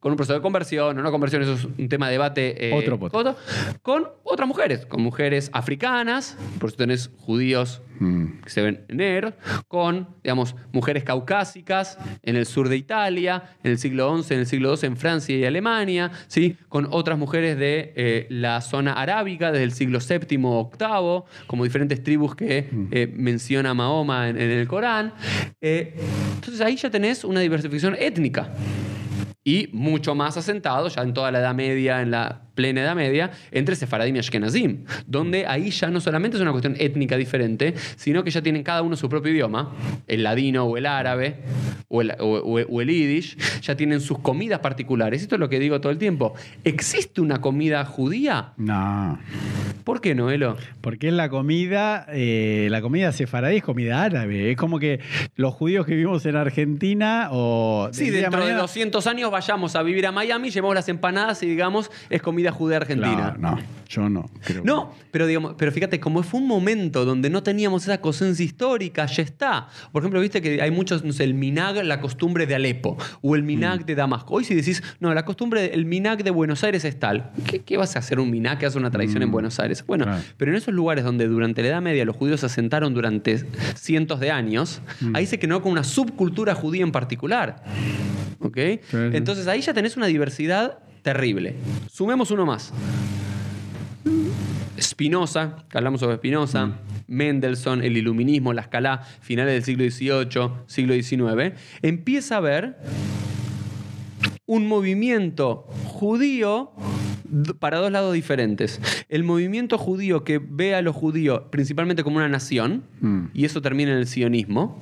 con 0.00 0.12
un 0.12 0.16
proceso 0.16 0.34
de 0.34 0.40
conversión 0.40 0.98
o 0.98 1.02
no 1.02 1.10
conversión, 1.10 1.42
eso 1.42 1.52
es 1.54 1.64
un 1.64 1.88
tema 1.88 2.06
de 2.06 2.12
debate. 2.12 2.68
eh, 2.70 2.72
Otro 2.74 2.98
otro, 3.12 3.36
con 3.82 4.08
otras 4.24 4.48
mujeres, 4.48 4.86
con 4.86 5.02
mujeres 5.02 5.50
africanas, 5.52 6.36
por 6.58 6.70
eso 6.70 6.76
tenés 6.78 7.10
judíos 7.18 7.82
Mm. 8.00 8.40
que 8.42 8.48
se 8.48 8.62
ven 8.62 8.86
negros, 8.88 9.34
con, 9.68 10.08
digamos, 10.24 10.56
mujeres 10.72 11.04
caucásicas 11.04 11.98
en 12.22 12.34
el 12.34 12.46
sur 12.46 12.70
de 12.70 12.78
Italia, 12.78 13.42
en 13.62 13.72
el 13.72 13.78
siglo 13.78 14.16
XI, 14.22 14.32
en 14.34 14.40
el 14.40 14.46
siglo 14.46 14.74
XII 14.74 14.86
en 14.88 14.96
Francia 14.96 15.36
y 15.36 15.44
Alemania, 15.44 16.10
¿sí? 16.26 16.56
con 16.70 16.88
otras 16.90 17.18
mujeres 17.18 17.58
de 17.58 17.92
eh, 17.96 18.26
la 18.30 18.62
zona 18.62 18.94
arábiga 18.94 19.52
desde 19.52 19.64
el 19.64 19.72
siglo 19.72 19.98
VII 19.98 20.38
o 20.44 20.70
VIII, 20.78 21.46
como 21.46 21.64
diferentes 21.64 22.02
tribus 22.02 22.34
que 22.34 22.70
eh, 22.90 23.12
menciona 23.14 23.74
Mahoma 23.74 24.30
en, 24.30 24.40
en 24.40 24.50
el 24.50 24.66
Corán. 24.66 25.12
Eh, 25.60 25.94
entonces 26.36 26.62
ahí 26.62 26.76
ya 26.76 26.88
tenés 26.88 27.22
una 27.22 27.40
diversificación 27.40 27.96
étnica 27.98 28.48
y 29.44 29.68
mucho 29.72 30.14
más 30.14 30.36
asentado, 30.36 30.88
ya 30.88 31.02
en 31.02 31.14
toda 31.14 31.30
la 31.30 31.40
Edad 31.40 31.54
Media, 31.54 32.02
en 32.02 32.10
la 32.10 32.42
plena 32.54 32.82
Edad 32.82 32.94
Media, 32.94 33.30
entre 33.50 33.74
Sefaradim 33.74 34.16
y 34.16 34.18
Ashkenazim, 34.18 34.84
donde 35.06 35.46
ahí 35.46 35.70
ya 35.70 35.88
no 35.88 36.00
solamente 36.00 36.36
es 36.36 36.42
una 36.42 36.50
cuestión 36.50 36.76
étnica 36.78 37.16
diferente, 37.16 37.74
sino 37.96 38.22
que 38.22 38.30
ya 38.30 38.42
tienen 38.42 38.62
cada 38.62 38.82
uno 38.82 38.96
su 38.96 39.08
propio 39.08 39.32
idioma, 39.32 39.72
el 40.06 40.22
ladino 40.22 40.64
o 40.64 40.76
el 40.76 40.86
árabe 40.86 41.38
o 41.92 42.02
el, 42.02 42.12
o- 42.20 42.38
o- 42.38 42.60
o 42.60 42.80
el 42.80 42.88
yiddish, 42.88 43.36
ya 43.62 43.76
tienen 43.76 44.00
sus 44.00 44.20
comidas 44.20 44.60
particulares. 44.60 45.22
Esto 45.22 45.34
es 45.34 45.40
lo 45.40 45.48
que 45.48 45.58
digo 45.58 45.80
todo 45.80 45.90
el 45.90 45.98
tiempo. 45.98 46.34
¿Existe 46.62 47.20
una 47.20 47.40
comida 47.40 47.84
judía? 47.84 48.52
No. 48.56 49.18
¿Por 49.84 50.00
qué 50.00 50.14
no, 50.14 50.30
Elo? 50.30 50.56
Porque 50.82 51.08
es 51.08 51.14
la 51.14 51.28
comida, 51.28 52.06
eh, 52.12 52.68
la 52.70 52.80
comida 52.80 53.10
sefaradí 53.10 53.56
es 53.56 53.62
comida 53.64 54.02
árabe. 54.04 54.52
Es 54.52 54.56
como 54.56 54.78
que 54.78 55.00
los 55.34 55.52
judíos 55.54 55.84
que 55.84 55.92
vivimos 55.94 56.24
en 56.26 56.36
Argentina 56.36 57.28
o... 57.32 57.88
Sí, 57.92 58.10
dentro 58.10 58.38
de 58.38 58.44
mañana- 58.44 58.60
200 58.60 59.06
años 59.08 59.30
vayamos 59.32 59.74
a 59.74 59.82
vivir 59.82 60.06
a 60.06 60.12
Miami, 60.12 60.50
llevamos 60.50 60.76
las 60.76 60.88
empanadas 60.88 61.42
y 61.42 61.46
digamos, 61.46 61.90
es 62.08 62.22
comida 62.22 62.52
judía 62.52 62.76
argentina. 62.76 63.34
Claro, 63.36 63.38
no, 63.38 63.58
yo 63.88 64.08
no. 64.08 64.30
creo 64.44 64.62
que 64.62 64.66
No, 64.68 64.94
pero 65.10 65.26
digamos, 65.26 65.54
pero 65.58 65.72
fíjate, 65.72 65.98
como 65.98 66.22
fue 66.22 66.38
un 66.40 66.46
momento 66.46 67.04
donde 67.04 67.30
no 67.30 67.42
teníamos 67.42 67.82
esa 67.82 68.00
conciencia 68.00 68.44
histórica, 68.44 69.06
ya 69.06 69.22
está. 69.24 69.68
Por 69.90 70.02
ejemplo, 70.02 70.20
viste 70.20 70.40
que 70.40 70.62
hay 70.62 70.70
muchos, 70.70 71.02
no 71.04 71.12
sé, 71.12 71.24
el 71.24 71.34
minag, 71.34 71.78
la 71.88 72.00
costumbre 72.00 72.46
de 72.46 72.54
Alepo, 72.54 72.96
o 73.22 73.34
el 73.36 73.42
Mm. 73.42 73.46
minag 73.46 73.84
de 73.86 73.94
Damasco. 73.94 74.34
Hoy 74.34 74.44
si 74.44 74.54
decís, 74.54 74.82
no, 75.00 75.12
la 75.14 75.24
costumbre, 75.24 75.72
el 75.74 75.84
minag 75.86 76.22
de 76.24 76.30
Buenos 76.30 76.62
Aires 76.64 76.84
es 76.84 76.98
tal. 76.98 77.30
¿Qué, 77.46 77.60
qué 77.60 77.76
vas 77.76 77.96
a 77.96 77.98
hacer 78.00 78.20
un 78.20 78.30
minag 78.30 78.58
que 78.58 78.66
hace 78.66 78.78
una 78.78 78.90
tradición 78.90 79.22
en 79.22 79.30
Buenos 79.30 79.58
Aires? 79.60 79.84
Bueno, 79.86 80.04
Mm. 80.04 80.08
Claro. 80.08 80.22
pero 80.36 80.50
en 80.52 80.56
esos 80.58 80.74
lugares 80.74 81.04
donde 81.04 81.26
durante 81.28 81.62
la 81.62 81.68
Edad 81.68 81.82
Media 81.82 82.04
los 82.04 82.16
judíos 82.16 82.40
se 82.40 82.46
asentaron 82.46 82.94
durante 82.94 83.44
cientos 83.74 84.20
de 84.20 84.30
años, 84.30 84.80
Mm. 85.00 85.16
ahí 85.16 85.26
se 85.26 85.38
quedó 85.38 85.62
con 85.62 85.72
una 85.72 85.84
subcultura 85.84 86.54
judía 86.54 86.82
en 86.82 86.92
particular. 86.92 87.62
¿Ok? 88.40 88.56
sí. 88.56 88.80
Entonces 89.12 89.46
ahí 89.46 89.60
ya 89.60 89.74
tenés 89.74 89.96
una 89.96 90.06
diversidad 90.06 90.78
terrible. 91.02 91.56
Sumemos 91.90 92.30
uno 92.30 92.46
más. 92.46 92.72
Spinoza, 94.80 95.56
que 95.68 95.76
hablamos 95.78 96.00
sobre 96.00 96.16
Spinoza, 96.16 96.70
Mendelssohn, 97.10 97.84
el 97.84 97.98
iluminismo, 97.98 98.54
la 98.54 98.62
escala 98.62 99.02
finales 99.20 99.52
del 99.52 99.62
siglo 99.64 99.84
XVIII, 100.24 100.50
siglo 100.66 100.94
XIX, 100.94 101.58
empieza 101.82 102.36
a 102.36 102.38
haber 102.38 102.76
un 104.46 104.66
movimiento 104.66 105.66
judío 105.84 106.72
para 107.58 107.78
dos 107.78 107.90
lados 107.92 108.14
diferentes. 108.14 108.80
El 109.08 109.24
movimiento 109.24 109.78
judío 109.78 110.24
que 110.24 110.38
ve 110.38 110.74
a 110.74 110.82
los 110.82 110.94
judíos 110.96 111.42
principalmente 111.50 112.02
como 112.02 112.16
una 112.16 112.28
nación, 112.28 112.84
Mm. 113.00 113.26
y 113.32 113.44
eso 113.44 113.62
termina 113.62 113.92
en 113.92 113.98
el 113.98 114.06
sionismo, 114.06 114.78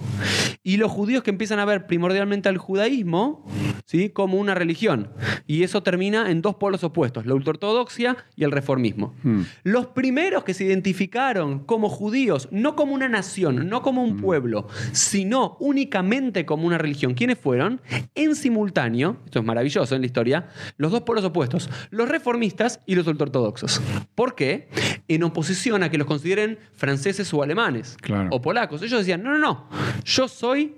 y 0.62 0.76
los 0.76 0.90
judíos 0.90 1.22
que 1.22 1.30
empiezan 1.30 1.58
a 1.60 1.64
ver 1.64 1.86
primordialmente 1.86 2.48
al 2.48 2.58
judaísmo 2.58 3.44
¿sí? 3.84 4.10
como 4.10 4.38
una 4.38 4.54
religión, 4.54 5.10
y 5.46 5.62
eso 5.62 5.82
termina 5.82 6.30
en 6.30 6.42
dos 6.42 6.56
polos 6.56 6.82
opuestos, 6.84 7.26
la 7.26 7.34
ultraortodoxia 7.34 8.16
y 8.36 8.44
el 8.44 8.52
reformismo. 8.52 9.14
Mm. 9.22 9.42
Los 9.64 9.86
primeros 9.88 10.44
que 10.44 10.54
se 10.54 10.64
identificaron 10.64 11.60
como 11.60 11.88
judíos, 11.88 12.48
no 12.50 12.74
como 12.76 12.94
una 12.94 13.08
nación, 13.08 13.68
no 13.68 13.82
como 13.82 14.02
un 14.02 14.16
pueblo, 14.16 14.66
sino 14.92 15.56
únicamente 15.60 16.44
como 16.44 16.66
una 16.66 16.78
religión, 16.78 17.14
¿quiénes 17.14 17.38
fueron? 17.38 17.80
En 18.14 18.34
simultáneo, 18.34 19.18
esto 19.24 19.38
es 19.38 19.44
maravilloso 19.44 19.94
en 19.94 20.02
la 20.02 20.06
historia, 20.06 20.48
los 20.76 20.90
dos 20.92 21.02
polos 21.02 21.24
opuestos, 21.24 21.70
los 21.90 22.08
reformistas 22.08 22.37
y 22.86 22.94
los 22.94 23.06
ultraortodoxos. 23.06 23.80
¿Por 24.14 24.34
qué? 24.34 24.68
En 25.08 25.22
oposición 25.22 25.82
a 25.82 25.90
que 25.90 25.98
los 25.98 26.06
consideren 26.06 26.58
franceses 26.74 27.32
o 27.34 27.42
alemanes 27.42 27.96
Claro. 28.00 28.28
o 28.32 28.40
polacos. 28.40 28.82
Ellos 28.82 29.00
decían, 29.00 29.22
no, 29.22 29.30
no, 29.32 29.38
no, 29.38 29.68
yo 30.04 30.28
soy 30.28 30.76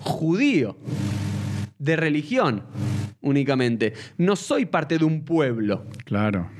judío 0.00 0.76
de 1.78 1.96
religión 1.96 2.64
únicamente. 3.20 3.94
No 4.18 4.36
soy 4.36 4.66
parte 4.66 4.98
de 4.98 5.04
un 5.04 5.24
pueblo 5.24 5.84
Claro. 6.04 6.50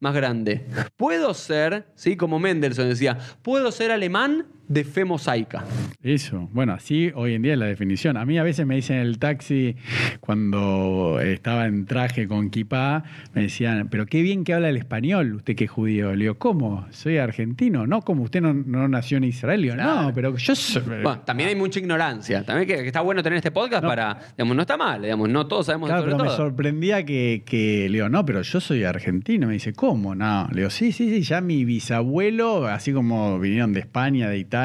más 0.00 0.14
grande. 0.14 0.66
Puedo 0.96 1.32
ser, 1.34 1.86
¿sí? 1.94 2.16
como 2.16 2.38
Mendelssohn 2.38 2.88
decía, 2.88 3.18
puedo 3.42 3.70
ser 3.72 3.90
alemán 3.92 4.46
de 4.72 4.84
fe 4.84 5.04
mosaica. 5.04 5.64
Eso, 6.02 6.48
bueno, 6.52 6.72
así 6.72 7.12
hoy 7.14 7.34
en 7.34 7.42
día 7.42 7.52
es 7.52 7.58
la 7.58 7.66
definición. 7.66 8.16
A 8.16 8.24
mí 8.24 8.38
a 8.38 8.42
veces 8.42 8.66
me 8.66 8.74
dicen 8.76 8.96
en 8.96 9.02
el 9.06 9.18
taxi, 9.18 9.76
cuando 10.20 11.20
estaba 11.20 11.66
en 11.66 11.84
traje 11.84 12.26
con 12.26 12.48
kipá, 12.50 13.04
me 13.34 13.42
decían, 13.42 13.88
pero 13.90 14.06
qué 14.06 14.22
bien 14.22 14.44
que 14.44 14.54
habla 14.54 14.68
el 14.70 14.76
español, 14.76 15.34
usted 15.34 15.54
que 15.54 15.64
es 15.64 15.70
judío. 15.70 16.12
Le 16.14 16.24
digo, 16.24 16.34
¿cómo? 16.38 16.86
Soy 16.90 17.18
argentino, 17.18 17.86
¿no? 17.86 18.00
Como 18.02 18.22
usted 18.22 18.40
no, 18.40 18.54
no 18.54 18.88
nació 18.88 19.18
en 19.18 19.24
Israel. 19.24 19.60
Le 19.60 19.66
digo, 19.66 19.74
Claro. 19.76 20.02
no, 20.04 20.14
pero 20.14 20.36
yo 20.36 20.54
soy... 20.54 20.82
Bueno, 20.82 21.20
también 21.20 21.48
hay 21.50 21.56
mucha 21.56 21.78
ignorancia. 21.78 22.44
También 22.44 22.66
que, 22.66 22.76
que 22.76 22.86
está 22.86 23.00
bueno 23.02 23.22
tener 23.22 23.36
este 23.36 23.50
podcast 23.50 23.82
No. 23.82 23.88
para, 23.88 24.18
digamos, 24.36 24.56
no 24.56 24.62
está 24.62 24.76
mal, 24.76 25.02
digamos, 25.02 25.28
no 25.28 25.46
todos 25.46 25.66
sabemos 25.66 25.88
Claro, 25.88 26.02
sobre 26.02 26.14
pero 26.16 26.24
me 26.30 26.36
sorprendía 26.36 27.04
que, 27.04 27.42
que 27.44 27.88
le 27.88 27.98
digo, 27.98 28.08
no, 28.08 28.24
pero 28.24 28.42
yo 28.42 28.60
soy 28.60 28.84
argentino. 28.84 29.46
Me 29.46 29.54
dice, 29.54 29.72
¿cómo? 29.72 30.14
No. 30.14 30.48
Le 30.52 30.60
digo, 30.62 30.70
sí, 30.70 30.92
sí, 30.92 31.10
sí, 31.10 31.22
ya 31.22 31.40
mi 31.40 31.64
bisabuelo, 31.64 32.66
así 32.66 32.92
como 32.92 33.38
vinieron 33.38 33.72
de 33.72 33.80
España, 33.80 34.28
de 34.28 34.38
Italia, 34.38 34.61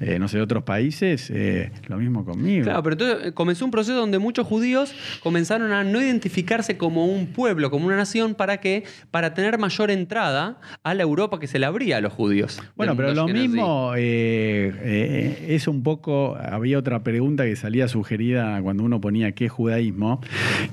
eh, 0.00 0.18
no 0.18 0.28
sé, 0.28 0.40
otros 0.40 0.64
países, 0.64 1.30
eh, 1.30 1.70
lo 1.88 1.96
mismo 1.96 2.24
conmigo. 2.24 2.64
Claro, 2.64 2.82
pero 2.82 2.94
entonces 2.94 3.28
eh, 3.28 3.32
comenzó 3.32 3.64
un 3.64 3.70
proceso 3.70 3.96
donde 3.96 4.18
muchos 4.18 4.46
judíos 4.46 4.94
comenzaron 5.22 5.72
a 5.72 5.84
no 5.84 6.00
identificarse 6.00 6.76
como 6.76 7.06
un 7.06 7.26
pueblo, 7.28 7.70
como 7.70 7.86
una 7.86 7.96
nación, 7.96 8.34
¿para 8.34 8.58
qué? 8.58 8.84
Para 9.10 9.34
tener 9.34 9.58
mayor 9.58 9.90
entrada 9.90 10.60
a 10.82 10.94
la 10.94 11.02
Europa 11.02 11.40
que 11.40 11.46
se 11.46 11.58
le 11.58 11.66
abría 11.66 11.98
a 11.98 12.00
los 12.00 12.12
judíos. 12.12 12.60
Bueno, 12.76 12.96
pero 12.96 13.14
lo 13.14 13.28
mismo 13.28 13.92
eh, 13.96 15.46
es 15.48 15.68
un 15.68 15.82
poco. 15.82 16.36
Había 16.36 16.78
otra 16.78 17.02
pregunta 17.02 17.44
que 17.44 17.56
salía 17.56 17.88
sugerida 17.88 18.60
cuando 18.62 18.84
uno 18.84 19.00
ponía 19.00 19.32
qué 19.32 19.48
judaísmo, 19.48 20.20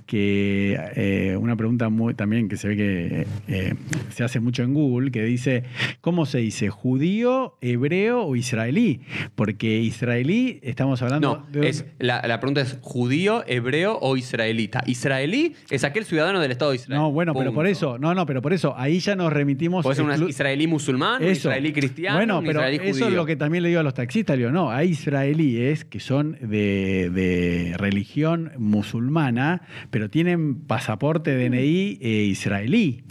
que 0.05 1.37
una 1.39 1.55
pregunta 1.55 1.89
muy 1.89 2.13
también 2.13 2.49
que 2.49 2.57
se 2.57 2.67
ve 2.67 2.75
que 2.75 3.75
se 4.09 4.23
hace 4.23 4.39
mucho 4.39 4.63
en 4.63 4.73
Google, 4.73 5.11
que 5.11 5.23
dice: 5.23 5.63
¿cómo 6.01 6.25
se 6.25 6.39
dice? 6.39 6.69
¿Judío, 6.69 7.57
hebreo 7.61 8.00
o 8.09 8.35
israelí? 8.35 9.01
Porque 9.35 9.79
israelí, 9.79 10.59
estamos 10.63 11.01
hablando. 11.01 11.45
No, 11.53 11.61
es, 11.61 11.85
la, 11.99 12.21
la 12.27 12.39
pregunta 12.39 12.61
es 12.61 12.77
judío, 12.81 13.43
hebreo 13.47 13.97
o 14.01 14.17
israelita. 14.17 14.83
Israelí 14.85 15.53
es 15.69 15.83
aquel 15.83 16.05
ciudadano 16.05 16.39
del 16.39 16.51
Estado 16.51 16.71
de 16.71 16.77
Israel. 16.77 16.99
No, 16.99 17.11
bueno, 17.11 17.33
pero 17.33 17.53
por 17.53 17.67
eso, 17.67 17.97
no, 17.97 18.13
no, 18.15 18.25
pero 18.25 18.41
por 18.41 18.53
eso, 18.53 18.73
ahí 18.77 18.99
ya 18.99 19.15
nos 19.15 19.31
remitimos. 19.31 19.83
Puede 19.83 19.95
ser 19.95 20.05
un 20.05 20.29
israelí 20.29 20.67
musulmán, 20.67 21.23
un 21.23 21.31
israelí 21.31 21.73
cristiano, 21.73 22.17
Bueno, 22.17 22.39
un 22.39 22.45
pero 22.45 22.59
israelí 22.59 22.89
eso 22.89 23.07
es 23.07 23.13
lo 23.13 23.25
que 23.25 23.35
también 23.35 23.63
le 23.63 23.69
digo 23.69 23.81
a 23.81 23.83
los 23.83 23.93
taxistas. 23.93 24.35
Le 24.35 24.43
digo, 24.43 24.51
no, 24.51 24.71
hay 24.71 24.89
israelíes 24.89 25.85
que 25.85 25.99
son 25.99 26.37
de, 26.41 27.09
de 27.09 27.75
religión 27.77 28.51
musulmana, 28.57 29.61
pero 29.89 30.09
tienen 30.09 30.55
pasaporte 30.55 31.35
DNI 31.35 31.99
eh, 32.01 32.07
israelí. 32.29 33.03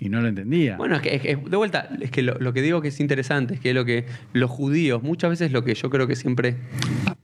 Y 0.00 0.08
no 0.08 0.20
lo 0.20 0.28
entendía. 0.28 0.76
Bueno, 0.76 0.96
es 0.96 1.02
que, 1.02 1.14
es 1.16 1.22
que- 1.22 1.36
de 1.36 1.56
vuelta, 1.56 1.88
es 2.00 2.10
que 2.10 2.22
lo, 2.22 2.52
que 2.52 2.62
digo 2.62 2.80
que 2.80 2.88
es 2.88 3.00
interesante 3.00 3.54
es 3.54 3.60
que 3.60 3.74
lo 3.74 3.84
que 3.84 4.06
los 4.32 4.50
judíos, 4.50 5.02
muchas 5.02 5.30
veces 5.30 5.52
lo 5.52 5.64
que 5.64 5.74
yo 5.74 5.90
creo 5.90 6.06
que 6.06 6.16
siempre 6.16 6.56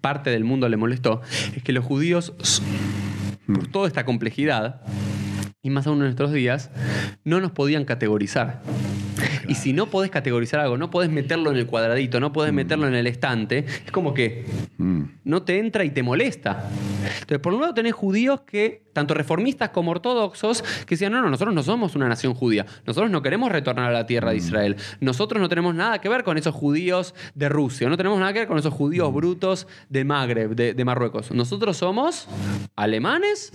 parte 0.01 0.31
del 0.31 0.45
mundo 0.45 0.69
le 0.69 0.77
molestó, 0.77 1.23
es 1.55 1.63
que 1.63 1.73
los 1.73 1.85
judíos, 1.85 2.33
por 3.47 3.67
toda 3.69 3.87
esta 3.87 4.05
complejidad, 4.05 4.83
y 5.63 5.71
más 5.71 5.87
aún 5.87 5.99
en 5.99 6.05
nuestros 6.05 6.33
días, 6.33 6.71
no 7.25 7.41
nos 7.41 7.53
podían 7.53 7.85
categorizar. 7.85 8.61
Y 9.49 9.55
si 9.55 9.73
no 9.73 9.87
podés 9.87 10.11
categorizar 10.11 10.61
algo, 10.61 10.77
no 10.77 10.91
podés 10.91 11.11
meterlo 11.11 11.51
en 11.51 11.57
el 11.57 11.67
cuadradito, 11.67 12.21
no 12.21 12.33
podés 12.33 12.53
meterlo 12.53 12.87
en 12.87 12.95
el 12.95 13.07
estante, 13.07 13.65
es 13.85 13.93
como 13.93 14.15
que 14.15 14.45
Mm. 14.79 15.03
no 15.25 15.43
te 15.43 15.59
entra 15.59 15.85
y 15.85 15.91
te 15.91 16.03
molesta. 16.03 16.69
Entonces, 17.21 17.39
por 17.39 17.55
un 17.55 17.61
lado 17.61 17.75
tenés 17.75 17.93
judíos 17.93 18.41
que, 18.41 18.83
tanto 18.93 19.15
reformistas 19.15 19.71
como 19.71 19.93
ortodoxos, 19.93 20.63
que 20.63 20.95
decían, 20.95 21.13
no, 21.13 21.23
no, 21.23 21.31
nosotros 21.31 21.55
no 21.55 21.63
somos 21.63 21.95
una 21.95 22.09
nación 22.09 22.35
judía, 22.35 22.67
nosotros 22.87 23.11
no 23.11 23.23
queremos 23.23 23.53
retornar 23.53 23.91
a 23.91 23.93
la 23.93 24.07
tierra 24.07 24.31
de 24.31 24.39
Israel, 24.39 24.77
nosotros 25.01 25.41
no 25.41 25.49
tenemos 25.49 25.75
nada 25.75 26.01
que 26.01 26.09
ver 26.09 26.25
con 26.25 26.39
esos 26.39 26.55
judíos 26.55 27.15
de 27.35 27.49
Rusia, 27.49 27.89
no 27.89 27.97
tenemos 27.97 28.19
nada 28.19 28.33
que 28.33 28.41
ver 28.41 28.49
con 28.49 28.59
esos 28.59 28.75
judíos 28.75 29.13
brutos 29.13 29.67
de 29.89 30.05
Magreb, 30.05 30.55
de, 30.55 30.75
de 30.75 30.85
Marruecos. 30.85 31.31
Nosotros 31.31 31.77
somos 31.77 32.29
alemanes 32.77 33.53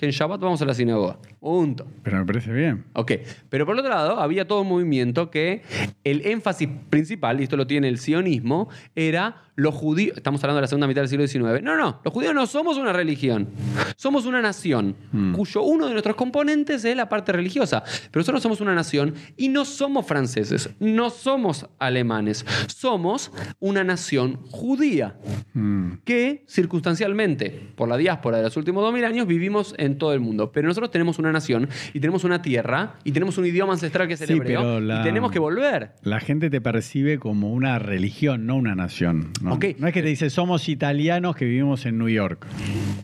que 0.00 0.06
en 0.06 0.12
Shabbat 0.12 0.40
vamos 0.40 0.62
a 0.62 0.64
la 0.64 0.72
sinagoga. 0.72 1.18
Punto. 1.40 1.86
Pero 2.02 2.16
me 2.20 2.24
parece 2.24 2.50
bien. 2.50 2.84
Ok, 2.94 3.12
pero 3.50 3.66
por 3.66 3.78
otro 3.78 3.90
lado, 3.90 4.18
había 4.18 4.48
todo 4.48 4.62
un 4.62 4.68
movimiento 4.68 5.30
que 5.30 5.60
el 6.04 6.26
énfasis 6.26 6.70
principal, 6.88 7.38
y 7.38 7.42
esto 7.42 7.58
lo 7.58 7.66
tiene 7.66 7.88
el 7.88 7.98
sionismo, 7.98 8.70
era 8.96 9.42
los 9.60 9.74
judíos, 9.74 10.16
estamos 10.16 10.42
hablando 10.42 10.56
de 10.56 10.62
la 10.62 10.66
segunda 10.68 10.86
mitad 10.86 11.02
del 11.02 11.08
siglo 11.08 11.26
XIX, 11.26 11.62
no, 11.62 11.76
no, 11.76 12.00
los 12.04 12.14
judíos 12.14 12.34
no 12.34 12.46
somos 12.46 12.78
una 12.78 12.92
religión, 12.92 13.48
somos 13.96 14.24
una 14.26 14.40
nación, 14.40 14.96
cuyo 15.34 15.62
uno 15.62 15.86
de 15.86 15.92
nuestros 15.92 16.16
componentes 16.16 16.84
es 16.84 16.96
la 16.96 17.08
parte 17.08 17.32
religiosa, 17.32 17.82
pero 18.10 18.20
nosotros 18.20 18.42
somos 18.42 18.60
una 18.60 18.74
nación 18.74 19.14
y 19.36 19.48
no 19.48 19.64
somos 19.64 20.06
franceses, 20.06 20.70
no 20.80 21.10
somos 21.10 21.66
alemanes, 21.78 22.44
somos 22.68 23.32
una 23.60 23.84
nación 23.84 24.38
judía 24.50 25.16
Mm. 25.52 25.94
que 26.04 26.44
circunstancialmente, 26.48 27.50
por 27.76 27.88
la 27.88 27.96
diáspora 27.96 28.36
de 28.38 28.44
los 28.44 28.56
últimos 28.56 28.82
2000 28.84 29.04
años, 29.04 29.26
vivimos 29.26 29.74
en 29.78 29.98
todo 29.98 30.14
el 30.14 30.20
mundo. 30.20 30.52
Pero 30.52 30.68
nosotros 30.68 30.90
tenemos 30.90 31.18
una 31.18 31.32
nación 31.32 31.68
y 31.92 32.00
tenemos 32.00 32.24
una 32.24 32.40
tierra 32.40 32.94
y 33.04 33.12
tenemos 33.12 33.36
un 33.38 33.46
idioma 33.46 33.72
ancestral 33.72 34.06
que 34.08 34.14
es 34.14 34.20
el 34.22 34.28
Sí, 34.28 34.32
hebreo 34.34 34.80
la- 34.80 35.00
y 35.00 35.02
tenemos 35.02 35.30
que 35.32 35.38
volver. 35.38 35.92
La 36.02 36.20
gente 36.20 36.48
te 36.50 36.60
percibe 36.60 37.18
como 37.18 37.52
una 37.52 37.78
religión, 37.78 38.46
no 38.46 38.56
una 38.56 38.74
nación. 38.74 39.30
No, 39.42 39.49
No 39.78 39.86
es 39.88 39.92
que 39.94 40.02
te 40.02 40.08
dice 40.08 40.30
somos 40.30 40.68
italianos 40.68 41.36
que 41.36 41.44
vivimos 41.44 41.84
en 41.86 41.98
New 41.98 42.08
York. 42.08 42.46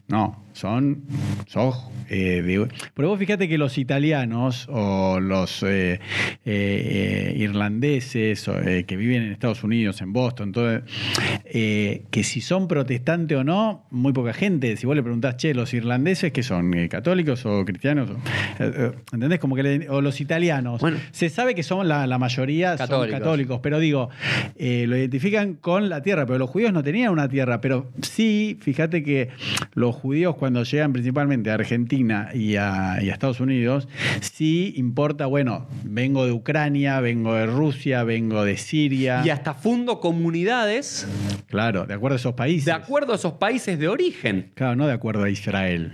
No, 0.08 0.44
son, 0.52 1.02
sos 1.46 1.76
Eh, 2.08 2.40
de- 2.42 2.68
pero 2.94 3.08
vos 3.08 3.18
fíjate 3.18 3.48
que 3.48 3.58
los 3.58 3.78
italianos 3.78 4.68
o 4.70 5.18
los 5.18 5.64
eh, 5.64 5.98
eh, 6.44 7.34
irlandeses 7.36 8.46
o, 8.46 8.56
eh, 8.60 8.84
que 8.84 8.96
viven 8.96 9.24
en 9.24 9.32
Estados 9.32 9.64
Unidos, 9.64 10.00
en 10.02 10.12
Boston, 10.12 10.52
todo, 10.52 10.82
que 11.52 12.22
si 12.22 12.40
son 12.40 12.68
protestantes 12.68 13.36
o 13.36 13.42
no, 13.42 13.86
muy 13.90 14.12
poca 14.12 14.32
gente. 14.32 14.76
Si 14.76 14.86
vos 14.86 14.94
le 14.94 15.02
preguntás, 15.02 15.36
che, 15.36 15.52
los 15.52 15.74
irlandeses 15.74 16.30
que 16.30 16.44
son 16.44 16.72
católicos 16.88 17.44
o 17.44 17.64
cristianos, 17.64 18.10
¿entendés? 19.12 19.40
Como 19.40 19.56
que 19.56 19.62
le- 19.64 19.88
o 19.88 20.00
los 20.00 20.20
italianos. 20.20 20.80
Bueno. 20.80 20.98
Se 21.10 21.28
sabe 21.28 21.56
que 21.56 21.64
son 21.64 21.88
la, 21.88 22.06
la 22.06 22.18
mayoría 22.18 22.76
Católicos. 22.76 23.10
son 23.10 23.18
católicos, 23.18 23.60
pero 23.64 23.80
digo, 23.80 24.10
lo 24.58 24.96
identifican 24.96 25.54
con 25.54 25.88
la 25.88 26.02
tierra, 26.02 26.24
pero 26.24 26.35
los 26.38 26.50
judíos 26.50 26.72
no 26.72 26.82
tenían 26.82 27.12
una 27.12 27.28
tierra, 27.28 27.60
pero 27.60 27.90
sí, 28.02 28.58
fíjate 28.60 29.02
que 29.02 29.30
los 29.74 29.94
judíos 29.94 30.36
cuando 30.36 30.62
llegan 30.62 30.92
principalmente 30.92 31.50
a 31.50 31.54
Argentina 31.54 32.30
y 32.34 32.56
a, 32.56 32.98
y 33.02 33.10
a 33.10 33.12
Estados 33.12 33.40
Unidos, 33.40 33.88
sí 34.20 34.72
importa, 34.76 35.26
bueno, 35.26 35.66
vengo 35.84 36.26
de 36.26 36.32
Ucrania, 36.32 37.00
vengo 37.00 37.34
de 37.34 37.46
Rusia, 37.46 38.04
vengo 38.04 38.44
de 38.44 38.56
Siria, 38.56 39.22
Y 39.24 39.30
hasta 39.30 39.54
fundo 39.54 40.00
comunidades 40.00 41.06
claro, 41.48 41.86
de 41.86 41.94
acuerdo 41.94 42.14
a 42.14 42.18
esos 42.18 42.34
países. 42.34 42.66
de 42.66 42.72
acuerdo 42.72 43.12
a 43.12 43.16
esos 43.16 43.34
países 43.34 43.78
de 43.78 43.88
origen. 43.88 44.52
Claro, 44.54 44.76
no 44.76 44.86
de 44.86 44.92
acuerdo 44.92 45.24
a 45.24 45.30
Israel. 45.30 45.92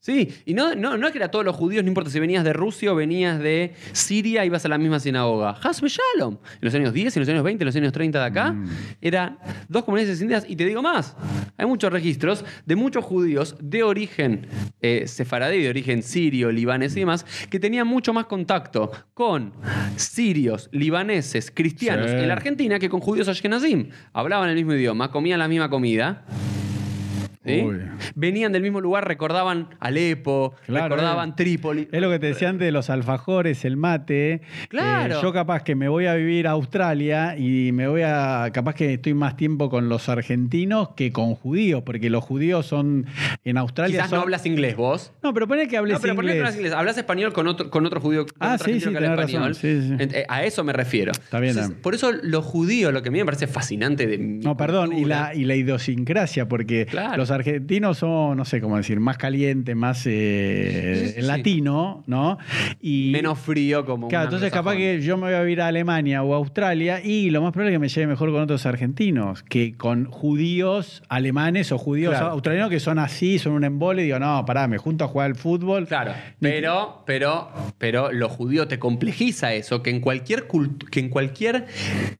Sí, 0.00 0.32
y 0.46 0.54
no, 0.54 0.74
no, 0.74 0.96
no 0.96 1.06
es 1.06 1.12
que 1.12 1.18
era 1.18 1.30
todos 1.30 1.44
los 1.44 1.56
judíos, 1.56 1.82
no 1.84 1.88
importa 1.88 2.10
si 2.10 2.20
venías 2.20 2.44
de 2.44 2.52
Rusia 2.52 2.92
o 2.92 2.94
venías 2.94 3.38
de 3.40 3.74
Siria, 3.92 4.44
ibas 4.44 4.64
a 4.64 4.68
la 4.68 4.78
misma 4.78 5.00
sinagoga. 5.00 5.56
Hasbe 5.62 5.88
Shalom. 5.88 6.38
En 6.54 6.58
los 6.60 6.74
años 6.74 6.92
10, 6.92 7.16
en 7.16 7.20
los 7.20 7.28
años 7.28 7.42
20, 7.42 7.62
en 7.62 7.66
los 7.66 7.76
años 7.76 7.92
30 7.92 8.18
de 8.18 8.24
acá, 8.24 8.56
eran 9.00 9.38
dos 9.68 9.84
comunidades 9.84 10.18
distintas. 10.18 10.44
Y 10.48 10.56
te 10.56 10.64
digo 10.64 10.82
más, 10.82 11.16
hay 11.56 11.66
muchos 11.66 11.92
registros 11.92 12.44
de 12.66 12.76
muchos 12.76 13.04
judíos 13.04 13.56
de 13.60 13.82
origen 13.82 14.46
eh, 14.80 15.04
sefaradí, 15.06 15.62
de 15.62 15.68
origen 15.68 16.02
sirio, 16.02 16.50
libanés 16.50 16.96
y 16.96 17.00
demás, 17.00 17.24
que 17.50 17.60
tenían 17.60 17.86
mucho 17.86 18.12
más 18.12 18.26
contacto 18.26 18.90
con 19.14 19.52
sirios, 19.96 20.68
libaneses, 20.72 21.50
cristianos 21.50 22.10
Sí. 22.10 22.16
en 22.16 22.28
la 22.28 22.34
Argentina 22.34 22.78
que 22.78 22.88
con 22.88 23.00
judíos 23.00 23.28
ashkenazim. 23.28 23.90
Hablaban 24.12 24.48
el 24.48 24.54
mismo 24.56 24.72
idioma, 24.74 25.10
comían 25.10 25.38
la 25.38 25.48
misma 25.48 25.68
comida. 25.68 26.24
Venían 28.14 28.52
del 28.52 28.62
mismo 28.62 28.80
lugar, 28.80 29.06
recordaban 29.06 29.68
Alepo, 29.80 30.54
Claro, 30.66 30.88
recordaban 30.94 31.30
eh. 31.30 31.34
Trípoli. 31.36 31.88
Es 31.90 32.00
lo 32.00 32.10
que 32.10 32.18
te 32.18 32.26
decía 32.26 32.48
antes 32.48 32.66
de 32.66 32.72
los 32.72 32.90
alfajores, 32.90 33.64
el 33.64 33.76
mate. 33.76 34.42
Claro. 34.68 35.16
Eh, 35.16 35.18
yo 35.22 35.32
capaz 35.32 35.62
que 35.62 35.74
me 35.74 35.88
voy 35.88 36.06
a 36.06 36.14
vivir 36.14 36.46
a 36.46 36.52
Australia 36.52 37.36
y 37.36 37.72
me 37.72 37.88
voy 37.88 38.02
a, 38.04 38.50
capaz 38.52 38.74
que 38.74 38.94
estoy 38.94 39.14
más 39.14 39.36
tiempo 39.36 39.70
con 39.70 39.88
los 39.88 40.08
argentinos 40.08 40.90
que 40.96 41.12
con 41.12 41.34
judíos, 41.34 41.82
porque 41.84 42.10
los 42.10 42.24
judíos 42.24 42.66
son 42.66 43.06
en 43.44 43.58
Australia. 43.58 43.96
Quizás 43.98 44.10
son- 44.10 44.18
no 44.18 44.22
hablas 44.22 44.46
inglés 44.46 44.76
vos. 44.76 45.12
No, 45.22 45.32
pero 45.34 45.46
poné 45.48 45.68
que 45.68 45.76
hables 45.76 45.94
No, 45.94 46.00
pero 46.00 46.14
¿por 46.14 46.24
qué 46.24 46.28
no 46.30 46.34
inglés. 46.34 46.46
hablas 46.48 46.56
inglés? 46.56 46.72
Hablas 46.72 46.98
español 46.98 47.32
con 47.32 47.46
otro, 47.46 47.70
con 47.70 47.86
otro 47.86 48.00
judío. 48.00 48.24
Con 48.26 48.34
Ah, 48.40 48.54
otro 48.54 48.72
sí, 48.72 48.80
que 48.80 48.88
habla 48.96 49.14
español. 49.14 49.54
Sí, 49.54 49.68
eh, 49.98 50.24
A 50.28 50.44
eso 50.44 50.64
me 50.64 50.72
refiero. 50.72 51.12
Está 51.12 51.40
bien, 51.40 51.52
Entonces, 51.52 51.76
eh. 51.76 51.80
por 51.82 51.94
eso 51.94 52.12
los 52.22 52.44
judíos, 52.44 52.92
lo 52.92 53.02
que 53.02 53.08
a 53.08 53.12
mí 53.12 53.18
me 53.18 53.24
parece 53.24 53.46
fascinante 53.46 54.06
de 54.06 54.18
No, 54.18 54.56
perdón, 54.56 54.88
y 54.92 54.96
cultura- 54.96 55.28
la, 55.28 55.34
y 55.34 55.44
la 55.44 55.54
idiosincrasia, 55.54 56.48
porque 56.48 56.86
Claro. 56.86 57.16
los 57.16 57.30
argentinos 57.38 57.98
son, 57.98 58.36
no 58.36 58.44
sé 58.44 58.60
cómo 58.60 58.76
decir, 58.76 59.00
más 59.00 59.16
calientes, 59.18 59.74
más 59.76 60.04
eh, 60.06 61.14
Sí, 61.16 61.22
latino, 61.22 62.02
¿no? 62.06 62.38
Y, 62.80 63.10
menos 63.12 63.38
frío 63.38 63.84
como 63.84 64.08
Claro, 64.08 64.24
entonces 64.24 64.50
capaz 64.52 64.76
que 64.76 65.00
yo 65.00 65.16
me 65.16 65.24
voy 65.26 65.34
a 65.34 65.48
ir 65.48 65.60
a 65.60 65.68
Alemania 65.68 66.22
o 66.22 66.34
a 66.34 66.36
Australia 66.36 67.00
y 67.02 67.30
lo 67.30 67.42
más 67.42 67.52
probable 67.52 67.72
es 67.72 67.76
que 67.76 67.80
me 67.80 67.88
lleve 67.88 68.06
mejor 68.08 68.30
con 68.32 68.42
otros 68.42 68.66
argentinos 68.66 69.42
que 69.42 69.76
con 69.76 70.06
judíos 70.06 71.02
alemanes 71.08 71.72
o 71.72 71.78
judíos 71.78 72.12
Claro. 72.12 72.32
australianos 72.32 72.70
que 72.70 72.80
son 72.80 72.98
así, 72.98 73.38
son 73.38 73.52
un 73.52 73.64
embole 73.64 74.02
y 74.02 74.04
digo, 74.06 74.18
no, 74.18 74.44
pará, 74.44 74.66
me 74.68 74.78
junto 74.78 75.04
a 75.04 75.08
jugar 75.08 75.26
al 75.26 75.34
fútbol. 75.36 75.86
Claro, 75.86 76.12
pero, 76.40 77.02
pero, 77.06 77.50
pero 77.78 78.12
lo 78.12 78.28
judío 78.28 78.68
te 78.68 78.78
complejiza 78.78 79.54
eso, 79.54 79.82
que 79.82 79.90
en 79.90 80.00
cualquier 80.00 80.46
cult- 80.48 80.88
que 80.90 81.00
en 81.00 81.08
cualquier 81.08 81.66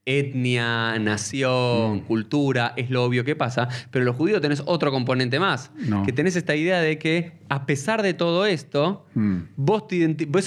etnia, 0.05 0.95
Mm. 0.97 1.03
nación, 1.03 1.99
cultura, 2.01 2.73
es 2.75 2.89
lo 2.89 3.03
obvio 3.03 3.23
que 3.23 3.35
pasa, 3.35 3.67
pero 3.91 4.05
los 4.05 4.15
judíos 4.15 4.41
tenés 4.41 4.63
otro 4.65 4.91
componente 4.99 5.39
más, 5.39 5.71
No. 5.87 6.03
que 6.03 6.11
tenés 6.11 6.35
esta 6.35 6.55
idea 6.55 6.79
de 6.81 6.97
que 6.97 7.31
a 7.49 7.65
pesar 7.65 8.01
de 8.03 8.13
todo 8.13 8.45
esto, 8.45 9.05
Mm. 9.15 9.37
vos 9.55 9.87
te 9.87 9.95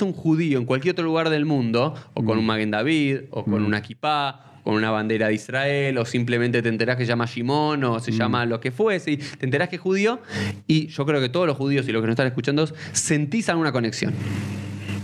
un 0.03 0.12
judío 0.12 0.59
en 0.59 0.64
cualquier 0.66 0.92
otro 0.92 1.05
lugar 1.05 1.30
del 1.30 1.44
mundo, 1.44 1.94
o 2.14 2.22
Mm. 2.22 2.26
con 2.26 2.38
un 2.38 2.46
Magen 2.46 2.70
David, 2.70 3.16
o 3.30 3.44
con 3.44 3.62
una 3.64 3.82
kippah, 3.82 4.61
con 4.64 4.74
una 4.74 4.90
bandera 4.92 5.26
de 5.28 5.34
Israel, 5.34 5.98
o 5.98 6.05
simplemente 6.05 6.62
te 6.62 6.68
enterás 6.68 6.96
que 6.96 7.03
se 7.05 7.09
llama 7.09 7.26
Shimon, 7.26 7.82
o 7.82 7.96
Mm. 7.96 8.00
se 8.00 8.12
llama 8.12 8.46
lo 8.46 8.61
que 8.61 8.70
fuese, 8.70 9.11
y 9.12 9.16
te 9.16 9.44
enterás 9.44 9.68
que 9.68 9.76
es 9.76 9.82
judío, 9.82 10.20
y 10.68 10.86
yo 10.86 11.05
creo 11.05 11.20
que 11.20 11.28
todos 11.28 11.46
los 11.48 11.57
judíos 11.57 11.88
y 11.88 11.92
los 11.92 12.00
que 12.00 12.07
nos 12.07 12.12
están 12.14 12.28
escuchando 12.28 12.66
sentís 12.92 13.48
alguna 13.48 13.72
conexión. 13.72 14.14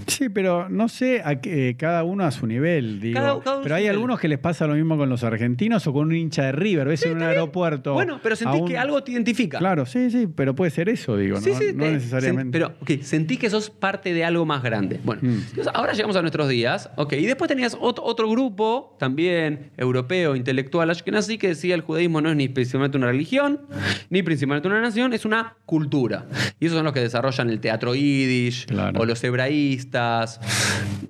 Sí, 0.09 0.29
pero 0.31 0.69
no 0.69 0.89
sé, 0.89 1.21
a 1.25 1.41
qué- 1.41 1.77
cada 1.79 2.03
uno 2.03 2.25
a 2.25 2.31
su 2.31 2.47
nivel, 2.47 2.99
digo. 3.01 3.21
Cada- 3.21 3.41
cada 3.41 3.63
pero 3.63 3.75
hay 3.75 3.83
nivel. 3.83 3.97
algunos 3.97 4.19
que 4.19 4.27
les 4.29 4.39
pasa 4.39 4.67
lo 4.67 4.75
mismo 4.75 4.97
con 4.97 5.09
los 5.09 5.23
argentinos 5.23 5.87
o 5.87 5.93
con 5.93 6.09
un 6.09 6.15
hincha 6.17 6.45
de 6.45 6.53
River, 6.53 6.89
ves 6.89 7.05
en 7.07 7.17
un 7.19 7.23
aeropuerto. 7.23 7.93
Bueno, 7.93 8.19
pero 8.23 8.35
sentís 8.35 8.63
un- 8.63 8.69
que 8.69 8.79
algo 8.79 9.03
te 9.05 9.13
identifica. 9.13 9.59
Claro, 9.59 9.85
sí, 9.87 10.11
sí, 10.11 10.27
pero 10.27 10.55
puede 10.55 10.71
ser 10.71 10.89
eso, 10.89 11.17
digo, 11.17 11.41
Sí, 11.41 11.51
no, 11.51 11.59
sí, 11.59 11.65
no 11.75 11.85
te- 11.85 11.93
necesariamente. 11.93 12.51
pero, 12.59 12.75
ok, 12.81 13.03
sentí 13.03 13.37
que 13.37 13.51
sos 13.51 13.71
parte 13.71 14.13
de 14.15 14.25
algo 14.25 14.45
más 14.47 14.63
grande. 14.63 14.99
Bueno, 15.05 15.21
Mm. 15.23 15.27
entonces, 15.51 15.69
ahora 15.75 15.93
llegamos 15.93 16.17
a 16.17 16.23
nuestros 16.23 16.49
días, 16.49 16.91
ok, 16.97 17.13
y 17.13 17.27
después 17.27 17.49
tenías 17.49 17.77
otro, 17.79 18.03
otro 18.05 18.29
grupo, 18.31 18.97
también 18.99 19.71
europeo, 19.77 20.35
intelectual, 20.37 20.89
ashkenazi, 20.91 21.37
que 21.39 21.49
decía 21.49 21.75
el 21.75 21.83
judaísmo 21.83 22.21
no 22.23 22.31
es 22.31 22.37
ni 22.37 22.49
principalmente 22.49 22.97
una 22.97 23.09
religión, 23.09 23.61
ni 24.11 24.23
principalmente 24.23 24.69
una 24.69 24.81
nación, 24.81 25.13
es 25.13 25.25
una 25.27 25.55
cultura. 25.67 26.27
Y 26.61 26.67
esos 26.67 26.77
son 26.77 26.85
los 26.85 26.95
que 26.95 27.01
desarrollan 27.01 27.51
el 27.51 27.61
teatro 27.61 27.95
yiddish, 27.95 28.67
Claro. 28.67 29.01
o 29.01 29.05
los 29.05 29.23
hebraístas, 29.23 29.98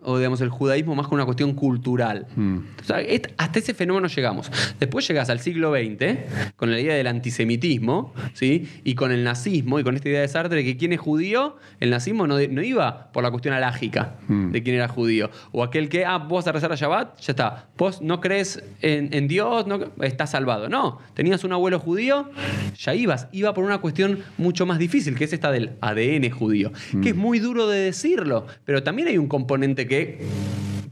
o 0.02 0.16
digamos 0.18 0.40
el 0.40 0.48
judaísmo 0.48 0.94
más 0.94 1.08
que 1.08 1.14
una 1.14 1.24
cuestión 1.24 1.54
cultural. 1.54 2.26
Mm. 2.36 2.58
O 2.80 2.84
sea, 2.84 3.00
est- 3.00 3.28
hasta 3.36 3.58
ese 3.58 3.74
fenómeno 3.74 4.08
llegamos. 4.08 4.50
Después 4.80 5.06
llegas 5.06 5.28
al 5.30 5.40
siglo 5.40 5.72
XX 5.74 6.52
con 6.56 6.70
la 6.70 6.80
idea 6.80 6.94
del 6.94 7.06
antisemitismo, 7.06 8.14
¿sí? 8.32 8.68
Y 8.84 8.94
con 8.94 9.12
el 9.12 9.24
nazismo 9.24 9.78
y 9.78 9.84
con 9.84 9.96
esta 9.96 10.08
idea 10.08 10.20
de 10.20 10.28
Sartre 10.28 10.56
de 10.58 10.64
que 10.64 10.76
quien 10.76 10.92
es 10.92 11.00
judío, 11.00 11.56
el 11.80 11.90
nazismo 11.90 12.26
no, 12.26 12.38
no 12.38 12.62
iba 12.62 13.10
por 13.12 13.22
la 13.22 13.30
cuestión 13.30 13.54
alágica 13.54 14.14
Mm. 14.28 14.50
de 14.52 14.62
quién 14.62 14.76
era 14.76 14.88
judío. 14.88 15.30
O 15.52 15.62
aquel 15.62 15.88
que, 15.88 16.04
ah, 16.04 16.18
vos 16.18 16.44
vas 16.44 16.48
a 16.48 16.52
rezar 16.52 16.72
a 16.72 16.76
Shabbat, 16.76 17.20
ya 17.20 17.32
está. 17.32 17.66
Vos 17.76 18.00
no 18.02 18.20
crees 18.20 18.62
en, 18.82 19.12
en 19.12 19.28
Dios, 19.28 19.66
no, 19.66 19.78
estás 20.02 20.30
salvado. 20.30 20.68
No, 20.68 20.98
tenías 21.14 21.44
un 21.44 21.52
abuelo 21.52 21.78
judío, 21.78 22.30
ya 22.78 22.94
ibas. 22.94 23.28
Iba 23.32 23.54
por 23.54 23.64
una 23.64 23.78
cuestión 23.78 24.20
mucho 24.36 24.66
más 24.66 24.78
difícil, 24.78 25.14
que 25.16 25.24
es 25.24 25.32
esta 25.32 25.50
del 25.50 25.72
ADN 25.80 26.30
judío. 26.30 26.72
Que 27.02 27.10
es 27.10 27.16
muy 27.16 27.38
duro 27.38 27.68
de 27.68 27.78
decirlo, 27.80 28.46
pero 28.64 28.77
también 28.82 29.08
hay 29.08 29.18
un 29.18 29.28
componente 29.28 29.86
que 29.86 30.18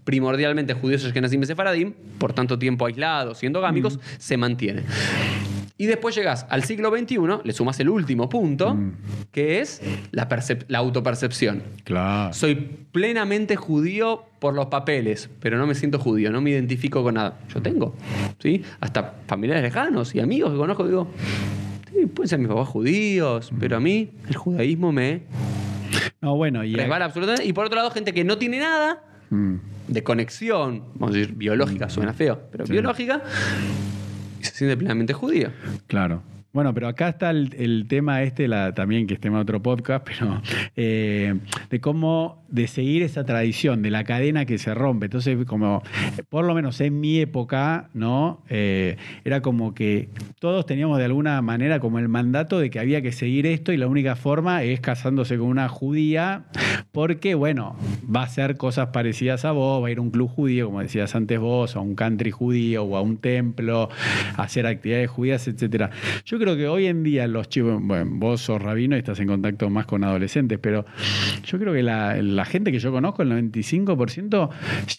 primordialmente 0.04 0.72
judíos 0.72 1.04
ashkenazim 1.04 1.42
y 1.42 1.46
sefaradim, 1.46 1.92
por 2.18 2.32
tanto 2.32 2.58
tiempo 2.58 2.86
aislados 2.86 3.42
y 3.42 3.46
endogámicos, 3.46 3.98
se 4.18 4.36
mantiene. 4.36 4.84
Y 5.78 5.86
después 5.86 6.14
llegas 6.14 6.46
al 6.48 6.64
siglo 6.64 6.90
XXI, 6.90 7.18
le 7.44 7.52
sumas 7.52 7.78
el 7.80 7.90
último 7.90 8.30
punto, 8.30 8.74
que 9.30 9.60
es 9.60 9.82
la, 10.10 10.26
la 10.68 10.78
autopercepción. 10.78 11.62
Claro. 11.84 12.32
Soy 12.32 12.54
plenamente 12.54 13.56
judío 13.56 14.22
por 14.38 14.54
los 14.54 14.66
papeles, 14.66 15.28
pero 15.40 15.58
no 15.58 15.66
me 15.66 15.74
siento 15.74 15.98
judío, 15.98 16.30
no 16.30 16.40
me 16.40 16.50
identifico 16.50 17.02
con 17.02 17.14
nada. 17.14 17.40
Yo 17.52 17.60
tengo, 17.60 17.94
¿sí? 18.38 18.62
Hasta 18.80 19.16
familiares 19.26 19.64
lejanos 19.64 20.14
y 20.14 20.20
amigos 20.20 20.52
que 20.52 20.56
conozco, 20.56 20.86
digo, 20.86 21.08
sí, 21.92 22.06
pueden 22.06 22.28
ser 22.28 22.38
mis 22.38 22.48
papás 22.48 22.68
judíos, 22.68 23.50
pero 23.60 23.76
a 23.76 23.80
mí 23.80 24.12
el 24.28 24.36
judaísmo 24.36 24.92
me 24.92 25.22
No, 26.20 26.36
bueno, 26.36 26.64
y 26.64 26.74
resbala 26.74 27.04
absolutamente. 27.06 27.44
Y 27.46 27.52
por 27.52 27.66
otro 27.66 27.76
lado, 27.76 27.90
gente 27.90 28.12
que 28.12 28.24
no 28.24 28.38
tiene 28.38 28.58
nada 28.60 29.02
Mm. 29.30 29.56
de 29.88 30.02
conexión, 30.04 30.84
vamos 30.94 31.14
a 31.16 31.18
decir 31.18 31.34
biológica, 31.34 31.88
suena 31.88 32.12
feo, 32.12 32.40
pero 32.52 32.64
Sí. 32.66 32.72
biológica, 32.72 33.22
y 34.40 34.44
se 34.44 34.52
siente 34.52 34.76
plenamente 34.76 35.12
judío. 35.12 35.50
Claro. 35.88 36.22
Bueno, 36.56 36.72
pero 36.72 36.88
acá 36.88 37.10
está 37.10 37.32
el, 37.32 37.84
tema 37.86 38.22
este, 38.22 38.48
la, 38.48 38.72
también 38.72 39.06
que 39.06 39.12
es 39.12 39.20
tema 39.20 39.36
de 39.36 39.42
otro 39.42 39.60
podcast, 39.60 40.06
pero 40.08 40.40
eh, 40.74 41.34
de 41.68 41.80
cómo, 41.82 42.46
de 42.48 42.66
seguir 42.66 43.02
esa 43.02 43.26
tradición, 43.26 43.82
de 43.82 43.90
la 43.90 44.04
cadena 44.04 44.46
que 44.46 44.56
se 44.56 44.72
rompe. 44.72 45.04
Entonces, 45.04 45.36
como, 45.44 45.82
por 46.30 46.46
lo 46.46 46.54
menos 46.54 46.80
en 46.80 46.98
mi 46.98 47.20
época, 47.20 47.90
¿no? 47.92 48.42
Eh, 48.48 48.96
era 49.26 49.42
como 49.42 49.74
que 49.74 50.08
todos 50.40 50.64
teníamos 50.64 50.96
de 50.96 51.04
alguna 51.04 51.42
manera 51.42 51.78
como 51.78 51.98
el 51.98 52.08
mandato 52.08 52.58
de 52.58 52.70
que 52.70 52.78
había 52.78 53.02
que 53.02 53.12
seguir 53.12 53.44
esto 53.44 53.70
y 53.72 53.76
la 53.76 53.86
única 53.86 54.16
forma 54.16 54.62
es 54.62 54.80
casándose 54.80 55.36
con 55.36 55.48
una 55.48 55.68
judía 55.68 56.46
porque, 56.92 57.34
bueno, 57.34 57.76
va 58.04 58.22
a 58.22 58.24
hacer 58.24 58.56
cosas 58.56 58.88
parecidas 58.88 59.44
a 59.44 59.52
vos, 59.52 59.82
va 59.82 59.88
a 59.88 59.90
ir 59.90 59.98
a 59.98 60.00
un 60.00 60.10
club 60.10 60.30
judío, 60.30 60.64
como 60.68 60.80
decías 60.80 61.14
antes 61.14 61.38
vos, 61.38 61.76
a 61.76 61.80
un 61.80 61.94
country 61.94 62.30
judío 62.30 62.84
o 62.84 62.96
a 62.96 63.02
un 63.02 63.18
templo, 63.18 63.90
a 64.36 64.42
hacer 64.42 64.66
actividades 64.66 65.10
judías, 65.10 65.46
etcétera. 65.46 65.90
Yo 66.24 66.38
creo 66.38 66.45
que 66.54 66.68
hoy 66.68 66.86
en 66.86 67.02
día 67.02 67.26
los 67.26 67.48
chicos, 67.48 67.80
bueno, 67.82 68.10
vos 68.16 68.42
sos 68.42 68.60
rabino 68.60 68.94
y 68.94 68.98
estás 68.98 69.18
en 69.20 69.26
contacto 69.28 69.70
más 69.70 69.86
con 69.86 70.04
adolescentes, 70.04 70.58
pero 70.60 70.84
yo 71.44 71.58
creo 71.58 71.72
que 71.72 71.82
la, 71.82 72.16
la 72.22 72.44
gente 72.44 72.70
que 72.70 72.78
yo 72.78 72.92
conozco, 72.92 73.22
el 73.22 73.30
95%, 73.30 74.50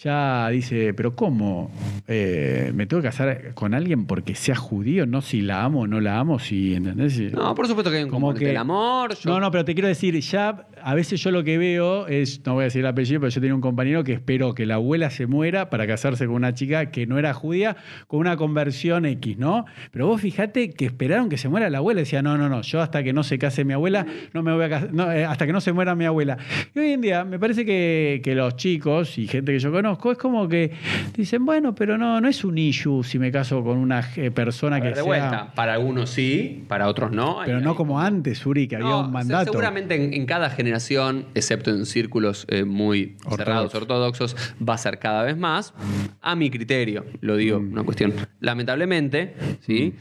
ya 0.04 0.50
dice, 0.50 0.94
pero 0.94 1.16
¿cómo? 1.16 1.72
Eh, 2.08 2.72
¿Me 2.74 2.86
tengo 2.88 3.02
que 3.02 3.10
casar 3.10 3.54
con 3.54 3.74
alguien 3.74 4.06
porque 4.08 4.34
sea 4.36 4.56
judío? 4.56 5.06
No 5.06 5.22
si 5.22 5.42
la 5.42 5.64
amo 5.64 5.82
o 5.82 5.88
no 5.88 6.02
la 6.02 6.18
amo, 6.20 6.40
si, 6.40 6.74
¿entendés? 6.74 7.20
No, 7.34 7.54
por 7.54 7.68
supuesto 7.68 7.92
que 7.92 7.98
hay 7.98 8.04
un 8.04 8.10
Como 8.10 8.28
componente 8.28 8.46
que- 8.46 8.48
del 8.50 8.58
amor. 8.58 9.14
yo- 9.16 9.30
No, 9.30 9.40
no, 9.40 9.52
pero 9.52 9.64
te 9.66 9.74
quiero 9.74 9.88
decir, 9.88 10.20
ya 10.20 10.68
a 10.82 10.96
veces 10.96 11.22
yo 11.22 11.32
lo 11.32 11.44
que 11.44 11.58
veo 11.58 12.08
es, 12.08 12.42
no 12.46 12.54
voy 12.56 12.62
a 12.62 12.66
decir 12.66 12.80
el 12.82 12.88
apellido, 12.88 13.20
pero 13.20 13.30
yo 13.30 13.42
tenía 13.42 13.54
un 13.56 13.62
compañero 13.62 14.04
que 14.04 14.14
esperó 14.14 14.54
que 14.56 14.66
la 14.66 14.76
abuela 14.76 15.10
se 15.10 15.28
muera 15.28 15.70
para 15.70 15.86
casarse 15.86 16.26
con 16.26 16.36
una 16.36 16.54
chica 16.54 16.92
que 16.92 17.06
no 17.06 17.20
era 17.20 17.34
judía, 17.34 17.76
con 18.08 18.20
una 18.22 18.38
conversión 18.38 19.06
X, 19.06 19.38
¿no? 19.38 19.66
Pero 19.92 20.08
vos 20.08 20.22
fijate 20.22 20.70
que 20.72 20.86
esperaron 20.86 21.30
que 21.30 21.37
se 21.38 21.50
muera 21.50 21.70
la 21.70 21.78
abuela. 21.80 22.00
Decía, 22.02 22.22
no, 22.22 22.38
no, 22.38 22.50
no, 22.50 22.62
yo 22.62 22.82
hasta 22.82 23.04
que 23.04 23.14
no 23.14 23.24
se 23.24 23.38
case 23.40 23.64
mi 23.66 23.74
abuela, 23.74 24.06
no 24.34 24.44
me 24.44 24.54
voy 24.54 24.66
a 24.66 24.70
casar, 24.70 24.94
no, 24.94 25.12
eh, 25.12 25.26
hasta 25.26 25.46
que 25.46 25.54
no 25.54 25.62
se 25.62 25.72
muera 25.74 25.96
mi 25.96 26.06
abuela. 26.06 26.38
Y 26.76 26.80
hoy 26.80 26.92
en 26.92 27.02
día 27.02 27.24
me 27.26 27.40
parece 27.40 27.66
que, 27.66 28.22
que 28.24 28.36
los 28.36 28.56
chicos 28.56 29.18
y 29.18 29.28
gente 29.28 29.52
que 29.52 29.60
yo 29.60 29.72
conozco 29.72 30.12
es 30.12 30.18
como 30.18 30.48
que 30.48 30.72
dicen, 31.16 31.46
bueno, 31.46 31.74
pero 31.76 31.98
no, 31.98 32.20
no 32.22 32.28
es 32.28 32.44
un 32.44 32.58
issue 32.58 33.04
si 33.04 33.20
me 33.20 33.32
caso 33.32 33.64
con 33.64 33.78
una 33.78 34.08
eh, 34.16 34.32
persona 34.32 34.76
ver, 34.80 34.84
que 34.84 34.90
de 34.90 34.96
sea... 34.96 35.04
vuelta, 35.04 35.52
para 35.56 35.74
algunos 35.74 36.10
sí, 36.10 36.64
para 36.68 36.88
otros 36.88 37.12
no. 37.12 37.40
Pero 37.46 37.58
Hay- 37.58 37.64
no 37.64 37.72
hay- 37.72 37.76
como 37.76 38.00
antes, 38.00 38.46
Uri, 38.46 38.68
que 38.68 38.76
había 38.78 38.96
un 38.98 39.12
mandato. 39.12 39.52
Seguramente 39.52 39.96
en, 39.96 40.14
en 40.14 40.26
cada 40.26 40.50
generación, 40.50 41.26
excepto 41.36 41.72
en 41.72 41.86
círculos 41.86 42.46
eh, 42.50 42.64
muy 42.64 43.16
cerrados, 43.36 43.74
ortodoxos, 43.76 44.36
va 44.68 44.74
a 44.76 44.78
ser 44.78 45.00
cada 45.00 45.24
vez 45.24 45.38
más, 45.38 45.74
a 46.22 46.36
mi 46.36 46.50
criterio, 46.50 47.06
lo 47.22 47.36
digo, 47.36 47.60
Mm. 47.60 47.72
una 47.74 47.84
cuestión, 47.84 48.14
lamentablemente, 48.40 49.34
¿sí? 49.62 49.94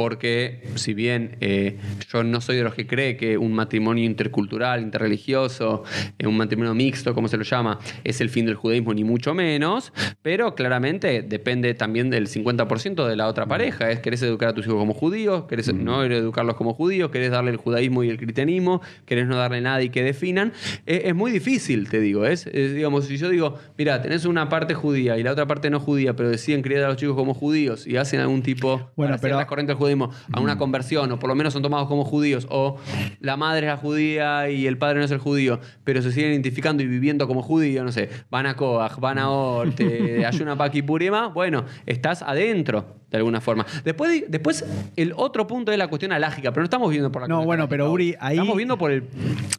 Porque 0.00 0.62
si 0.76 0.94
bien 0.94 1.36
eh, 1.42 1.76
yo 2.10 2.24
no 2.24 2.40
soy 2.40 2.56
de 2.56 2.62
los 2.62 2.74
que 2.74 2.86
cree 2.86 3.18
que 3.18 3.36
un 3.36 3.52
matrimonio 3.52 4.02
intercultural, 4.02 4.80
interreligioso, 4.80 5.84
eh, 6.18 6.26
un 6.26 6.38
matrimonio 6.38 6.72
mixto, 6.74 7.12
como 7.12 7.28
se 7.28 7.36
lo 7.36 7.42
llama, 7.42 7.78
es 8.02 8.22
el 8.22 8.30
fin 8.30 8.46
del 8.46 8.54
judaísmo, 8.54 8.94
ni 8.94 9.04
mucho 9.04 9.34
menos, 9.34 9.92
pero 10.22 10.54
claramente 10.54 11.20
depende 11.20 11.74
también 11.74 12.08
del 12.08 12.28
50% 12.28 13.06
de 13.06 13.14
la 13.14 13.26
otra 13.26 13.44
pareja. 13.44 13.90
Es 13.90 14.00
querés 14.00 14.22
educar 14.22 14.48
a 14.48 14.54
tus 14.54 14.64
hijos 14.64 14.78
como 14.78 14.94
judíos, 14.94 15.44
querés 15.44 15.70
no 15.74 16.02
educarlos 16.02 16.56
como 16.56 16.72
judíos, 16.72 17.10
querés 17.10 17.30
darle 17.30 17.50
el 17.50 17.58
judaísmo 17.58 18.02
y 18.02 18.08
el 18.08 18.16
cristianismo, 18.16 18.80
querés 19.04 19.26
no 19.26 19.36
darle 19.36 19.60
nada 19.60 19.82
y 19.82 19.90
que 19.90 20.02
definan. 20.02 20.54
Eh, 20.86 21.02
es 21.04 21.14
muy 21.14 21.30
difícil, 21.30 21.90
te 21.90 22.00
digo. 22.00 22.24
Es, 22.24 22.46
es, 22.46 22.74
digamos, 22.74 23.04
si 23.04 23.18
yo 23.18 23.28
digo, 23.28 23.58
mira, 23.76 24.00
tenés 24.00 24.24
una 24.24 24.48
parte 24.48 24.72
judía 24.72 25.18
y 25.18 25.22
la 25.22 25.32
otra 25.32 25.46
parte 25.46 25.68
no 25.68 25.78
judía, 25.78 26.16
pero 26.16 26.30
deciden 26.30 26.62
criar 26.62 26.84
a 26.84 26.88
los 26.88 26.96
chicos 26.96 27.16
como 27.16 27.34
judíos 27.34 27.86
y 27.86 27.98
hacen 27.98 28.20
algún 28.20 28.40
tipo, 28.40 28.90
Bueno, 28.96 29.16
pero- 29.20 29.34
ciertas 29.34 29.44
corrientes 29.44 29.76
del 29.76 29.89
judaísmo, 29.94 30.10
a 30.32 30.40
una 30.40 30.58
conversión, 30.58 31.10
o 31.12 31.18
por 31.18 31.28
lo 31.28 31.34
menos 31.34 31.52
son 31.52 31.62
tomados 31.62 31.88
como 31.88 32.04
judíos, 32.04 32.46
o 32.50 32.78
la 33.20 33.36
madre 33.36 33.66
es 33.66 33.72
la 33.72 33.76
judía 33.76 34.50
y 34.50 34.66
el 34.66 34.78
padre 34.78 34.98
no 34.98 35.04
es 35.04 35.10
el 35.10 35.18
judío, 35.18 35.60
pero 35.84 36.02
se 36.02 36.12
siguen 36.12 36.32
identificando 36.32 36.82
y 36.82 36.86
viviendo 36.86 37.26
como 37.26 37.42
judío, 37.42 37.84
no 37.84 37.92
sé, 37.92 38.08
van 38.30 38.46
a 38.46 38.56
Koach, 38.56 38.98
van 38.98 39.18
a 39.18 39.30
Orte, 39.30 40.24
Ayuna 40.30 40.56
Paki 40.56 40.82
Purima, 40.82 41.28
bueno, 41.28 41.64
estás 41.86 42.22
adentro 42.22 42.99
de 43.10 43.16
alguna 43.16 43.40
forma. 43.40 43.66
Después, 43.84 44.24
después 44.28 44.64
el 44.96 45.12
otro 45.16 45.46
punto 45.46 45.72
es 45.72 45.78
la 45.78 45.88
cuestión 45.88 46.12
alágica, 46.12 46.50
pero 46.52 46.62
no 46.62 46.64
estamos 46.64 46.90
viendo 46.90 47.10
por 47.10 47.22
la 47.22 47.28
No, 47.28 47.44
bueno, 47.44 47.68
pero, 47.68 47.90
Uri, 47.90 48.14
ahí- 48.20 48.36
Estamos 48.36 48.56
viendo 48.56 48.78
por 48.78 48.90
el, 48.92 49.04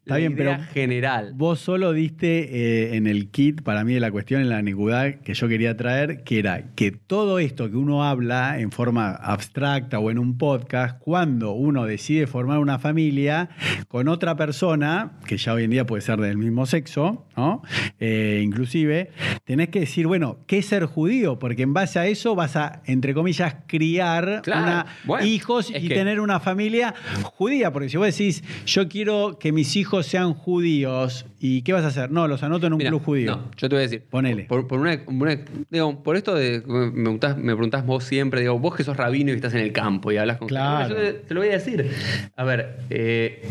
la 0.06 0.18
bien, 0.18 0.34
idea 0.34 0.58
pero- 0.58 0.72
general. 0.74 1.34
Vos 1.36 1.60
solo 1.60 1.94
diste 1.94 2.92
eh, 2.92 2.96
en 2.96 3.08
el 3.08 3.30
kit 3.30 3.62
para 3.62 3.84
mí 3.84 3.94
de 3.94 4.00
la 4.00 4.12
cuestión, 4.12 4.42
en 4.42 4.50
la 4.50 4.58
anigüedad 4.58 5.16
que 5.16 5.34
yo 5.34 5.48
quería 5.48 5.76
traer, 5.78 6.24
que 6.24 6.40
era 6.40 6.74
que 6.76 6.92
todo 6.92 7.40
esto 7.40 7.70
que 7.70 7.78
uno 7.78 8.04
habla 8.04 8.60
en 8.60 8.72
forma 8.72 9.12
abstracta 9.12 10.00
o 10.00 10.12
en 10.12 10.20
un 10.20 10.38
podcast, 10.38 10.98
cuando 11.00 11.52
uno 11.54 11.86
decide 11.86 12.28
formar 12.28 12.60
una 12.60 12.80
familia 12.80 13.50
con 13.88 14.08
otra 14.08 14.36
persona, 14.36 15.14
que 15.28 15.38
ya 15.38 15.54
hoy 15.54 15.64
en 15.66 15.72
día 15.72 15.86
puede 15.86 16.02
ser 16.02 16.20
del 16.20 16.38
mismo 16.38 16.66
sexo, 16.66 17.26
¿no? 17.36 17.62
Eh, 18.00 18.42
inclusive, 18.44 19.12
tenés 19.44 19.70
que 19.70 19.82
decir, 19.82 20.08
bueno, 20.08 20.38
¿qué 20.48 20.60
es 20.60 20.66
ser 20.66 20.86
judío? 20.86 21.40
Porque 21.40 21.64
en 21.64 21.74
base 21.74 22.00
a 22.00 22.08
eso 22.08 22.36
vas 22.36 22.56
a, 22.56 22.82
entre 22.86 23.14
comillas, 23.14 23.41
criar 23.50 24.42
Claro, 24.44 24.62
una- 24.64 24.86
bueno, 25.06 25.26
hijos 25.26 25.70
y 25.70 25.88
que- 25.88 25.96
tener 25.96 26.20
una 26.20 26.40
familia 26.40 26.94
judía. 27.24 27.72
Porque 27.74 27.90
si 27.90 27.98
vos 27.98 28.06
decís, 28.08 28.44
yo 28.66 28.88
quiero 28.88 29.38
que 29.40 29.52
mis 29.52 29.76
hijos 29.76 30.06
sean 30.06 30.34
judíos, 30.34 31.26
¿y 31.40 31.62
qué 31.64 31.74
vas 31.74 31.84
a 31.84 31.88
hacer? 31.88 32.12
No, 32.12 32.28
los 32.28 32.44
anoto 32.44 32.68
en 32.68 32.74
un 32.74 32.78
Mira, 32.78 32.90
club 32.90 33.04
judío. 33.04 33.32
No, 33.36 33.52
yo 33.58 33.70
te 33.70 33.76
voy 33.76 33.80
a 33.80 33.88
decir. 33.88 34.04
Ponele. 34.10 34.44
Por, 34.44 34.68
por 34.68 34.80
una, 34.80 35.00
una- 35.08 35.40
digo, 35.70 36.04
por 36.04 36.16
esto 36.16 36.34
de. 36.36 36.62
Me 36.66 36.92
preguntás, 36.92 37.38
me 37.38 37.54
preguntás 37.54 37.86
vos 37.86 38.04
siempre, 38.04 38.42
digo, 38.42 38.58
vos 38.60 38.76
que 38.76 38.84
sos 38.84 38.96
rabino 38.98 39.30
y 39.32 39.34
que 39.34 39.38
estás 39.38 39.54
en 39.54 39.62
el 39.62 39.72
campo 39.72 40.12
y 40.12 40.18
hablas 40.18 40.38
con. 40.38 40.48
Claro. 40.48 40.90
Yo 40.90 40.96
te, 41.02 41.14
te 41.14 41.34
lo 41.34 41.42
voy 41.42 41.50
a 41.50 41.54
decir. 41.54 41.90
A 42.36 42.44
ver, 42.44 42.80
eh, 42.90 43.42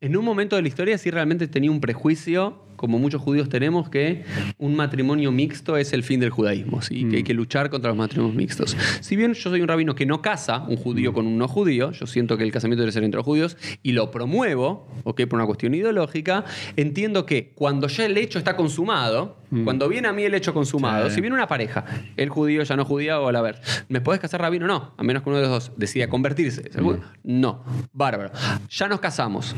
en 0.00 0.16
un 0.16 0.24
momento 0.24 0.56
de 0.56 0.62
la 0.62 0.68
historia 0.68 0.98
sí 0.98 1.10
realmente 1.10 1.48
tenía 1.48 1.70
un 1.70 1.80
prejuicio, 1.80 2.62
como 2.84 2.98
muchos 2.98 3.22
judíos 3.22 3.48
tenemos, 3.48 3.88
que 3.88 4.24
un 4.58 4.76
matrimonio 4.76 5.32
mixto 5.32 5.78
es 5.78 5.94
el 5.94 6.02
fin 6.02 6.20
del 6.20 6.28
judaísmo, 6.28 6.82
¿sí? 6.82 7.08
que 7.08 7.16
hay 7.16 7.22
que 7.22 7.32
luchar 7.32 7.70
contra 7.70 7.88
los 7.88 7.96
matrimonios 7.96 8.36
mixtos. 8.36 8.76
Si 9.00 9.16
bien 9.16 9.32
yo 9.32 9.48
soy 9.48 9.62
un 9.62 9.68
rabino 9.68 9.94
que 9.94 10.04
no 10.04 10.20
casa 10.20 10.66
un 10.68 10.76
judío 10.76 11.14
con 11.14 11.26
un 11.26 11.38
no 11.38 11.48
judío, 11.48 11.92
yo 11.92 12.06
siento 12.06 12.36
que 12.36 12.44
el 12.44 12.52
casamiento 12.52 12.82
debe 12.82 12.92
ser 12.92 13.04
entre 13.04 13.16
los 13.16 13.24
judíos 13.24 13.56
y 13.82 13.92
lo 13.92 14.10
promuevo, 14.10 14.86
¿ok? 15.04 15.22
por 15.26 15.38
una 15.38 15.46
cuestión 15.46 15.72
ideológica, 15.74 16.44
entiendo 16.76 17.24
que 17.24 17.52
cuando 17.54 17.88
ya 17.88 18.04
el 18.04 18.18
hecho 18.18 18.38
está 18.38 18.54
consumado, 18.54 19.38
cuando 19.64 19.88
viene 19.88 20.08
a 20.08 20.12
mí 20.12 20.24
el 20.24 20.34
hecho 20.34 20.52
consumado, 20.52 21.08
Sí. 21.08 21.14
si 21.14 21.20
viene 21.20 21.34
una 21.36 21.46
pareja, 21.46 21.84
el 22.16 22.28
judío 22.28 22.64
ya 22.64 22.76
no 22.76 22.84
judía 22.84 23.20
o 23.20 23.28
a 23.28 23.40
ver, 23.40 23.60
¿me 23.88 24.00
podés 24.00 24.20
casar 24.20 24.40
rabino? 24.40 24.66
No, 24.66 24.92
a 24.96 25.02
menos 25.04 25.22
que 25.22 25.28
uno 25.30 25.38
de 25.38 25.44
los 25.44 25.50
dos 25.50 25.72
decida 25.76 26.08
convertirse. 26.08 26.62
¿Es 26.68 26.74
el 26.76 26.82
judío? 26.82 27.00
No, 27.22 27.62
bárbaro. 27.92 28.32
Ya 28.68 28.88
nos 28.88 28.98
casamos, 29.00 29.54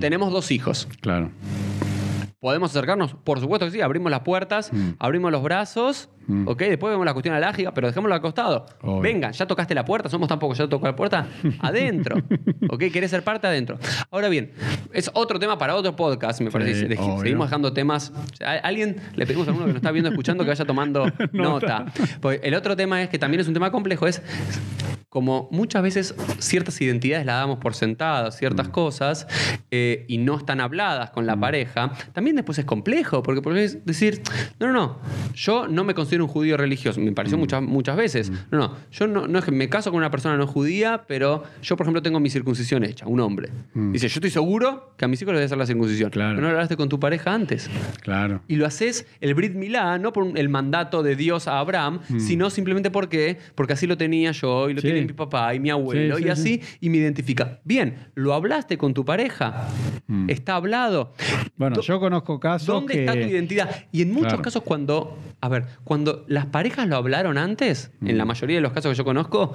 tenemos 0.00 0.32
dos 0.32 0.50
hijos. 0.50 0.88
Claro. 1.00 1.30
¿Podemos 2.46 2.70
acercarnos? 2.70 3.12
Por 3.24 3.40
supuesto 3.40 3.66
que 3.66 3.72
sí, 3.72 3.80
abrimos 3.80 4.08
las 4.08 4.20
puertas, 4.20 4.70
abrimos 5.00 5.32
los 5.32 5.42
brazos, 5.42 6.08
¿ok? 6.46 6.60
Después 6.60 6.92
vemos 6.92 7.04
la 7.04 7.12
cuestión 7.12 7.34
alágica, 7.34 7.74
pero 7.74 7.88
dejémoslo 7.88 8.14
al 8.14 8.20
costado. 8.20 8.66
Obvio. 8.82 9.00
Venga, 9.00 9.32
ya 9.32 9.46
tocaste 9.48 9.74
la 9.74 9.84
puerta, 9.84 10.08
somos 10.08 10.28
tampoco, 10.28 10.54
ya 10.54 10.68
tocó 10.68 10.86
la 10.86 10.94
puerta, 10.94 11.26
adentro, 11.58 12.18
¿ok? 12.70 12.84
¿Querés 12.92 13.10
ser 13.10 13.24
parte 13.24 13.48
adentro? 13.48 13.80
Ahora 14.12 14.28
bien, 14.28 14.52
es 14.92 15.10
otro 15.12 15.40
tema 15.40 15.58
para 15.58 15.74
otro 15.74 15.96
podcast, 15.96 16.40
me 16.40 16.52
parece. 16.52 16.82
Sí, 16.82 16.86
Dej- 16.86 17.00
obvio. 17.00 17.18
Seguimos 17.22 17.48
dejando 17.48 17.72
temas. 17.72 18.12
a 18.44 18.52
alguien, 18.62 18.94
le 19.16 19.26
pedimos 19.26 19.48
a 19.48 19.50
uno 19.50 19.62
que 19.62 19.72
nos 19.72 19.76
está 19.78 19.90
viendo, 19.90 20.10
escuchando, 20.10 20.44
que 20.44 20.50
vaya 20.50 20.64
tomando 20.64 21.04
nota. 21.32 21.86
Porque 22.20 22.38
el 22.46 22.54
otro 22.54 22.76
tema 22.76 23.02
es 23.02 23.08
que 23.08 23.18
también 23.18 23.40
es 23.40 23.48
un 23.48 23.54
tema 23.54 23.72
complejo, 23.72 24.06
es 24.06 24.22
como 25.08 25.48
muchas 25.50 25.82
veces 25.82 26.14
ciertas 26.38 26.80
identidades 26.80 27.24
las 27.24 27.36
damos 27.36 27.58
por 27.58 27.74
sentadas, 27.74 28.34
Mm. 28.34 28.38
ciertas 28.38 28.68
cosas, 28.68 29.26
eh, 29.70 30.04
y 30.08 30.18
no 30.18 30.36
están 30.36 30.60
habladas 30.60 31.10
con 31.10 31.26
la 31.26 31.36
pareja, 31.38 31.92
también 32.12 32.36
después 32.36 32.58
es 32.58 32.64
complejo, 32.64 33.22
porque 33.22 33.40
podés 33.40 33.84
decir, 33.86 34.20
no, 34.60 34.66
no, 34.66 34.72
no, 34.72 34.98
yo 35.34 35.68
no 35.68 35.84
me 35.84 35.94
considero 35.94 36.24
un 36.24 36.30
judío 36.30 36.56
religioso, 36.56 37.00
me 37.00 37.10
Mm. 37.12 37.14
pareció 37.14 37.38
muchas, 37.38 37.62
muchas 37.62 37.96
veces, 37.96 38.30
no, 38.50 38.58
no, 38.58 38.76
yo 38.92 39.06
no, 39.06 39.26
no 39.26 39.38
es 39.38 39.44
que 39.44 39.52
me 39.52 39.68
caso 39.68 39.90
con 39.90 39.98
una 39.98 40.10
persona 40.10 40.36
no 40.36 40.46
judía, 40.46 41.04
pero 41.08 41.44
yo, 41.62 41.76
por 41.76 41.84
ejemplo, 41.86 42.02
tengo 42.02 42.20
mi 42.20 42.28
circuncisión 42.30 42.84
hecha, 42.84 43.06
un 43.06 43.20
hombre. 43.20 43.50
Dice, 43.74 44.08
yo 44.08 44.14
estoy 44.18 44.30
seguro 44.30 44.92
que 44.98 45.04
a 45.04 45.08
mis 45.08 45.22
hijos 45.22 45.32
les 45.32 45.38
voy 45.38 45.42
a 45.42 45.46
hacer 45.46 45.58
la 45.58 45.66
circuncisión. 45.66 46.08
Mm. 46.08 46.12
Claro. 46.12 46.30
Pero 46.36 46.40
no 46.42 46.48
lo 46.48 46.54
hablaste 46.54 46.76
con 46.76 46.88
tu 46.88 46.98
pareja 47.00 47.32
antes. 47.32 47.70
Claro. 48.02 48.42
Y 48.48 48.56
lo 48.56 48.66
haces 48.66 49.06
el 49.20 49.34
Brit 49.34 49.54
Milá, 49.54 49.98
no 49.98 50.12
por 50.12 50.36
el 50.38 50.48
mandato 50.48 51.02
de 51.02 51.16
Dios 51.16 51.48
a 51.48 51.58
Abraham, 51.58 52.00
sino 52.18 52.50
simplemente 52.50 52.90
porque, 52.90 53.38
porque 53.54 53.72
así 53.74 53.86
lo 53.86 53.96
tenía 53.96 54.32
yo 54.32 54.68
y 54.68 54.74
lo 54.74 54.80
Mm. 54.80 54.82
Sí. 54.82 54.88
Tiene 55.00 55.06
mi 55.08 55.12
papá 55.12 55.54
y 55.54 55.60
mi 55.60 55.70
abuelo 55.70 56.18
y 56.18 56.22
sí, 56.24 56.28
así, 56.28 56.62
y 56.80 56.90
me 56.90 56.98
identifica. 56.98 57.60
Bien, 57.64 58.08
¿lo 58.14 58.34
hablaste 58.34 58.76
con 58.78 58.94
tu 58.94 59.04
pareja? 59.04 59.68
¿Está 60.28 60.54
hablado? 60.56 61.12
Bueno, 61.56 61.80
yo 61.80 61.98
conozco 61.98 62.38
casos 62.38 62.66
¿Dónde 62.66 62.94
que... 62.94 63.00
está 63.00 63.12
tu 63.12 63.18
identidad? 63.26 63.70
Y 63.92 64.02
en 64.02 64.12
muchos 64.12 64.26
Claro. 64.28 64.42
casos 64.42 64.62
cuando, 64.62 65.18
a 65.40 65.48
ver, 65.48 65.64
cuando 65.84 66.24
las 66.28 66.46
parejas 66.46 66.86
lo 66.88 66.96
hablaron 66.96 67.38
antes, 67.38 67.90
en 68.04 68.16
la 68.18 68.24
mayoría 68.24 68.56
de 68.56 68.60
los 68.62 68.72
casos 68.72 68.90
que 68.92 68.96
yo 68.98 69.04
conozco, 69.04 69.54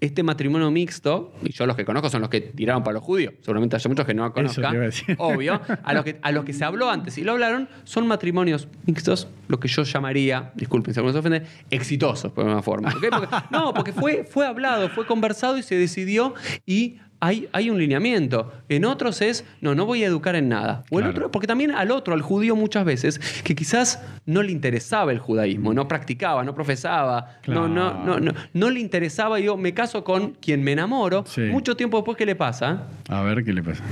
este 0.00 0.22
matrimonio 0.22 0.70
mixto, 0.70 1.32
y 1.42 1.52
yo 1.52 1.66
los 1.66 1.76
que 1.76 1.84
conozco 1.84 2.10
son 2.10 2.20
los 2.20 2.30
que 2.30 2.40
tiraron 2.40 2.82
para 2.82 2.94
los 2.94 3.02
judíos, 3.02 3.34
seguramente 3.40 3.76
hay 3.76 3.82
muchos 3.88 4.04
que 4.06 4.14
no 4.14 4.32
conozcan, 4.32 4.90
obvio, 5.18 5.60
a 5.82 5.94
los, 5.94 6.04
que, 6.04 6.18
a 6.22 6.32
los 6.32 6.44
que 6.44 6.52
se 6.52 6.64
habló 6.64 6.90
antes 6.90 7.16
y 7.18 7.24
lo 7.24 7.32
hablaron, 7.32 7.68
son 7.84 8.06
matrimonios 8.06 8.68
mixtos, 8.86 9.28
lo 9.48 9.58
que 9.60 9.68
yo 9.68 9.82
llamaría, 9.84 10.52
disculpen 10.54 10.92
si 10.92 11.00
alguno 11.00 11.12
se 11.12 11.18
ofende, 11.20 11.42
exitosos, 11.70 12.32
por 12.32 12.44
alguna 12.44 12.62
forma. 12.62 12.88
¿ok? 12.90 13.04
Porque- 13.10 13.36
no, 13.50 13.72
porque 13.72 13.92
fue, 13.92 14.24
fue 14.24 14.46
hablado, 14.46 14.75
fue 14.90 15.06
conversado 15.06 15.58
y 15.58 15.62
se 15.62 15.74
decidió 15.76 16.34
y 16.66 16.98
hay, 17.26 17.48
hay 17.52 17.70
un 17.70 17.78
lineamiento. 17.78 18.52
En 18.68 18.84
otros 18.84 19.20
es, 19.22 19.44
no, 19.60 19.74
no 19.74 19.84
voy 19.86 20.04
a 20.04 20.06
educar 20.06 20.36
en 20.36 20.48
nada. 20.48 20.84
O 20.90 20.98
el 20.98 21.04
Claro. 21.06 21.10
otro, 21.18 21.30
porque 21.30 21.46
también 21.46 21.72
al 21.72 21.90
otro, 21.90 22.14
al 22.14 22.22
judío 22.22 22.54
muchas 22.56 22.84
veces, 22.84 23.18
que 23.42 23.54
quizás 23.54 24.02
no 24.26 24.42
le 24.42 24.52
interesaba 24.52 25.12
el 25.12 25.18
judaísmo, 25.18 25.74
no 25.74 25.88
practicaba, 25.88 26.44
no 26.44 26.54
profesaba, 26.54 27.38
no, 27.46 27.68
no, 27.68 28.04
no, 28.04 28.20
no, 28.20 28.32
no 28.52 28.70
le 28.70 28.80
interesaba, 28.80 29.40
yo 29.40 29.56
me 29.56 29.74
caso 29.74 30.04
con 30.04 30.32
quien 30.34 30.62
me 30.62 30.72
enamoro, 30.72 31.24
Sí. 31.26 31.42
mucho 31.42 31.76
tiempo 31.76 31.96
después, 31.98 32.16
¿qué 32.16 32.26
le 32.26 32.36
pasa? 32.36 32.86
A 33.08 33.22
ver 33.22 33.42
qué 33.44 33.52
le 33.52 33.62
pasa. 33.62 33.82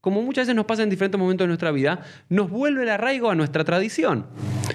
como 0.00 0.22
muchas 0.22 0.42
veces 0.46 0.54
nos 0.56 0.64
pasa 0.64 0.82
en 0.82 0.90
diferentes 0.90 1.18
momentos 1.18 1.44
de 1.44 1.48
nuestra 1.48 1.70
vida, 1.70 2.00
nos 2.30 2.48
vuelve 2.50 2.82
el 2.84 2.88
arraigo 2.88 3.30
a 3.30 3.34
nuestra 3.34 3.64
tradición. 3.64 4.26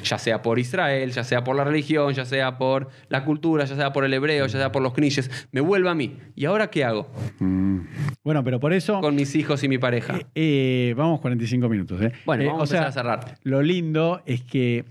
Ya 0.03 0.17
sea 0.19 0.41
por 0.41 0.59
Israel, 0.59 1.11
ya 1.11 1.23
sea 1.23 1.43
por 1.43 1.55
la 1.55 1.63
religión, 1.63 2.13
ya 2.13 2.25
sea 2.25 2.57
por 2.57 2.89
la 3.09 3.23
cultura, 3.23 3.65
ya 3.65 3.75
sea 3.75 3.93
por 3.93 4.03
el 4.05 4.13
hebreo, 4.13 4.45
ya 4.47 4.57
sea 4.59 4.71
por 4.71 4.81
los 4.83 4.93
knishes. 4.93 5.29
Me 5.51 5.61
vuelve 5.61 5.89
a 5.89 5.95
mí. 5.95 6.17
¿Y 6.35 6.45
ahora 6.45 6.69
qué 6.69 6.83
hago? 6.83 7.07
Mm. 7.39 7.79
Bueno, 8.23 8.43
pero 8.43 8.59
por 8.59 8.73
eso. 8.73 9.01
Con 9.01 9.15
mis 9.15 9.35
hijos 9.35 9.63
y 9.63 9.67
mi 9.69 9.77
pareja. 9.77 10.19
eh, 10.35 10.93
vamos 10.97 11.19
45 11.21 11.67
minutos. 11.69 12.01
¿eh? 12.01 12.11
Bueno, 12.25 12.43
Eh, 12.43 12.47
vamos 12.47 12.63
a 12.63 12.77
sea, 12.77 12.87
a 12.87 12.91
cerrar. 12.91 13.37
Lo 13.43 13.61
lindo 13.61 14.21
es 14.25 14.41
que 14.43 14.85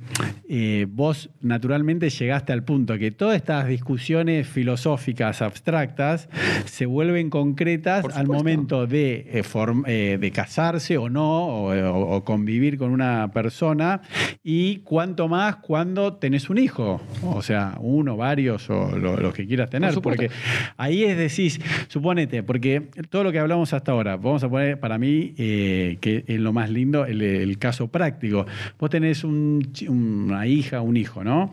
eh, 0.48 0.86
vos 0.88 1.30
naturalmente 1.40 2.10
llegaste 2.10 2.52
al 2.52 2.62
punto 2.64 2.98
que 2.98 3.10
todas 3.10 3.36
estas 3.36 3.66
discusiones 3.66 4.46
filosóficas 4.48 5.40
abstractas 5.42 6.28
se 6.66 6.86
vuelven 6.86 7.30
concretas 7.30 8.04
al 8.16 8.26
momento 8.26 8.86
de, 8.86 9.26
eh, 9.32 9.42
form- 9.42 9.84
eh, 9.86 10.18
de 10.20 10.30
casarse 10.30 10.98
o 10.98 11.08
no, 11.08 11.64
o, 11.64 12.24
convivir 12.24 12.78
con 12.78 12.90
una 12.90 13.30
persona, 13.32 14.02
y 14.44 14.76
cuánto 14.78 15.28
más 15.28 15.56
cuando 15.56 16.14
tenés 16.14 16.50
un 16.50 16.58
hijo, 16.58 17.00
o 17.24 17.42
sea, 17.42 17.76
uno, 17.80 18.16
varios 18.16 18.68
o 18.70 18.96
lo- 18.96 19.16
los 19.16 19.34
que 19.34 19.46
quieras 19.46 19.70
tener, 19.70 19.94
porque 20.00 20.30
ahí 20.76 21.04
es 21.04 21.16
decir, 21.16 21.62
suponete, 21.88 22.42
porque 22.42 22.88
todo 23.10 23.24
lo 23.24 23.32
que 23.32 23.38
hablamos 23.38 23.72
hasta 23.72 23.92
ahora, 23.92 24.16
vamos 24.16 24.42
a 24.44 24.48
poner 24.48 24.78
para 24.78 24.98
mí 24.98 25.34
eh, 25.38 25.98
que 26.00 26.24
es 26.26 26.40
lo 26.40 26.52
más 26.52 26.70
lindo 26.70 27.06
el, 27.06 27.22
el 27.22 27.58
caso 27.58 27.88
práctico. 27.88 28.46
Vos 28.78 28.90
tenés 28.90 29.24
un 29.24 29.72
una 29.88 30.46
hija, 30.46 30.80
un 30.80 30.96
hijo, 30.96 31.24
¿no? 31.24 31.52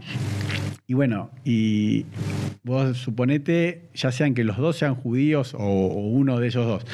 Y 0.87 0.93
bueno, 0.95 1.29
y 1.45 2.05
vos 2.63 2.97
suponete, 2.97 3.89
ya 3.93 4.11
sean 4.11 4.33
que 4.33 4.43
los 4.43 4.57
dos 4.57 4.77
sean 4.77 4.95
judíos 4.95 5.53
o, 5.53 5.59
o 5.59 6.07
uno 6.07 6.39
de 6.39 6.47
ellos 6.47 6.65
dos, 6.65 6.85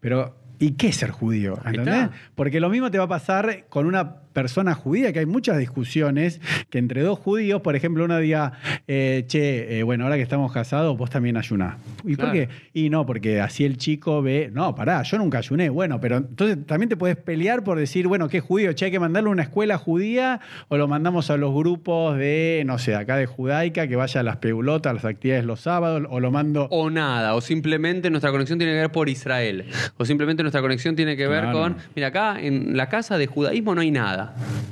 pero 0.00 0.36
¿y 0.58 0.72
qué 0.72 0.88
es 0.88 0.96
ser 0.96 1.10
judío? 1.10 1.58
¿Entendés? 1.64 2.08
Porque 2.34 2.60
lo 2.60 2.68
mismo 2.68 2.90
te 2.90 2.98
va 2.98 3.04
a 3.04 3.08
pasar 3.08 3.66
con 3.68 3.86
una 3.86 4.16
persona 4.36 4.74
judía, 4.74 5.14
que 5.14 5.20
hay 5.20 5.24
muchas 5.26 5.56
discusiones 5.56 6.42
que 6.68 6.76
entre 6.78 7.00
dos 7.00 7.18
judíos, 7.18 7.62
por 7.62 7.74
ejemplo, 7.74 8.04
uno 8.04 8.18
diga, 8.18 8.52
eh, 8.86 9.24
che, 9.26 9.78
eh, 9.78 9.82
bueno, 9.82 10.04
ahora 10.04 10.16
que 10.16 10.22
estamos 10.22 10.52
casados, 10.52 10.94
vos 10.98 11.08
también 11.08 11.38
ayunás. 11.38 11.76
¿Y 12.04 12.16
Claro. 12.16 12.32
por 12.32 12.38
qué? 12.38 12.48
Y 12.74 12.90
no, 12.90 13.06
porque 13.06 13.40
así 13.40 13.64
el 13.64 13.78
chico 13.78 14.20
ve, 14.20 14.50
no, 14.52 14.74
pará, 14.74 15.02
yo 15.04 15.16
nunca 15.16 15.38
ayuné. 15.38 15.70
Bueno, 15.70 16.00
pero 16.02 16.18
entonces 16.18 16.58
también 16.66 16.90
te 16.90 16.98
puedes 16.98 17.16
pelear 17.16 17.64
por 17.64 17.78
decir, 17.78 18.06
bueno, 18.08 18.28
¿qué 18.28 18.40
judío? 18.40 18.74
Che, 18.74 18.84
hay 18.84 18.90
que 18.90 19.00
mandarlo 19.00 19.30
a 19.30 19.32
una 19.32 19.42
escuela 19.44 19.78
judía 19.78 20.40
o 20.68 20.76
lo 20.76 20.86
mandamos 20.86 21.30
a 21.30 21.38
los 21.38 21.54
grupos 21.54 22.18
de, 22.18 22.62
no 22.66 22.76
sé, 22.78 22.94
acá 22.94 23.16
de 23.16 23.24
judaica, 23.24 23.88
que 23.88 23.96
vaya 23.96 24.20
a 24.20 24.22
las 24.22 24.36
peulotas, 24.36 24.90
a 24.90 24.94
las 24.94 25.04
actividades 25.06 25.46
los 25.46 25.60
sábados, 25.60 26.02
o 26.10 26.20
lo 26.20 26.30
mando... 26.30 26.68
O 26.70 26.90
nada, 26.90 27.34
o 27.36 27.40
simplemente 27.40 28.10
nuestra 28.10 28.30
conexión 28.32 28.58
tiene 28.58 28.74
que 28.74 28.80
ver 28.80 28.92
por 28.92 29.08
Israel. 29.08 29.64
O 29.96 30.04
simplemente 30.04 30.42
nuestra 30.42 30.60
conexión 30.60 30.94
tiene 30.94 31.16
que 31.16 31.26
ver 31.26 31.44
Claro. 31.44 31.58
con. 31.58 31.76
Mira, 31.94 32.08
acá 32.08 32.36
en 32.38 32.76
la 32.76 32.90
casa 32.90 33.16
de 33.16 33.26
judaísmo 33.26 33.74
no 33.74 33.80
hay 33.80 33.90
nada. 33.90 34.25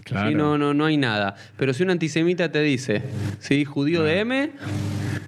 Claro. 0.05 0.28
Sí, 0.28 0.34
no, 0.34 0.59
no, 0.59 0.74
no 0.74 0.84
hay 0.86 0.96
nada. 0.96 1.34
Pero 1.57 1.72
si 1.74 1.82
un 1.82 1.90
antisemita 1.90 2.50
te 2.50 2.61
dice, 2.61 3.02
¿sí? 3.38 3.64
Judío 3.64 4.02
de 4.02 4.20
M, 4.20 4.50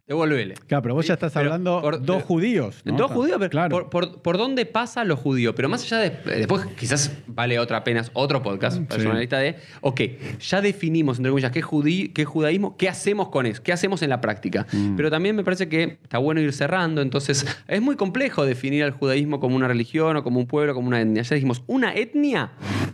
devuélvele. 0.07 0.55
Claro, 0.69 0.83
pero 0.83 0.95
vos 0.95 1.07
ya 1.07 1.15
estás 1.15 1.33
Pero 1.33 1.47
hablando 1.47 1.81
por- 1.81 2.01
dos 2.05 2.23
judíos. 2.23 2.81
¿no? 2.85 2.97
Dos 2.97 3.11
judíos, 3.11 3.39
pero 3.39 3.51
Claro. 3.51 3.71
por, 3.71 3.91
por- 3.91 4.23
por 4.23 4.39
dónde 4.39 4.65
pasa 4.67 5.03
lo 5.05 5.17
judío? 5.17 5.55
Pero 5.55 5.69
más 5.69 5.83
allá 5.83 5.99
de. 5.99 6.11
Después, 6.37 6.65
quizás 6.79 7.13
vale 7.27 7.59
otra 7.59 7.79
apenas 7.79 8.11
otro 8.15 8.43
podcast, 8.43 8.81
personalista 8.83 9.39
de. 9.39 9.57
Ok, 9.81 10.01
ya 10.41 10.61
definimos, 10.61 11.19
entre 11.19 11.31
comillas, 11.31 11.51
qué, 11.51 11.63
judí, 11.63 12.09
qué 12.11 12.25
judaísmo, 12.25 12.77
qué 12.77 12.89
hacemos 12.89 13.29
con 13.31 13.47
eso, 13.47 13.63
qué 13.63 13.73
hacemos 13.73 14.03
en 14.03 14.11
la 14.11 14.21
práctica. 14.21 14.67
Mm. 14.73 14.97
Pero 14.97 15.11
también 15.11 15.35
me 15.35 15.43
parece 15.45 15.69
que 15.69 15.99
está 16.03 16.19
bueno 16.19 16.41
ir 16.41 16.53
cerrando. 16.53 17.03
Entonces, 17.03 17.45
es 17.67 17.83
muy 17.83 17.97
complejo 17.97 18.45
definir 18.47 18.85
al 18.85 18.93
judaísmo 18.93 19.41
como 19.41 19.57
una 19.57 19.67
religión 19.69 20.17
o 20.17 20.23
como 20.23 20.39
un 20.39 20.47
pueblo, 20.47 20.75
como 20.75 20.87
una 20.89 21.01
etnia. 21.01 21.23
Ya 21.23 21.35
dijimos, 21.35 21.63
una 21.67 21.95
etnia 21.95 22.53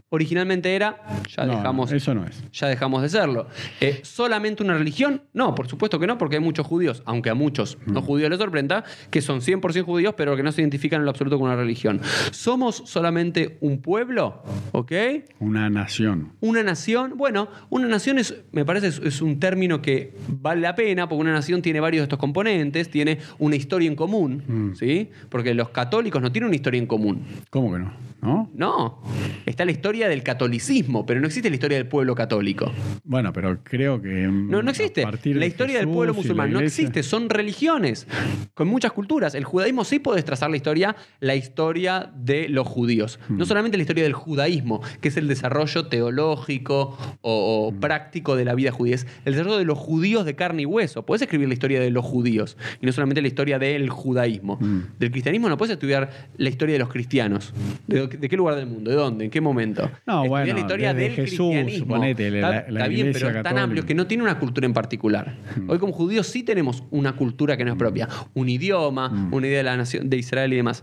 originalmente 0.09 0.75
era. 0.75 0.97
Ya 1.29 1.45
No, 1.47 1.57
dejamos 1.57 1.93
Eso 1.93 2.15
no 2.15 2.25
es. 2.27 2.43
ya 2.53 2.69
dejamos 2.69 3.03
de 3.03 3.09
serlo. 3.09 3.47
Eh, 3.81 4.01
¿Solamente 4.03 4.63
una 4.63 4.75
religión? 4.77 5.23
No, 5.33 5.55
por 5.55 5.69
supuesto 5.69 5.99
que 5.99 6.07
no, 6.07 6.19
porque 6.19 6.37
hay 6.37 6.43
muchos 6.43 6.67
judíos, 6.67 7.03
aunque 7.07 7.31
a 7.31 7.35
muchos 7.35 7.79
no 7.87 8.01
Mm. 8.01 8.05
judíos 8.05 8.31
les 8.31 8.39
sorprenda, 8.39 8.85
que 9.11 9.21
son 9.21 9.41
100% 9.41 9.85
judíos, 9.85 10.15
pero 10.17 10.37
que 10.37 10.43
no 10.43 10.53
se 10.53 10.61
identifican 10.61 11.01
en 11.01 11.05
lo 11.05 11.11
absoluto 11.11 11.39
con 11.39 11.47
una 11.49 11.57
religión. 11.57 12.01
¿Somos 12.31 12.83
solamente 12.87 13.59
un 13.61 13.81
pueblo? 13.81 14.43
¿Ok? 14.73 14.93
Una 15.41 15.69
nación. 15.71 16.33
Una 16.41 16.63
nación, 16.63 17.15
bueno, 17.17 17.49
una 17.71 17.89
nación 17.89 18.19
es, 18.19 18.35
me 18.53 18.65
parece, 18.65 18.89
es, 18.89 18.99
es 19.05 19.23
un 19.23 19.39
término 19.41 19.83
que 19.83 20.15
vale 20.29 20.61
la 20.63 20.75
pena, 20.75 21.09
porque 21.09 21.21
una 21.21 21.33
nación 21.33 21.63
tiene 21.63 21.81
varios 21.81 22.01
de 22.03 22.05
estos 22.05 22.19
componentes, 22.19 22.91
tiene 22.91 23.19
una 23.39 23.57
historia 23.57 23.89
en 23.89 23.97
común, 23.97 24.43
Mm. 24.47 24.75
¿sí? 24.75 25.11
Porque 25.29 25.55
los 25.55 25.69
católicos 25.71 26.21
no 26.23 26.31
tienen 26.33 26.47
una 26.49 26.57
historia 26.57 26.79
en 26.79 26.87
común. 26.87 27.23
¿Cómo 27.51 27.73
que 27.73 27.79
no? 27.81 27.93
¿No? 28.23 28.51
No, 28.55 29.03
está 29.47 29.65
la 29.65 29.73
historia 29.73 30.09
del 30.09 30.23
catolicismo, 30.23 31.05
pero 31.13 31.21
no 31.21 31.27
existe 31.27 31.51
la 31.51 31.57
historia 31.57 31.77
del 31.77 31.87
pueblo 31.89 32.15
católico. 32.15 32.73
Bueno, 33.05 33.35
pero 33.35 33.59
creo 33.63 34.01
que. 34.01 34.27
mm, 34.27 34.49
No, 34.51 34.63
no 34.63 34.71
existe. 34.71 35.05
La 35.35 35.45
historia 35.45 35.77
del 35.77 35.87
pueblo 35.87 36.15
musulmán 36.15 36.51
no 36.51 36.61
existe. 36.61 37.03
Son 37.03 37.29
religiones 37.29 38.07
con 38.55 38.67
muchas 38.67 38.93
culturas. 38.93 39.35
El 39.35 39.45
judaísmo 39.45 39.85
sí 39.85 39.99
puede 39.99 40.23
trazar 40.23 40.49
la 40.49 40.57
historia, 40.57 40.97
la 41.21 41.35
historia 41.35 42.11
de 42.17 42.49
los 42.49 42.67
judíos. 42.67 43.21
Hmm. 43.29 43.37
No 43.37 43.45
solamente 43.45 43.77
la 43.77 43.83
historia 43.83 44.05
del 44.05 44.15
judaísmo, 44.15 44.81
que 45.03 45.09
es 45.09 45.19
el 45.19 45.29
desarrollo 45.29 45.87
teológico 45.89 46.97
o, 47.21 47.73
Hmm. 47.73 47.77
o 47.77 47.81
práctico 47.81 48.35
de 48.35 48.47
la 48.47 48.55
vida 48.55 48.71
judía. 48.73 48.95
Es 48.95 49.07
el 49.27 49.35
desarrollo 49.35 49.59
de 49.59 49.67
los 49.67 49.77
judíos 49.79 50.25
de 50.25 50.35
carne 50.35 50.63
y 50.63 50.65
hueso. 50.65 51.05
Puedes 51.05 51.21
escribir 51.21 51.47
la 51.49 51.53
historia 51.53 51.79
de 51.79 51.91
los 51.91 52.07
judíos 52.07 52.57
y 52.81 52.87
no 52.87 52.93
solamente 52.93 53.21
la 53.21 53.29
historia 53.29 53.59
del 53.59 53.91
judaísmo. 53.91 54.57
Hmm. 54.59 54.81
Del 54.99 55.11
cristianismo 55.11 55.51
no 55.51 55.59
puedes 55.59 55.75
estudiar 55.75 56.09
la 56.39 56.49
historia 56.49 56.73
de 56.73 56.79
los 56.79 56.89
cristianos. 56.89 57.53
¿De, 57.87 58.07
de 58.07 58.29
qué 58.31 58.37
lugar 58.39 58.57
del 58.57 58.67
mundo? 58.67 58.91
¿De 58.91 58.97
dónde? 58.97 59.25
¿En 59.27 59.31
qué 59.31 59.43
momento? 59.43 59.91
No, 60.07 60.25
Estudiar 60.25 60.29
bueno, 60.29 60.55
la 60.55 60.61
historia 60.61 60.92
del 60.95 61.13
Jesús, 61.13 61.55
suponete, 61.79 62.31
la- 62.31 62.37
está, 62.39 62.51
la 62.73 62.79
está 62.81 62.89
bien, 62.89 63.11
pero 63.13 63.27
es 63.29 63.33
tan 63.35 63.43
católica. 63.43 63.63
amplio 63.63 63.87
que 63.87 63.95
no 63.95 64.07
tiene 64.07 64.23
una 64.23 64.39
cultura 64.39 64.67
en 64.67 64.73
particular. 64.73 65.37
Hoy 65.69 65.79
como 65.79 65.93
judíos 65.93 66.27
sí 66.27 66.43
tenemos 66.43 66.85
una 66.91 67.15
cultura 67.17 67.57
que 67.57 67.65
no 67.65 67.73
es 67.73 67.77
propia, 67.79 68.09
un 68.35 68.49
idioma, 68.49 69.29
una 69.33 69.47
idea 69.47 69.59
de 69.59 69.65
la 69.65 69.77
nación 69.77 70.09
de 70.11 70.17
Israel 70.17 70.53
y 70.53 70.57
demás. 70.57 70.83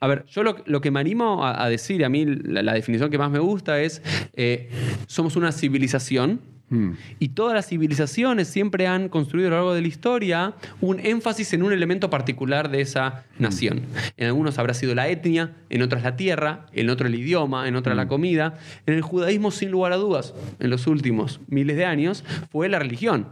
A 0.00 0.06
ver, 0.08 0.24
yo 0.28 0.42
lo, 0.42 0.56
lo 0.66 0.80
que 0.80 0.90
me 0.90 1.00
animo 1.00 1.44
a, 1.44 1.64
a 1.64 1.68
decir, 1.68 2.04
a 2.04 2.08
mí 2.08 2.24
la, 2.26 2.62
la 2.62 2.74
definición 2.74 3.10
que 3.10 3.18
más 3.18 3.30
me 3.30 3.38
gusta 3.38 3.80
es, 3.80 4.02
eh, 4.34 4.68
somos 5.06 5.36
una 5.36 5.52
civilización 5.52 6.40
Mm. 6.72 6.92
y 7.18 7.28
todas 7.28 7.54
las 7.54 7.66
civilizaciones 7.68 8.48
siempre 8.48 8.86
han 8.86 9.10
construido 9.10 9.48
a 9.48 9.50
lo 9.50 9.56
largo 9.56 9.74
de 9.74 9.82
la 9.82 9.88
historia 9.88 10.54
un 10.80 11.00
énfasis 11.00 11.52
en 11.52 11.62
un 11.62 11.72
elemento 11.72 12.08
particular 12.08 12.70
de 12.70 12.80
esa 12.80 13.24
nación. 13.38 13.82
En 14.16 14.28
algunos 14.28 14.58
habrá 14.58 14.72
sido 14.72 14.94
la 14.94 15.08
etnia, 15.08 15.52
en 15.68 15.82
otras 15.82 16.02
la 16.02 16.16
tierra, 16.16 16.66
en 16.72 16.88
otro 16.88 17.06
el 17.06 17.14
idioma, 17.14 17.68
en 17.68 17.76
otra 17.76 17.94
la 17.94 18.08
comida. 18.08 18.54
En 18.86 18.94
el 18.94 19.02
judaísmo, 19.02 19.50
sin 19.50 19.70
lugar 19.70 19.92
a 19.92 19.96
dudas, 19.96 20.34
en 20.60 20.70
los 20.70 20.86
últimos 20.86 21.40
miles 21.48 21.76
de 21.76 21.84
años, 21.84 22.24
fue 22.50 22.68
la 22.68 22.78
religión. 22.78 23.26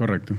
Correcto. 0.00 0.34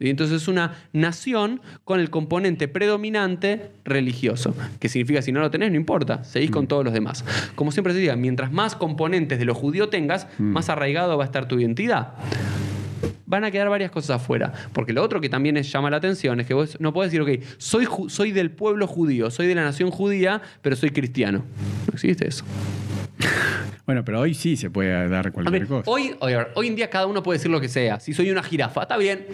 Y 0.00 0.10
entonces 0.10 0.42
es 0.42 0.48
una 0.48 0.74
nación 0.92 1.60
con 1.84 2.00
el 2.00 2.10
componente 2.10 2.66
predominante 2.66 3.70
religioso, 3.84 4.52
que 4.80 4.88
significa 4.88 5.22
si 5.22 5.30
no 5.30 5.38
lo 5.38 5.48
tenés 5.52 5.70
no 5.70 5.76
importa, 5.76 6.24
seguís 6.24 6.50
con 6.50 6.66
todos 6.66 6.84
los 6.84 6.92
demás. 6.92 7.24
Como 7.54 7.70
siempre 7.70 7.92
se 7.92 8.00
diga, 8.00 8.16
mientras 8.16 8.50
más 8.50 8.74
componentes 8.74 9.38
de 9.38 9.44
lo 9.44 9.54
judío 9.54 9.90
tengas, 9.90 10.26
más 10.40 10.68
arraigado 10.70 11.16
va 11.16 11.22
a 11.22 11.26
estar 11.26 11.46
tu 11.46 11.60
identidad. 11.60 12.14
Van 13.26 13.44
a 13.44 13.52
quedar 13.52 13.68
varias 13.68 13.92
cosas 13.92 14.20
afuera, 14.20 14.52
porque 14.72 14.92
lo 14.92 15.04
otro 15.04 15.20
que 15.20 15.28
también 15.28 15.56
es- 15.56 15.70
llama 15.70 15.88
la 15.88 15.98
atención 15.98 16.40
es 16.40 16.48
que 16.48 16.54
vos 16.54 16.76
no 16.80 16.92
podés 16.92 17.12
decir, 17.12 17.20
ok, 17.22 17.44
soy, 17.58 17.86
soy 18.08 18.32
del 18.32 18.50
pueblo 18.50 18.88
judío, 18.88 19.30
soy 19.30 19.46
de 19.46 19.54
la 19.54 19.62
nación 19.62 19.92
judía, 19.92 20.42
pero 20.62 20.74
soy 20.74 20.90
cristiano. 20.90 21.44
No 21.86 21.92
existe 21.92 22.26
eso. 22.26 22.44
Bueno, 23.86 24.04
pero 24.04 24.20
hoy 24.20 24.34
sí 24.34 24.56
se 24.56 24.70
puede 24.70 25.08
dar 25.08 25.32
cualquier 25.32 25.62
ver, 25.62 25.68
cosa. 25.68 25.90
hoy, 25.90 26.14
hoy 26.54 26.66
en 26.68 26.76
día 26.76 26.88
cada 26.88 27.06
uno 27.06 27.24
puede 27.24 27.38
decir 27.38 27.50
lo 27.50 27.60
que 27.60 27.68
sea. 27.68 27.98
Si 27.98 28.12
soy 28.12 28.30
una 28.30 28.42
jirafa, 28.42 28.82
está 28.82 28.96
bien. 28.96 29.26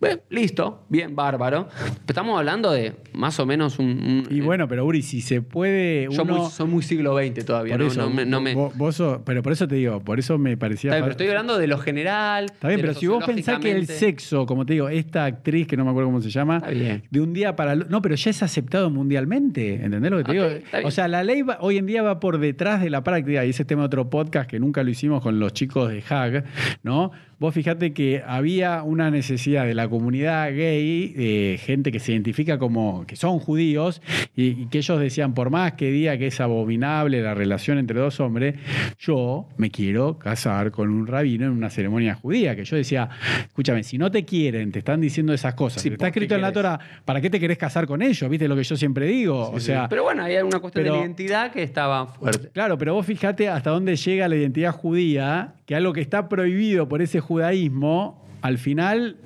Bueno, 0.00 0.20
listo, 0.30 0.84
bien, 0.88 1.16
bárbaro. 1.16 1.68
Estamos 2.06 2.38
hablando 2.38 2.70
de 2.70 2.92
más 3.14 3.40
o 3.40 3.46
menos 3.46 3.80
un. 3.80 3.86
un- 3.86 4.26
Y 4.30 4.40
bueno, 4.40 4.68
pero 4.68 4.86
Uri, 4.86 5.02
si 5.02 5.20
se 5.20 5.42
puede. 5.42 6.06
yo 6.08 6.22
uno- 6.22 6.36
muy- 6.38 6.50
soy 6.50 6.68
muy 6.68 6.82
siglo 6.84 7.16
XX 7.18 7.44
todavía, 7.44 7.74
por 7.74 7.80
¿no? 7.80 7.86
eso, 7.88 8.00
no 8.02 8.10
me- 8.10 8.24
no 8.24 8.40
me- 8.40 8.54
vos- 8.54 8.76
vos 8.76 8.94
sos- 8.94 9.18
pero 9.24 9.42
por 9.42 9.52
eso 9.52 9.66
te 9.66 9.74
digo, 9.74 9.98
por 9.98 10.20
eso 10.20 10.38
me 10.38 10.56
parecía. 10.56 10.90
Está 10.90 10.96
bien, 10.98 11.02
pero 11.04 11.10
estoy 11.12 11.26
hablando 11.28 11.58
de 11.58 11.66
lo 11.66 11.78
general. 11.78 12.44
Está 12.44 12.68
bien, 12.68 12.80
pero 12.80 12.94
si 12.94 13.08
vos 13.08 13.24
pensás 13.24 13.58
que 13.58 13.72
el 13.72 13.86
sexo, 13.88 14.46
como 14.46 14.64
te 14.64 14.74
digo, 14.74 14.88
esta 14.88 15.24
actriz 15.24 15.66
que 15.66 15.76
no 15.76 15.84
me 15.84 15.90
acuerdo 15.90 16.10
cómo 16.10 16.20
se 16.22 16.30
llama, 16.30 16.60
de 16.60 17.20
un 17.20 17.32
día 17.32 17.56
para 17.56 17.74
No, 17.74 18.00
pero 18.00 18.14
ya 18.14 18.30
es 18.30 18.40
aceptado 18.44 18.90
mundialmente. 18.90 19.74
¿Entendés 19.84 20.12
lo 20.12 20.18
que 20.18 20.24
te 20.24 20.32
digo? 20.32 20.46
O 20.84 20.90
sea, 20.92 21.08
la 21.08 21.24
ley 21.24 21.42
va- 21.42 21.58
hoy 21.60 21.76
en 21.76 21.86
día 21.86 22.02
va 22.02 22.20
por 22.20 22.38
detrás 22.38 22.80
de 22.82 22.90
la 22.90 23.02
práctica, 23.02 23.44
y 23.44 23.50
ese 23.50 23.62
es 23.62 23.66
tema 23.66 23.82
de 23.82 23.86
otro 23.86 24.08
podcast 24.10 24.48
que 24.48 24.60
nunca 24.60 24.84
lo 24.84 24.90
hicimos 24.90 25.22
con 25.22 25.40
los 25.40 25.52
chicos 25.54 25.90
de 25.90 26.04
Hag, 26.08 26.44
¿no? 26.84 27.10
Vos 27.38 27.54
fijate 27.54 27.92
que 27.92 28.22
había 28.26 28.82
una 28.82 29.10
necesidad 29.10 29.64
de 29.66 29.74
la 29.74 29.88
comunidad 29.88 30.48
gay, 30.54 31.08
de 31.12 31.58
gente 31.62 31.92
que 31.92 32.00
se 32.00 32.12
identifica 32.12 32.58
como 32.58 33.06
que 33.06 33.16
son 33.16 33.38
judíos, 33.38 34.02
y, 34.36 34.62
y 34.62 34.66
que 34.66 34.78
ellos 34.78 34.98
decían, 35.00 35.34
por 35.34 35.50
más 35.50 35.72
que 35.72 35.90
diga 35.90 36.16
que 36.18 36.26
es 36.28 36.40
abominable 36.40 37.22
la 37.22 37.34
relación 37.34 37.78
entre 37.78 37.98
dos 38.00 38.20
hombres, 38.20 38.56
yo 38.98 39.46
me 39.56 39.70
quiero 39.70 40.18
casar 40.18 40.70
con 40.70 40.90
un 40.90 41.06
rabino 41.06 41.46
en 41.46 41.52
una 41.52 41.70
ceremonia 41.70 42.14
judía. 42.14 42.56
Que 42.56 42.64
yo 42.64 42.76
decía, 42.76 43.08
escúchame, 43.46 43.82
si 43.82 43.98
no 43.98 44.10
te 44.10 44.24
quieren, 44.24 44.72
te 44.72 44.80
están 44.80 45.00
diciendo 45.00 45.32
esas 45.32 45.54
cosas, 45.54 45.82
Sí, 45.82 45.88
está 45.88 45.98
¿por 45.98 46.12
qué 46.12 46.18
escrito 46.20 46.34
en 46.34 46.40
la? 46.42 46.52
Torah, 46.52 46.78
¿para 47.04 47.20
qué 47.20 47.30
te 47.30 47.38
querés 47.38 47.58
casar 47.58 47.86
con 47.86 48.02
ellos? 48.02 48.28
¿Viste 48.30 48.48
lo 48.48 48.56
que 48.56 48.64
yo 48.64 48.76
siempre 48.76 49.06
digo? 49.06 49.50
o 49.50 49.60
sea, 49.60 49.88
pero 49.88 50.02
bueno, 50.04 50.22
hay 50.24 50.36
una 50.38 50.58
cuestión 50.60 50.84
de 50.84 50.90
pero- 50.90 50.94
la 50.96 51.00
identidad 51.06 51.52
que 51.52 51.62
estaba 51.62 52.06
fuerte. 52.06 52.48
Claro, 52.52 52.76
pero 52.78 52.94
vos 52.94 53.06
fíjate 53.06 53.48
hasta 53.48 53.70
dónde 53.70 53.96
llega 53.96 54.28
la 54.28 54.36
identidad 54.36 54.72
judía, 54.72 55.54
que 55.66 55.74
algo 55.74 55.92
que 55.92 56.00
está 56.00 56.28
prohibido 56.28 56.88
por 56.88 57.02
ese 57.02 57.20
judaísmo, 57.28 58.24
al 58.42 58.56
final 58.58 59.16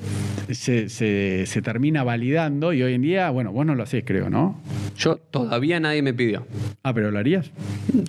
se, 0.51 0.89
se- 0.89 1.63
termina 1.63 2.03
validando 2.03 2.73
y 2.73 2.83
hoy 2.83 2.95
en 2.95 3.03
día, 3.03 3.31
bueno, 3.31 3.53
vos 3.53 3.65
no 3.65 3.75
lo 3.77 3.85
hacés, 3.85 4.03
creo, 4.05 4.29
¿no? 4.29 4.61
Yo 5.03 5.17
todavía 5.17 5.81
nadie 5.81 6.01
me 6.03 6.15
pidió. 6.15 6.47
Ah, 6.83 6.95
pero 6.95 7.11
lo 7.11 7.19
harías. 7.19 7.51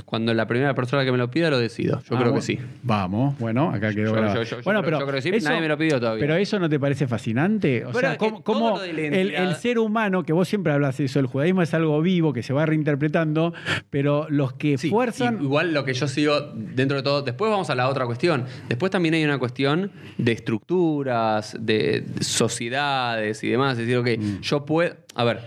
Cuando 0.05 0.33
la 0.33 0.45
primera 0.47 0.73
persona 0.75 1.03
que 1.03 1.11
me 1.11 1.17
lo 1.17 1.31
pida 1.31 1.49
lo 1.49 1.57
decido. 1.57 1.97
Yo 1.99 2.15
Ah, 2.15 2.19
creo 2.19 2.19
bueno. 2.19 2.35
que 2.35 2.41
sí. 2.41 2.59
Vamos, 2.83 3.37
bueno, 3.39 3.69
acá 3.71 3.91
quedó 3.93 4.13
Yo- 4.15 4.57
bueno, 4.63 4.81
creo- 4.81 4.83
pero 4.83 4.99
yo 4.99 5.05
creo 5.07 5.21
que 5.21 5.21
sí, 5.39 5.45
nadie 5.45 5.61
me 5.61 5.67
lo 5.67 5.77
pidió 5.77 5.99
todavía. 5.99 6.21
Pero 6.21 6.35
eso 6.35 6.59
no 6.59 6.69
te 6.69 6.79
parece 6.79 7.07
fascinante? 7.07 7.85
O 7.85 7.91
Pero 7.91 7.99
sea, 8.09 8.17
¿cómo, 8.17 8.79
el, 8.81 9.55
ser 9.55 9.79
humano, 9.79 10.23
que 10.23 10.33
vos 10.33 10.47
siempre 10.47 10.71
hablas 10.73 10.97
de 10.97 11.05
eso, 11.05 11.19
el 11.19 11.25
judaísmo 11.25 11.61
es 11.61 11.73
algo 11.73 12.01
vivo 12.01 12.31
que 12.33 12.43
se 12.43 12.53
va 12.53 12.65
reinterpretando, 12.65 13.53
pero 13.89 14.27
los 14.29 14.53
que 14.53 14.77
Sí, 14.77 14.89
fuerzan... 14.89 15.41
igual 15.41 15.73
lo 15.73 15.85
que 15.85 15.93
yo 15.93 16.07
sigo 16.07 16.39
dentro 16.55 16.97
de 16.97 17.03
todo. 17.03 17.21
Después 17.23 17.49
vamos 17.49 17.69
a 17.69 17.75
la 17.75 17.89
otra 17.89 18.05
cuestión. 18.05 18.45
Después 18.69 18.91
también 18.91 19.15
hay 19.15 19.23
una 19.25 19.39
cuestión 19.39 19.91
de 20.17 20.31
estructuras, 20.33 21.57
de 21.59 22.03
sociedades 22.21 23.43
y 23.43 23.49
demás. 23.49 23.73
Es 23.77 23.87
decir, 23.87 23.97
ok, 23.97 24.07
Mm. 24.19 24.41
yo 24.41 24.65
puedo. 24.65 24.95
A 25.15 25.23
ver, 25.23 25.41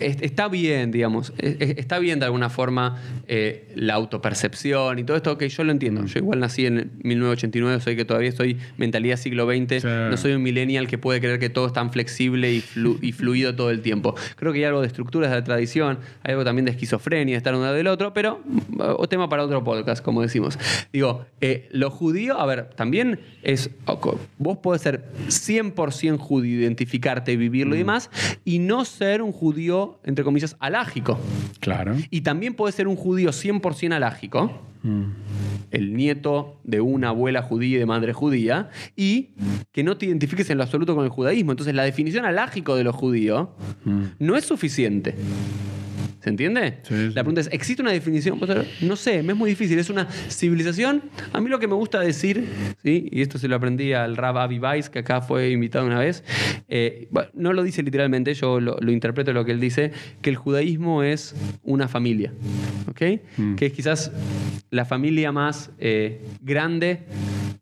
es- 0.00 0.22
está 0.22 0.48
bien, 0.48 0.90
digamos. 0.90 1.32
es- 1.38 1.56
es- 1.60 1.76
Está 1.78 1.98
bien 1.98 2.18
de 2.18 2.24
alguna 2.26 2.48
forma 2.50 3.00
eh, 3.28 3.68
la 3.74 3.94
autopercepción 3.94 4.98
y 4.98 5.04
todo 5.04 5.16
esto. 5.16 5.32
Ok, 5.32 5.44
yo 5.44 5.64
lo 5.64 5.72
entiendo. 5.72 6.02
Mm. 6.02 6.06
Yo 6.06 6.18
igual 6.20 6.40
nací 6.40 6.64
en 6.66 6.92
1989, 7.02 7.80
soy 7.82 7.96
que 7.96 8.04
todavía 8.04 8.28
estoy 8.30 8.56
mentalidad 8.78 9.16
siglo 9.16 9.46
XX. 9.46 9.82
Sí. 9.82 9.88
No 9.88 10.16
soy 10.16 10.32
un 10.32 10.42
millennial 10.42 10.86
que 10.86 10.96
puede 10.96 11.20
creer 11.20 11.38
que 11.38 11.50
todo 11.50 11.66
es 11.66 11.72
tan 11.72 11.92
flexible 11.92 12.52
y, 12.52 12.60
flu- 12.62 12.98
y 13.02 13.12
fluido 13.12 13.54
todo 13.54 13.70
el 13.70 13.80
tiempo. 13.82 14.14
Creo 14.36 14.52
que 14.52 14.60
hay 14.60 14.64
algo 14.64 14.80
de 14.80 14.86
estructuras 14.86 15.30
de 15.30 15.36
la 15.36 15.44
tradición, 15.44 15.98
hay 16.22 16.32
algo 16.32 16.44
también 16.44 16.64
de 16.64 16.70
esquizofrenia, 16.70 17.34
de 17.34 17.38
estar 17.38 17.54
un 17.54 17.62
lado 17.62 17.74
del 17.74 17.88
otro, 17.88 18.14
pero 18.14 18.40
mm, 18.44 18.80
o 18.80 19.08
tema 19.08 19.28
para 19.28 19.44
otro 19.44 19.62
podcast, 19.64 20.02
como 20.02 20.22
decimos. 20.22 20.58
Digo, 20.92 21.26
eh, 21.42 21.68
lo 21.72 21.90
judío, 21.90 22.38
a 22.40 22.46
ver, 22.46 22.70
también 22.76 23.20
es. 23.42 23.68
Vos 24.38 24.58
podés 24.58 24.82
ser 24.82 25.04
100% 25.28 26.18
judío, 26.18 26.60
identificarte, 26.60 27.36
vivirlo 27.36 27.74
y 27.74 27.78
demás, 27.78 28.10
y 28.44 28.58
no 28.58 28.85
ser 28.86 29.22
un 29.22 29.32
judío, 29.32 29.98
entre 30.04 30.24
comillas, 30.24 30.56
alágico. 30.60 31.18
Claro. 31.60 31.94
Y 32.10 32.22
también 32.22 32.54
podés 32.54 32.74
ser 32.74 32.88
un 32.88 32.96
judío 32.96 33.30
100% 33.32 33.92
alágico 33.94 34.62
Mm. 34.82 35.04
el 35.72 35.94
nieto 35.94 36.60
de 36.62 36.80
una 36.80 37.08
abuela 37.08 37.42
judía 37.42 37.76
y 37.76 37.78
de 37.80 37.86
madre 37.86 38.12
judía, 38.12 38.70
y 38.94 39.30
que 39.72 39.82
no 39.82 39.96
te 39.96 40.06
identifiques 40.06 40.48
en 40.50 40.58
lo 40.58 40.62
absoluto 40.64 40.94
con 40.94 41.02
el 41.04 41.10
judaísmo. 41.10 41.50
Entonces, 41.50 41.74
la 41.74 41.82
definición 41.82 42.24
alágico 42.24 42.76
de 42.76 42.84
lo 42.84 42.92
judío 42.92 43.50
Mm. 43.84 44.02
no 44.20 44.36
es 44.36 44.44
suficiente. 44.44 45.16
¿Se 46.26 46.30
entiende? 46.30 46.78
Sí, 46.82 46.92
sí. 46.92 47.06
La 47.14 47.22
pregunta 47.22 47.40
es, 47.40 47.48
¿existe 47.52 47.82
una 47.82 47.92
definición? 47.92 48.40
No 48.80 48.96
sé, 48.96 49.22
me 49.22 49.32
es 49.32 49.38
muy 49.38 49.48
difícil. 49.48 49.78
Es 49.78 49.90
una 49.90 50.08
civilización. 50.10 51.04
A 51.32 51.40
mí 51.40 51.48
lo 51.48 51.60
que 51.60 51.68
me 51.68 51.74
gusta 51.74 52.00
decir, 52.00 52.48
¿sí? 52.82 53.08
y 53.12 53.22
esto 53.22 53.38
se 53.38 53.46
lo 53.46 53.54
aprendí 53.54 53.92
al 53.92 54.16
Rab 54.16 54.38
Avi 54.38 54.58
Weiss, 54.58 54.90
que 54.90 54.98
acá 54.98 55.20
fue 55.20 55.50
invitado 55.50 55.86
una 55.86 56.00
vez, 56.00 56.24
eh, 56.66 57.06
bueno, 57.12 57.30
no 57.34 57.52
lo 57.52 57.62
dice 57.62 57.80
literalmente, 57.84 58.34
yo 58.34 58.58
lo, 58.58 58.76
lo 58.80 58.90
interpreto 58.90 59.32
lo 59.32 59.44
que 59.44 59.52
él 59.52 59.60
dice, 59.60 59.92
que 60.20 60.30
el 60.30 60.34
judaísmo 60.34 61.04
es 61.04 61.36
una 61.62 61.86
familia. 61.86 62.32
¿Ok? 62.90 63.02
Mm. 63.36 63.54
Que 63.54 63.66
es 63.66 63.72
quizás 63.72 64.10
la 64.70 64.84
familia 64.84 65.30
más 65.30 65.70
eh, 65.78 66.22
grande 66.42 67.04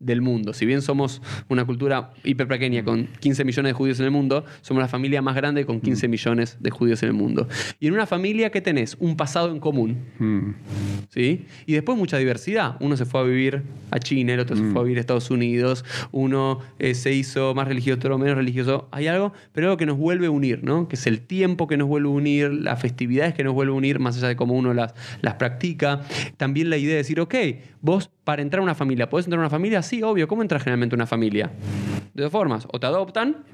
del 0.04 0.20
mundo. 0.20 0.52
Si 0.52 0.66
bien 0.66 0.82
somos 0.82 1.22
una 1.48 1.64
cultura 1.64 2.12
hiper 2.24 2.48
pequeña 2.48 2.84
con 2.84 3.08
15 3.20 3.44
millones 3.44 3.70
de 3.70 3.74
judíos 3.74 3.98
en 4.00 4.06
el 4.06 4.10
mundo, 4.10 4.44
somos 4.60 4.82
la 4.82 4.88
familia 4.88 5.22
más 5.22 5.34
grande 5.34 5.64
con 5.66 5.80
15 5.80 6.08
millones 6.08 6.56
de 6.60 6.70
judíos 6.70 7.02
en 7.02 7.10
el 7.10 7.14
mundo. 7.14 7.48
Y 7.80 7.86
en 7.86 7.94
una 7.94 8.06
familia 8.06 8.50
que 8.50 8.60
tenés 8.60 8.96
un 9.00 9.16
pasado 9.16 9.50
en 9.50 9.60
común, 9.60 10.04
Mm. 10.18 10.54
¿sí? 11.08 11.46
Y 11.66 11.72
después 11.72 11.98
mucha 11.98 12.18
diversidad. 12.18 12.76
Uno 12.80 12.96
se 12.96 13.04
fue 13.04 13.20
a 13.20 13.24
vivir 13.24 13.62
a 13.90 13.98
China, 13.98 14.34
el 14.34 14.40
otro 14.40 14.56
se 14.56 14.62
fue 14.62 14.80
a 14.80 14.84
vivir 14.84 14.98
a 14.98 15.00
Estados 15.00 15.30
Unidos, 15.30 15.84
uno 16.12 16.60
eh, 16.78 16.94
se 16.94 17.12
hizo 17.12 17.54
más 17.54 17.68
religioso, 17.68 17.96
otro 17.98 18.18
menos 18.18 18.36
religioso. 18.36 18.88
Hay 18.92 19.06
algo, 19.06 19.32
pero 19.52 19.68
algo 19.68 19.76
que 19.76 19.86
nos 19.86 19.96
vuelve 19.98 20.26
a 20.26 20.30
unir, 20.30 20.62
¿no? 20.62 20.88
Que 20.88 20.96
es 20.96 21.06
el 21.06 21.20
tiempo 21.20 21.66
que 21.66 21.76
nos 21.76 21.88
vuelve 21.88 22.08
a 22.08 22.12
unir, 22.12 22.52
las 22.52 22.80
festividades 22.80 23.34
que 23.34 23.44
nos 23.44 23.54
vuelve 23.54 23.72
a 23.72 23.76
unir, 23.76 23.98
más 23.98 24.16
allá 24.16 24.28
de 24.28 24.36
cómo 24.36 24.54
uno 24.54 24.74
las, 24.74 24.94
las 25.20 25.34
practica. 25.34 26.02
También 26.36 26.70
la 26.70 26.76
idea 26.76 26.92
de 26.92 26.98
decir, 26.98 27.20
ok, 27.20 27.34
vos 27.84 28.10
para 28.24 28.40
entrar 28.40 28.60
a 28.60 28.62
una 28.62 28.74
familia, 28.74 29.10
¿podés 29.10 29.26
entrar 29.26 29.40
a 29.40 29.42
una 29.42 29.50
familia? 29.50 29.82
Sí, 29.82 30.02
obvio. 30.02 30.26
¿Cómo 30.26 30.40
entras 30.40 30.62
generalmente 30.62 30.94
a 30.94 30.96
una 30.96 31.06
familia? 31.06 31.50
De 32.14 32.22
dos 32.22 32.32
formas. 32.32 32.66
O 32.72 32.80
te 32.80 32.86
adoptan. 32.86 33.44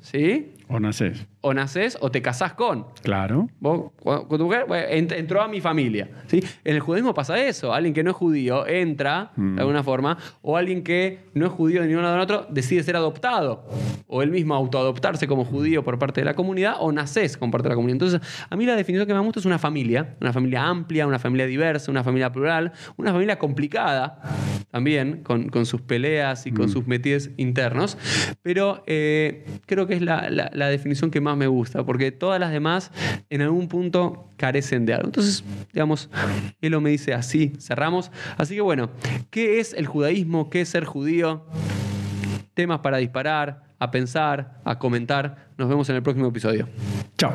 ¿sí? 0.00 0.54
O 0.68 0.80
nacés. 0.80 1.26
O 1.42 1.54
naces 1.54 1.96
o 2.00 2.10
te 2.10 2.20
casás 2.22 2.54
con. 2.54 2.86
Claro. 3.02 3.48
Vos, 3.60 3.92
con 4.02 4.36
tu 4.38 4.44
mujer, 4.46 4.66
entró 4.90 5.40
a 5.40 5.46
mi 5.48 5.60
familia. 5.60 6.08
¿sí? 6.26 6.42
En 6.64 6.74
el 6.74 6.80
judaísmo 6.80 7.14
pasa 7.14 7.38
eso. 7.40 7.72
Alguien 7.72 7.94
que 7.94 8.02
no 8.02 8.10
es 8.10 8.16
judío 8.16 8.66
entra 8.66 9.30
Mm. 9.36 9.54
de 9.54 9.60
alguna 9.60 9.84
forma, 9.84 10.18
o 10.42 10.56
alguien 10.56 10.82
que 10.82 11.20
no 11.34 11.46
es 11.46 11.52
judío 11.52 11.82
de 11.82 11.86
ningún 11.88 12.02
lado 12.02 12.14
del 12.14 12.22
otro 12.22 12.46
decide 12.50 12.82
ser 12.82 12.96
adoptado. 12.96 13.64
O 14.08 14.22
él 14.22 14.30
mismo 14.30 14.54
autoadoptarse 14.56 15.26
como 15.28 15.44
judío 15.44 15.84
por 15.84 15.98
parte 16.00 16.20
de 16.20 16.24
la 16.24 16.34
comunidad, 16.34 16.76
o 16.80 16.90
naces 16.90 17.36
como 17.36 17.52
parte 17.52 17.64
de 17.68 17.70
la 17.70 17.74
comunidad. 17.76 17.94
Entonces, 18.04 18.20
a 18.50 18.56
mí 18.56 18.66
la 18.66 18.74
definición 18.74 19.06
que 19.06 19.14
me 19.14 19.20
gusta 19.20 19.38
es 19.40 19.46
una 19.46 19.58
familia. 19.60 20.16
Una 20.20 20.32
familia 20.32 20.64
amplia, 20.66 21.06
una 21.06 21.18
familia 21.20 21.46
diversa, 21.46 21.90
una 21.92 22.02
familia 22.02 22.32
plural, 22.32 22.72
una 22.96 23.12
familia 23.12 23.38
complicada 23.38 24.20
también, 24.70 25.22
con, 25.22 25.48
con 25.48 25.64
sus 25.64 25.80
peleas 25.80 26.46
y 26.46 26.52
con 26.52 26.68
sus 26.68 26.86
metides 26.86 27.30
internos. 27.36 27.96
Pero 28.42 28.82
eh, 28.86 29.44
creo 29.66 29.86
que 29.86 29.94
es 29.94 30.02
la, 30.02 30.28
la- 30.30 30.50
la 30.56 30.68
definición 30.68 31.10
que 31.10 31.20
más 31.20 31.36
me 31.36 31.46
gusta, 31.46 31.84
porque 31.84 32.10
todas 32.10 32.40
las 32.40 32.50
demás 32.50 32.90
en 33.28 33.42
algún 33.42 33.68
punto 33.68 34.30
carecen 34.36 34.86
de 34.86 34.94
algo. 34.94 35.08
Entonces, 35.08 35.44
digamos, 35.72 36.08
Elo 36.60 36.80
me 36.80 36.90
dice 36.90 37.12
así, 37.12 37.52
cerramos. 37.60 38.10
Así 38.38 38.54
que 38.54 38.62
bueno, 38.62 38.90
¿qué 39.30 39.60
es 39.60 39.74
el 39.74 39.86
judaísmo? 39.86 40.48
¿Qué 40.48 40.62
es 40.62 40.70
ser 40.70 40.84
judío? 40.84 41.44
Temas 42.54 42.80
para 42.80 42.96
disparar, 42.96 43.64
a 43.78 43.90
pensar, 43.90 44.60
a 44.64 44.78
comentar. 44.78 45.50
Nos 45.58 45.68
vemos 45.68 45.88
en 45.90 45.96
el 45.96 46.02
próximo 46.02 46.28
episodio. 46.28 46.66
Chao. 47.18 47.32